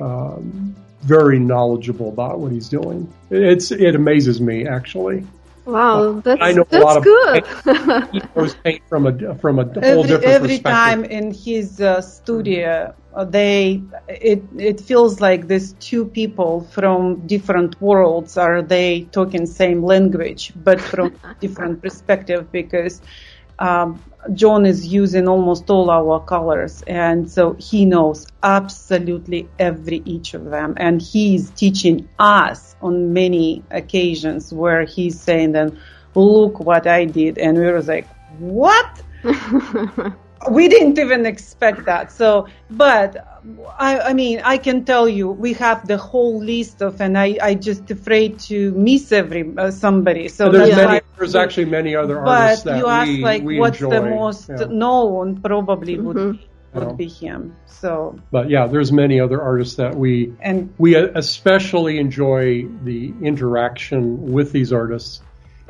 [0.00, 3.12] um, very knowledgeable about what he's doing.
[3.30, 5.26] It's it amazes me actually.
[5.64, 7.44] Wow, that's, I know that's a lot good.
[7.44, 8.12] Paint.
[8.12, 12.00] he knows paint from a from a whole every, different every time in his uh,
[12.00, 12.92] studio, uh,
[13.28, 19.82] they it it feels like these two people from different worlds are they talking same
[19.82, 23.02] language, but from different perspective because
[23.58, 24.02] um,
[24.34, 30.46] John is using almost all our colors, and so he knows absolutely every each of
[30.46, 35.78] them, and he's teaching us on many occasions where he's saying, "Then
[36.14, 38.08] look what I did," and we were like,
[38.38, 39.02] "What?"
[40.50, 42.12] we didn't even expect that.
[42.12, 43.16] So, but
[43.78, 47.38] I, I, mean, I can tell you, we have the whole list of, and I,
[47.42, 50.28] I just afraid to miss every uh, somebody.
[50.28, 53.80] So there's, many, there's actually many other artists but you ask we, like we what's
[53.80, 53.90] enjoy.
[53.90, 54.66] the most yeah.
[54.68, 56.06] known, probably mm-hmm.
[56.06, 56.94] would be, would know.
[56.94, 57.56] be him.
[57.66, 64.32] So, but yeah, there's many other artists that we and we especially enjoy the interaction
[64.32, 65.20] with these artists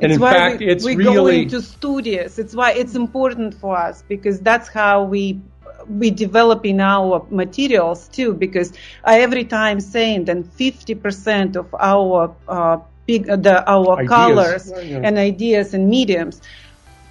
[0.03, 2.39] and it's in fact, we, it's we really go into studios.
[2.39, 5.39] It's why it's important for us because that's how we
[5.87, 8.33] we develop in our materials too.
[8.33, 8.73] Because
[9.03, 14.09] I every time saying that 50% of our uh, big the our ideas.
[14.09, 15.01] colors yeah.
[15.03, 16.41] and ideas and mediums,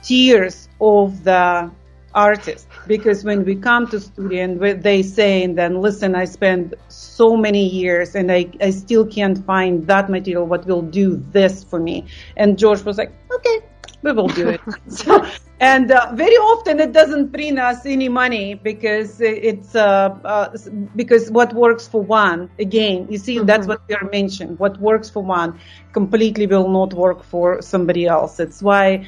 [0.02, 1.70] tears of the
[2.14, 6.74] artist because when we come to studio and they say and then listen i spent
[6.88, 10.46] so many years and I, I still can't find that material.
[10.46, 12.06] What will do this for me?
[12.36, 13.58] And george was like okay
[14.02, 14.60] we will do it.
[14.88, 15.24] So,
[15.60, 20.56] and uh, very often it doesn't bring us any money because it's uh, uh,
[20.96, 23.46] because what works for one again you see mm-hmm.
[23.46, 25.58] that's what we are mentioning what works for one
[25.92, 28.40] completely will not work for somebody else.
[28.40, 29.06] It's why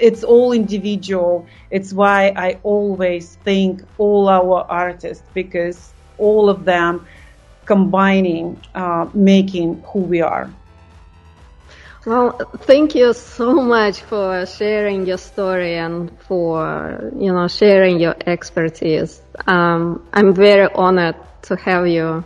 [0.00, 1.46] it's all individual.
[1.70, 7.06] It's why I always thank all our artists because all of them
[7.64, 10.50] combining, uh, making who we are.
[12.06, 18.16] Well, thank you so much for sharing your story and for you know sharing your
[18.26, 19.20] expertise.
[19.46, 22.24] Um, I'm very honored to have you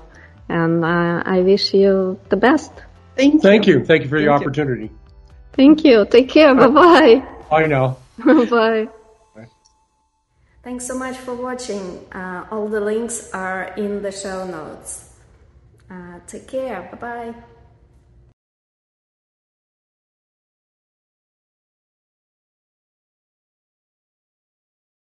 [0.48, 2.72] and uh, I wish you the best.
[3.16, 3.40] Thank you.
[3.40, 3.84] Thank you.
[3.84, 4.46] Thank you for the Thank you.
[4.46, 4.90] opportunity.
[5.52, 6.06] Thank you.
[6.06, 6.54] Take care.
[6.54, 7.28] Bye bye.
[7.54, 7.96] I know.
[8.50, 8.88] bye.
[10.64, 12.06] Thanks so much for watching.
[12.10, 15.12] Uh, all the links are in the show notes.
[15.90, 16.88] Uh, take care.
[16.90, 17.34] Bye bye.